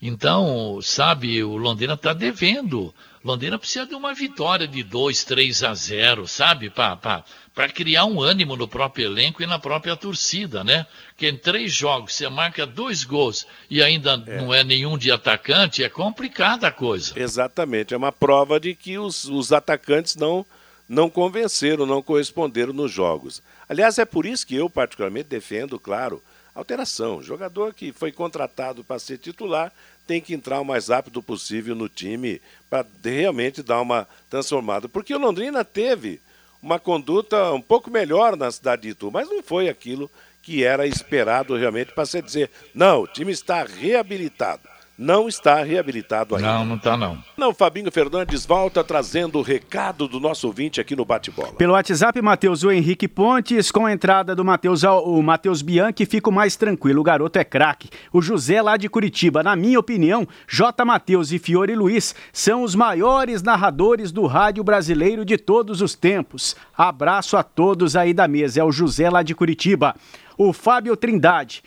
Então, 0.00 0.78
sabe, 0.80 1.44
o 1.44 1.58
Londrina 1.58 1.92
está 1.92 2.14
devendo. 2.14 2.94
Londrina 3.24 3.58
precisa 3.58 3.86
de 3.86 3.94
uma 3.94 4.12
vitória 4.12 4.68
de 4.68 4.82
2, 4.82 5.24
3 5.24 5.62
a 5.64 5.74
0, 5.74 6.28
sabe? 6.28 6.68
Para 6.68 7.68
criar 7.72 8.04
um 8.04 8.20
ânimo 8.20 8.54
no 8.54 8.68
próprio 8.68 9.06
elenco 9.06 9.42
e 9.42 9.46
na 9.46 9.58
própria 9.58 9.96
torcida, 9.96 10.62
né? 10.62 10.86
Que 11.16 11.28
em 11.28 11.36
três 11.36 11.72
jogos 11.72 12.12
você 12.12 12.28
marca 12.28 12.66
dois 12.66 13.02
gols 13.02 13.46
e 13.70 13.82
ainda 13.82 14.22
é. 14.26 14.36
não 14.36 14.52
é 14.52 14.62
nenhum 14.62 14.98
de 14.98 15.10
atacante, 15.10 15.82
é 15.82 15.88
complicada 15.88 16.68
a 16.68 16.70
coisa. 16.70 17.18
Exatamente, 17.18 17.94
é 17.94 17.96
uma 17.96 18.12
prova 18.12 18.60
de 18.60 18.74
que 18.74 18.98
os, 18.98 19.24
os 19.24 19.52
atacantes 19.52 20.16
não, 20.16 20.44
não 20.86 21.08
convenceram, 21.08 21.86
não 21.86 22.02
corresponderam 22.02 22.74
nos 22.74 22.92
jogos. 22.92 23.42
Aliás, 23.66 23.98
é 23.98 24.04
por 24.04 24.26
isso 24.26 24.46
que 24.46 24.54
eu 24.54 24.68
particularmente 24.68 25.30
defendo, 25.30 25.80
claro, 25.80 26.22
alteração. 26.54 27.22
Jogador 27.22 27.72
que 27.72 27.90
foi 27.90 28.12
contratado 28.12 28.84
para 28.84 28.98
ser 28.98 29.16
titular 29.16 29.72
tem 30.06 30.20
que 30.20 30.34
entrar 30.34 30.60
o 30.60 30.64
mais 30.64 30.88
rápido 30.88 31.22
possível 31.22 31.74
no 31.74 31.88
time 31.88 32.40
para 32.68 32.86
realmente 33.02 33.62
dar 33.62 33.80
uma 33.80 34.06
transformada. 34.28 34.88
Porque 34.88 35.14
o 35.14 35.18
Londrina 35.18 35.64
teve 35.64 36.20
uma 36.62 36.78
conduta 36.78 37.52
um 37.52 37.60
pouco 37.60 37.90
melhor 37.90 38.36
na 38.36 38.50
cidade 38.50 38.82
de 38.82 38.88
Itu, 38.90 39.10
mas 39.10 39.28
não 39.28 39.42
foi 39.42 39.68
aquilo 39.68 40.10
que 40.42 40.64
era 40.64 40.86
esperado 40.86 41.56
realmente 41.56 41.92
para 41.92 42.06
se 42.06 42.20
dizer, 42.20 42.50
não, 42.74 43.02
o 43.02 43.06
time 43.06 43.32
está 43.32 43.64
reabilitado 43.64 44.73
não 44.96 45.28
está 45.28 45.62
reabilitado 45.62 46.36
ainda. 46.36 46.48
Não, 46.48 46.64
não 46.64 46.76
está 46.76 46.96
não. 46.96 47.18
Não, 47.36 47.52
Fabinho 47.52 47.90
Fernandes 47.90 48.46
volta 48.46 48.84
trazendo 48.84 49.38
o 49.38 49.42
recado 49.42 50.06
do 50.06 50.20
nosso 50.20 50.46
ouvinte 50.46 50.80
aqui 50.80 50.94
no 50.94 51.04
Bate-Bola. 51.04 51.52
Pelo 51.54 51.72
WhatsApp, 51.72 52.20
Matheus, 52.22 52.62
o 52.62 52.70
Henrique 52.70 53.08
Pontes, 53.08 53.70
com 53.70 53.86
a 53.86 53.92
entrada 53.92 54.34
do 54.34 54.44
Matheus, 54.44 54.84
o 54.84 55.22
Matheus 55.22 55.62
Bianchi, 55.62 56.06
fico 56.06 56.30
mais 56.30 56.56
tranquilo, 56.56 57.00
o 57.00 57.04
garoto 57.04 57.38
é 57.38 57.44
craque. 57.44 57.90
O 58.12 58.22
José 58.22 58.62
lá 58.62 58.76
de 58.76 58.88
Curitiba, 58.88 59.42
na 59.42 59.56
minha 59.56 59.80
opinião, 59.80 60.26
J. 60.48 60.84
Matheus 60.84 61.32
e 61.32 61.38
Fiore 61.38 61.74
Luiz 61.74 62.14
são 62.32 62.62
os 62.62 62.74
maiores 62.74 63.42
narradores 63.42 64.12
do 64.12 64.26
rádio 64.26 64.62
brasileiro 64.62 65.24
de 65.24 65.36
todos 65.36 65.80
os 65.80 65.94
tempos. 65.94 66.56
Abraço 66.76 67.36
a 67.36 67.42
todos 67.42 67.96
aí 67.96 68.14
da 68.14 68.28
mesa, 68.28 68.60
é 68.60 68.64
o 68.64 68.72
José 68.72 69.10
lá 69.10 69.22
de 69.22 69.34
Curitiba. 69.34 69.94
O 70.36 70.52
Fábio 70.52 70.96
Trindade, 70.96 71.62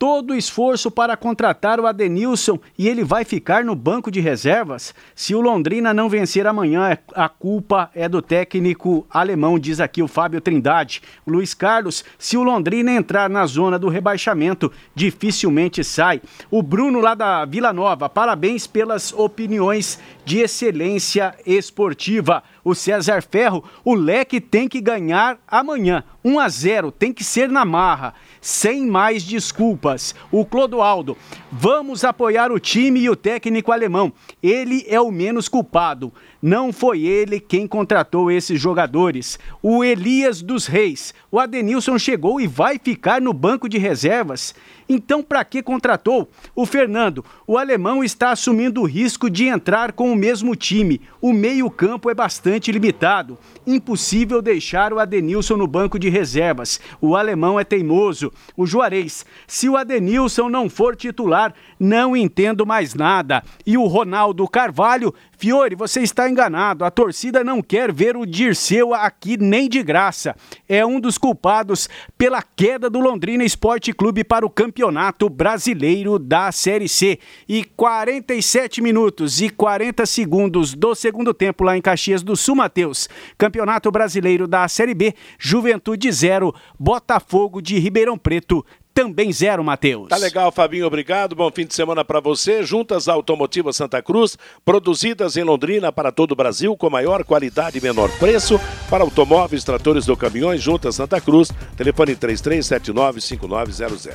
todo 0.00 0.30
o 0.30 0.34
esforço 0.34 0.90
para 0.90 1.14
contratar 1.14 1.78
o 1.78 1.86
Adenilson 1.86 2.58
e 2.78 2.88
ele 2.88 3.04
vai 3.04 3.22
ficar 3.22 3.62
no 3.62 3.74
banco 3.74 4.10
de 4.10 4.18
reservas? 4.18 4.94
Se 5.14 5.34
o 5.34 5.42
Londrina 5.42 5.92
não 5.92 6.08
vencer 6.08 6.46
amanhã, 6.46 6.88
é, 6.88 6.98
a 7.14 7.28
culpa 7.28 7.90
é 7.94 8.08
do 8.08 8.22
técnico 8.22 9.06
alemão, 9.10 9.58
diz 9.58 9.78
aqui 9.78 10.02
o 10.02 10.08
Fábio 10.08 10.40
Trindade. 10.40 11.02
Luiz 11.26 11.52
Carlos, 11.52 12.02
se 12.18 12.38
o 12.38 12.42
Londrina 12.42 12.90
entrar 12.90 13.28
na 13.28 13.44
zona 13.44 13.78
do 13.78 13.90
rebaixamento, 13.90 14.72
dificilmente 14.94 15.84
sai. 15.84 16.22
O 16.50 16.62
Bruno 16.62 16.98
lá 16.98 17.14
da 17.14 17.44
Vila 17.44 17.70
Nova, 17.70 18.08
parabéns 18.08 18.66
pelas 18.66 19.12
opiniões 19.12 20.00
de 20.24 20.38
excelência 20.38 21.34
esportiva. 21.44 22.42
O 22.64 22.74
César 22.74 23.22
Ferro, 23.22 23.64
o 23.84 23.94
Leque 23.94 24.40
tem 24.40 24.68
que 24.68 24.80
ganhar 24.80 25.38
amanhã. 25.46 26.04
1 26.24 26.38
a 26.38 26.48
0, 26.48 26.92
tem 26.92 27.12
que 27.12 27.24
ser 27.24 27.48
na 27.48 27.64
marra 27.64 28.14
sem 28.40 28.86
mais 28.86 29.22
desculpas. 29.22 30.14
O 30.30 30.44
Clodoaldo, 30.44 31.16
vamos 31.52 32.04
apoiar 32.04 32.50
o 32.50 32.58
time 32.58 33.00
e 33.00 33.10
o 33.10 33.16
técnico 33.16 33.72
alemão. 33.72 34.12
Ele 34.42 34.84
é 34.88 35.00
o 35.00 35.10
menos 35.10 35.48
culpado. 35.48 36.12
Não 36.42 36.72
foi 36.72 37.02
ele 37.02 37.38
quem 37.38 37.66
contratou 37.66 38.30
esses 38.30 38.58
jogadores. 38.60 39.38
O 39.62 39.84
Elias 39.84 40.40
dos 40.40 40.66
Reis. 40.66 41.12
O 41.30 41.38
Adenilson 41.38 41.98
chegou 41.98 42.40
e 42.40 42.46
vai 42.46 42.78
ficar 42.82 43.20
no 43.20 43.32
banco 43.32 43.68
de 43.68 43.76
reservas. 43.76 44.54
Então, 44.92 45.22
para 45.22 45.44
que 45.44 45.62
contratou? 45.62 46.28
O 46.52 46.66
Fernando, 46.66 47.24
o 47.46 47.56
alemão 47.56 48.02
está 48.02 48.32
assumindo 48.32 48.80
o 48.80 48.86
risco 48.86 49.30
de 49.30 49.46
entrar 49.46 49.92
com 49.92 50.12
o 50.12 50.16
mesmo 50.16 50.56
time. 50.56 51.00
O 51.22 51.32
meio-campo 51.32 52.10
é 52.10 52.14
bastante 52.14 52.72
limitado. 52.72 53.38
Impossível 53.64 54.42
deixar 54.42 54.92
o 54.92 54.98
Adenilson 54.98 55.56
no 55.56 55.68
banco 55.68 55.96
de 55.96 56.08
reservas. 56.08 56.80
O 57.00 57.14
alemão 57.14 57.60
é 57.60 57.62
teimoso. 57.62 58.32
O 58.56 58.66
Juarez, 58.66 59.24
se 59.46 59.68
o 59.68 59.76
Adenilson 59.76 60.48
não 60.48 60.68
for 60.68 60.96
titular, 60.96 61.54
não 61.78 62.16
entendo 62.16 62.66
mais 62.66 62.92
nada. 62.92 63.44
E 63.64 63.78
o 63.78 63.86
Ronaldo 63.86 64.48
Carvalho, 64.48 65.14
Fiore, 65.40 65.74
você 65.74 66.02
está 66.02 66.28
enganado. 66.28 66.84
A 66.84 66.90
torcida 66.90 67.42
não 67.42 67.62
quer 67.62 67.90
ver 67.90 68.14
o 68.14 68.26
Dirceu 68.26 68.92
aqui 68.92 69.38
nem 69.38 69.70
de 69.70 69.82
graça. 69.82 70.36
É 70.68 70.84
um 70.84 71.00
dos 71.00 71.16
culpados 71.16 71.88
pela 72.18 72.42
queda 72.42 72.90
do 72.90 73.00
Londrina 73.00 73.42
Esporte 73.42 73.90
Clube 73.94 74.22
para 74.22 74.44
o 74.44 74.50
Campeonato 74.50 75.30
Brasileiro 75.30 76.18
da 76.18 76.52
Série 76.52 76.90
C. 76.90 77.18
E 77.48 77.64
47 77.64 78.82
minutos 78.82 79.40
e 79.40 79.48
40 79.48 80.04
segundos 80.04 80.74
do 80.74 80.94
segundo 80.94 81.32
tempo 81.32 81.64
lá 81.64 81.74
em 81.74 81.80
Caxias 81.80 82.22
do 82.22 82.36
Sul, 82.36 82.56
Mateus. 82.56 83.08
Campeonato 83.38 83.90
Brasileiro 83.90 84.46
da 84.46 84.68
Série 84.68 84.92
B, 84.92 85.14
Juventude 85.38 86.12
0, 86.12 86.54
Botafogo 86.78 87.62
de 87.62 87.78
Ribeirão 87.78 88.18
Preto 88.18 88.62
também 89.00 89.32
zero, 89.32 89.64
Matheus. 89.64 90.10
Tá 90.10 90.18
legal, 90.18 90.52
Fabinho, 90.52 90.86
obrigado. 90.86 91.34
Bom 91.34 91.50
fim 91.50 91.64
de 91.64 91.74
semana 91.74 92.04
para 92.04 92.20
você. 92.20 92.62
Juntas 92.62 93.08
Automotivas 93.08 93.76
Santa 93.76 94.02
Cruz, 94.02 94.36
produzidas 94.62 95.38
em 95.38 95.42
Londrina 95.42 95.90
para 95.90 96.12
todo 96.12 96.32
o 96.32 96.36
Brasil, 96.36 96.76
com 96.76 96.90
maior 96.90 97.24
qualidade 97.24 97.78
e 97.78 97.80
menor 97.80 98.10
preço. 98.18 98.60
Para 98.90 99.02
automóveis, 99.02 99.64
tratores 99.64 100.06
ou 100.06 100.18
caminhões, 100.18 100.60
Juntas 100.60 100.96
Santa 100.96 101.18
Cruz, 101.18 101.50
telefone 101.78 102.14
33795900. 102.14 104.12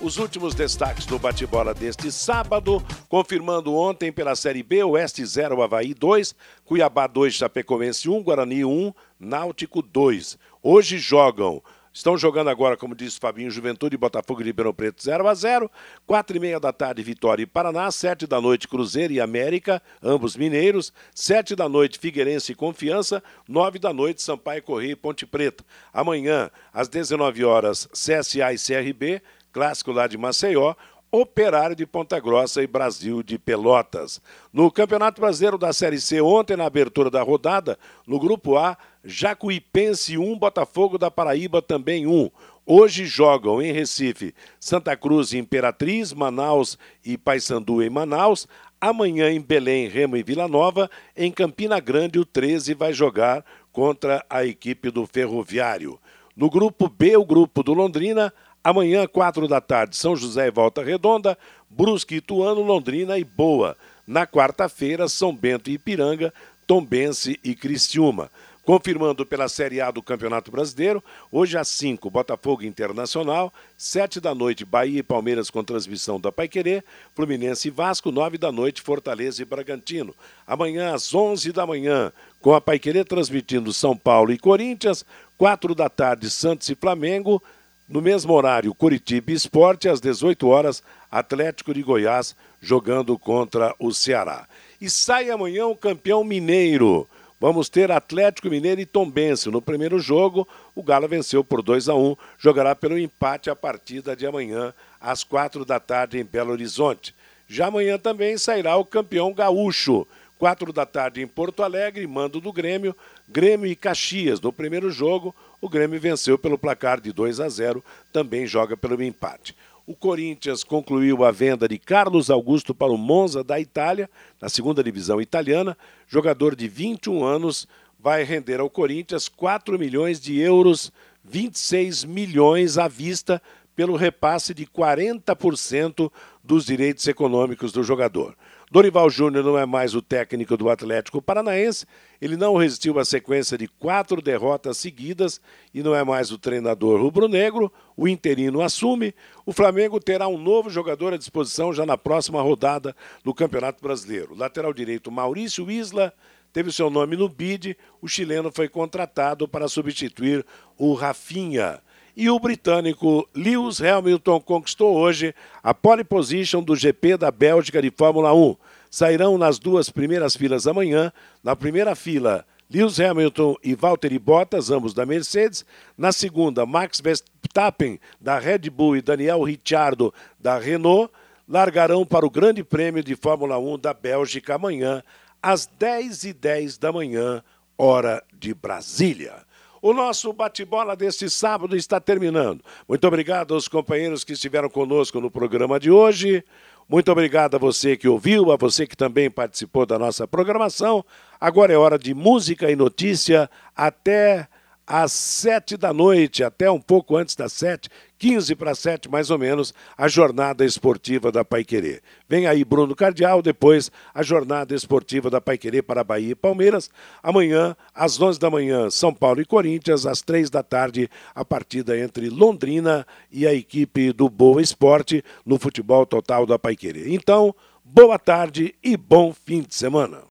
Os 0.00 0.18
últimos 0.18 0.54
destaques 0.54 1.04
do 1.04 1.18
bate-bola 1.18 1.74
deste 1.74 2.12
sábado, 2.12 2.80
confirmando 3.08 3.74
ontem 3.74 4.12
pela 4.12 4.36
Série 4.36 4.62
B, 4.62 4.84
Oeste 4.84 5.26
0, 5.26 5.60
Havaí 5.60 5.92
2, 5.92 6.32
Cuiabá 6.64 7.08
2, 7.08 7.34
Chapecoense 7.34 8.08
1, 8.08 8.22
Guarani 8.22 8.64
1, 8.64 8.92
Náutico 9.18 9.82
2. 9.82 10.38
Hoje 10.62 10.98
jogam 10.98 11.60
Estão 11.98 12.16
jogando 12.16 12.48
agora, 12.48 12.76
como 12.76 12.94
disse 12.94 13.18
Fabinho, 13.18 13.50
Juventude, 13.50 13.96
Botafogo 13.96 14.40
e 14.40 14.44
Ribeirão 14.44 14.72
Preto 14.72 15.02
0 15.02 15.26
a 15.26 15.34
0 15.34 15.68
Quatro 16.06 16.36
e 16.36 16.38
meia 16.38 16.60
da 16.60 16.72
tarde, 16.72 17.02
Vitória 17.02 17.42
e 17.42 17.46
Paraná. 17.46 17.90
Sete 17.90 18.24
da 18.24 18.40
noite, 18.40 18.68
Cruzeiro 18.68 19.12
e 19.12 19.20
América, 19.20 19.82
ambos 20.00 20.36
mineiros. 20.36 20.92
Sete 21.12 21.56
da 21.56 21.68
noite, 21.68 21.98
Figueirense 21.98 22.52
e 22.52 22.54
Confiança. 22.54 23.20
Nove 23.48 23.80
da 23.80 23.92
noite, 23.92 24.22
Sampaio 24.22 24.62
Correia 24.62 24.92
e 24.92 24.94
Ponte 24.94 25.26
Preta. 25.26 25.64
Amanhã, 25.92 26.52
às 26.72 26.88
19 26.88 27.44
horas, 27.44 27.88
CSA 27.92 28.52
e 28.52 28.56
CRB 28.56 29.20
clássico 29.52 29.90
lá 29.90 30.06
de 30.06 30.16
Maceió, 30.16 30.74
Operário 31.10 31.74
de 31.74 31.86
Ponta 31.86 32.20
Grossa 32.20 32.62
e 32.62 32.66
Brasil 32.66 33.22
de 33.22 33.38
Pelotas. 33.38 34.20
No 34.52 34.70
Campeonato 34.70 35.22
Brasileiro 35.22 35.56
da 35.56 35.72
Série 35.72 35.98
C, 35.98 36.20
ontem, 36.20 36.54
na 36.54 36.66
abertura 36.66 37.10
da 37.10 37.22
rodada, 37.22 37.78
no 38.06 38.18
Grupo 38.18 38.58
A, 38.58 38.76
Jacuipense 39.02 40.18
1, 40.18 40.38
Botafogo 40.38 40.98
da 40.98 41.10
Paraíba 41.10 41.62
também 41.62 42.06
1. 42.06 42.30
Hoje 42.66 43.06
jogam 43.06 43.62
em 43.62 43.72
Recife 43.72 44.34
Santa 44.60 44.94
Cruz 44.94 45.32
e 45.32 45.38
Imperatriz, 45.38 46.12
Manaus 46.12 46.76
e 47.02 47.16
Paysandu 47.16 47.82
em 47.82 47.88
Manaus. 47.88 48.46
Amanhã 48.78 49.30
em 49.30 49.40
Belém, 49.40 49.88
Remo 49.88 50.14
e 50.14 50.22
Vila 50.22 50.46
Nova. 50.46 50.90
Em 51.16 51.32
Campina 51.32 51.80
Grande, 51.80 52.18
o 52.18 52.24
13 52.26 52.74
vai 52.74 52.92
jogar 52.92 53.42
contra 53.72 54.22
a 54.28 54.44
equipe 54.44 54.90
do 54.90 55.06
Ferroviário. 55.06 55.98
No 56.36 56.50
grupo 56.50 56.86
B, 56.86 57.16
o 57.16 57.24
grupo 57.24 57.62
do 57.62 57.72
Londrina, 57.72 58.32
Amanhã, 58.68 59.06
quatro 59.06 59.48
da 59.48 59.62
tarde, 59.62 59.96
São 59.96 60.14
José 60.14 60.48
e 60.48 60.50
Volta 60.50 60.82
Redonda, 60.82 61.38
Brusque, 61.70 62.16
Ituano, 62.16 62.60
Londrina 62.60 63.18
e 63.18 63.24
Boa. 63.24 63.74
Na 64.06 64.26
quarta-feira, 64.26 65.08
São 65.08 65.34
Bento 65.34 65.70
e 65.70 65.72
Ipiranga, 65.72 66.34
Tombense 66.66 67.40
e 67.42 67.54
Cristiúma. 67.54 68.30
Confirmando 68.66 69.24
pela 69.24 69.48
Série 69.48 69.80
A 69.80 69.90
do 69.90 70.02
Campeonato 70.02 70.50
Brasileiro, 70.50 71.02
hoje 71.32 71.56
às 71.56 71.68
5, 71.68 72.10
Botafogo 72.10 72.62
Internacional, 72.62 73.50
7 73.78 74.20
da 74.20 74.34
noite, 74.34 74.66
Bahia 74.66 74.98
e 74.98 75.02
Palmeiras 75.02 75.48
com 75.48 75.64
transmissão 75.64 76.20
da 76.20 76.30
Paiquerê, 76.30 76.84
Fluminense 77.14 77.68
e 77.68 77.70
Vasco, 77.70 78.10
9 78.10 78.36
da 78.36 78.52
noite, 78.52 78.82
Fortaleza 78.82 79.40
e 79.40 79.46
Bragantino. 79.46 80.14
Amanhã 80.46 80.92
às 80.92 81.14
11 81.14 81.52
da 81.52 81.66
manhã, 81.66 82.12
com 82.42 82.52
a 82.52 82.60
Paiquerê 82.60 83.02
transmitindo 83.02 83.72
São 83.72 83.96
Paulo 83.96 84.30
e 84.30 84.36
Corinthians, 84.36 85.06
4 85.38 85.74
da 85.74 85.88
tarde, 85.88 86.28
Santos 86.28 86.68
e 86.68 86.74
Flamengo, 86.74 87.42
no 87.88 88.02
mesmo 88.02 88.34
horário, 88.34 88.74
Curitiba 88.74 89.32
Esporte, 89.32 89.88
às 89.88 90.00
18 90.00 90.46
horas, 90.46 90.82
Atlético 91.10 91.72
de 91.72 91.82
Goiás 91.82 92.36
jogando 92.60 93.18
contra 93.18 93.74
o 93.78 93.92
Ceará. 93.92 94.46
E 94.80 94.90
sai 94.90 95.30
amanhã 95.30 95.66
o 95.66 95.76
campeão 95.76 96.22
mineiro. 96.22 97.08
Vamos 97.40 97.68
ter 97.68 97.90
Atlético 97.90 98.50
Mineiro 98.50 98.80
e 98.80 98.86
Tombense. 98.86 99.48
No 99.48 99.62
primeiro 99.62 100.00
jogo, 100.00 100.46
o 100.74 100.82
Galo 100.82 101.06
venceu 101.06 101.44
por 101.44 101.62
2 101.62 101.88
a 101.88 101.94
1 101.94 102.16
Jogará 102.36 102.74
pelo 102.74 102.98
empate 102.98 103.48
a 103.48 103.54
partida 103.54 104.16
de 104.16 104.26
amanhã, 104.26 104.74
às 105.00 105.22
quatro 105.22 105.64
da 105.64 105.78
tarde, 105.78 106.18
em 106.18 106.24
Belo 106.24 106.50
Horizonte. 106.50 107.14
Já 107.48 107.68
amanhã 107.68 107.96
também 107.96 108.36
sairá 108.36 108.76
o 108.76 108.84
campeão 108.84 109.32
gaúcho. 109.32 110.06
Quatro 110.36 110.72
da 110.72 110.84
tarde 110.84 111.22
em 111.22 111.26
Porto 111.26 111.62
Alegre, 111.62 112.06
mando 112.06 112.40
do 112.40 112.52
Grêmio, 112.52 112.94
Grêmio 113.28 113.66
e 113.66 113.76
Caxias. 113.76 114.40
No 114.40 114.52
primeiro 114.52 114.90
jogo, 114.90 115.34
o 115.60 115.68
Grêmio 115.68 116.00
venceu 116.00 116.38
pelo 116.38 116.58
placar 116.58 117.00
de 117.00 117.12
2 117.12 117.40
a 117.40 117.48
0, 117.48 117.84
também 118.12 118.46
joga 118.46 118.76
pelo 118.76 119.02
empate. 119.02 119.54
O 119.86 119.94
Corinthians 119.94 120.62
concluiu 120.62 121.24
a 121.24 121.30
venda 121.30 121.66
de 121.66 121.78
Carlos 121.78 122.30
Augusto 122.30 122.74
para 122.74 122.92
o 122.92 122.98
Monza 122.98 123.42
da 123.42 123.58
Itália, 123.58 124.08
na 124.40 124.48
segunda 124.48 124.84
divisão 124.84 125.20
italiana. 125.20 125.76
Jogador 126.06 126.54
de 126.54 126.68
21 126.68 127.24
anos 127.24 127.66
vai 127.98 128.22
render 128.22 128.60
ao 128.60 128.68
Corinthians 128.68 129.28
4 129.28 129.78
milhões 129.78 130.20
de 130.20 130.38
euros, 130.38 130.92
26 131.24 132.04
milhões 132.04 132.76
à 132.76 132.86
vista 132.86 133.40
pelo 133.74 133.96
repasse 133.96 134.52
de 134.52 134.66
40% 134.66 136.12
dos 136.44 136.66
direitos 136.66 137.06
econômicos 137.08 137.72
do 137.72 137.82
jogador. 137.82 138.36
Dorival 138.70 139.08
Júnior 139.08 139.42
não 139.42 139.58
é 139.58 139.64
mais 139.64 139.94
o 139.94 140.02
técnico 140.02 140.56
do 140.56 140.68
Atlético 140.68 141.22
Paranaense, 141.22 141.86
ele 142.20 142.36
não 142.36 142.56
resistiu 142.56 142.98
à 142.98 143.04
sequência 143.04 143.56
de 143.56 143.66
quatro 143.66 144.20
derrotas 144.20 144.76
seguidas 144.76 145.40
e 145.72 145.82
não 145.82 145.94
é 145.94 146.04
mais 146.04 146.30
o 146.30 146.38
treinador 146.38 147.00
rubro-negro, 147.00 147.72
o 147.96 148.06
interino 148.06 148.60
assume. 148.60 149.14
O 149.46 149.52
Flamengo 149.52 149.98
terá 149.98 150.28
um 150.28 150.36
novo 150.36 150.68
jogador 150.68 151.14
à 151.14 151.16
disposição 151.16 151.72
já 151.72 151.86
na 151.86 151.96
próxima 151.96 152.42
rodada 152.42 152.94
do 153.24 153.32
Campeonato 153.32 153.82
Brasileiro. 153.82 154.34
Lateral 154.36 154.74
direito 154.74 155.10
Maurício 155.10 155.70
Isla 155.70 156.12
teve 156.52 156.70
seu 156.70 156.90
nome 156.90 157.16
no 157.16 157.28
bid, 157.28 157.76
o 158.02 158.08
chileno 158.08 158.50
foi 158.52 158.68
contratado 158.68 159.48
para 159.48 159.68
substituir 159.68 160.44
o 160.76 160.92
Rafinha. 160.92 161.80
E 162.20 162.28
o 162.28 162.40
britânico 162.40 163.28
Lewis 163.32 163.80
Hamilton 163.80 164.40
conquistou 164.40 164.96
hoje 164.96 165.32
a 165.62 165.72
pole 165.72 166.02
position 166.02 166.60
do 166.60 166.74
GP 166.74 167.16
da 167.16 167.30
Bélgica 167.30 167.80
de 167.80 167.92
Fórmula 167.92 168.34
1. 168.34 168.56
Sairão 168.90 169.38
nas 169.38 169.60
duas 169.60 169.88
primeiras 169.88 170.36
filas 170.36 170.66
amanhã. 170.66 171.12
Na 171.44 171.54
primeira 171.54 171.94
fila, 171.94 172.44
Lewis 172.68 172.98
Hamilton 172.98 173.54
e 173.62 173.72
Valtteri 173.72 174.18
Bottas, 174.18 174.68
ambos 174.68 174.92
da 174.92 175.06
Mercedes. 175.06 175.64
Na 175.96 176.10
segunda, 176.10 176.66
Max 176.66 177.00
Verstappen, 177.00 178.00
da 178.20 178.36
Red 178.36 178.68
Bull, 178.68 178.96
e 178.96 179.00
Daniel 179.00 179.44
Ricciardo, 179.44 180.12
da 180.40 180.58
Renault, 180.58 181.12
largarão 181.48 182.04
para 182.04 182.26
o 182.26 182.30
Grande 182.30 182.64
Prêmio 182.64 183.04
de 183.04 183.14
Fórmula 183.14 183.60
1 183.60 183.78
da 183.78 183.94
Bélgica 183.94 184.56
amanhã, 184.56 185.04
às 185.40 185.70
10h10 185.78 186.80
da 186.80 186.90
manhã, 186.90 187.44
hora 187.78 188.20
de 188.36 188.52
Brasília. 188.52 189.46
O 189.80 189.92
nosso 189.92 190.32
bate-bola 190.32 190.96
deste 190.96 191.30
sábado 191.30 191.76
está 191.76 192.00
terminando. 192.00 192.62
Muito 192.88 193.06
obrigado 193.06 193.54
aos 193.54 193.68
companheiros 193.68 194.24
que 194.24 194.32
estiveram 194.32 194.68
conosco 194.68 195.20
no 195.20 195.30
programa 195.30 195.78
de 195.78 195.90
hoje. 195.90 196.44
Muito 196.88 197.12
obrigado 197.12 197.54
a 197.54 197.58
você 197.58 197.96
que 197.96 198.08
ouviu, 198.08 198.50
a 198.50 198.56
você 198.56 198.86
que 198.86 198.96
também 198.96 199.30
participou 199.30 199.84
da 199.84 199.98
nossa 199.98 200.26
programação. 200.26 201.04
Agora 201.40 201.72
é 201.72 201.76
hora 201.76 201.98
de 201.98 202.14
música 202.14 202.70
e 202.70 202.74
notícia 202.74 203.48
até 203.76 204.48
às 204.86 205.12
sete 205.12 205.76
da 205.76 205.92
noite, 205.92 206.42
até 206.42 206.70
um 206.70 206.80
pouco 206.80 207.14
antes 207.14 207.36
das 207.36 207.52
sete, 207.52 207.90
15 208.18 208.54
para 208.56 208.74
7 208.74 209.08
mais 209.08 209.30
ou 209.30 209.38
menos, 209.38 209.72
a 209.96 210.08
jornada 210.08 210.64
esportiva 210.64 211.30
da 211.30 211.44
Paiquerê. 211.44 212.00
Vem 212.28 212.46
aí 212.46 212.64
Bruno 212.64 212.94
Cardial, 212.94 213.40
depois 213.40 213.90
a 214.12 214.22
jornada 214.22 214.74
esportiva 214.74 215.30
da 215.30 215.40
Paiquerê 215.40 215.80
para 215.80 216.02
Bahia 216.02 216.32
e 216.32 216.34
Palmeiras. 216.34 216.90
Amanhã, 217.22 217.76
às 217.94 218.20
11 218.20 218.40
da 218.40 218.50
manhã, 218.50 218.90
São 218.90 219.14
Paulo 219.14 219.40
e 219.40 219.44
Corinthians, 219.44 220.06
às 220.06 220.20
3 220.20 220.50
da 220.50 220.62
tarde, 220.62 221.08
a 221.34 221.44
partida 221.44 221.98
entre 221.98 222.28
Londrina 222.28 223.06
e 223.30 223.46
a 223.46 223.54
equipe 223.54 224.12
do 224.12 224.28
Boa 224.28 224.60
Esporte 224.60 225.24
no 225.46 225.58
futebol 225.58 226.04
total 226.04 226.44
da 226.44 226.58
Paiquerê. 226.58 227.14
Então, 227.14 227.54
boa 227.84 228.18
tarde 228.18 228.74
e 228.82 228.96
bom 228.96 229.32
fim 229.32 229.62
de 229.62 229.74
semana. 229.74 230.22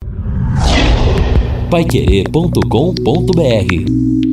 Paiquerê.com.br 1.69 4.26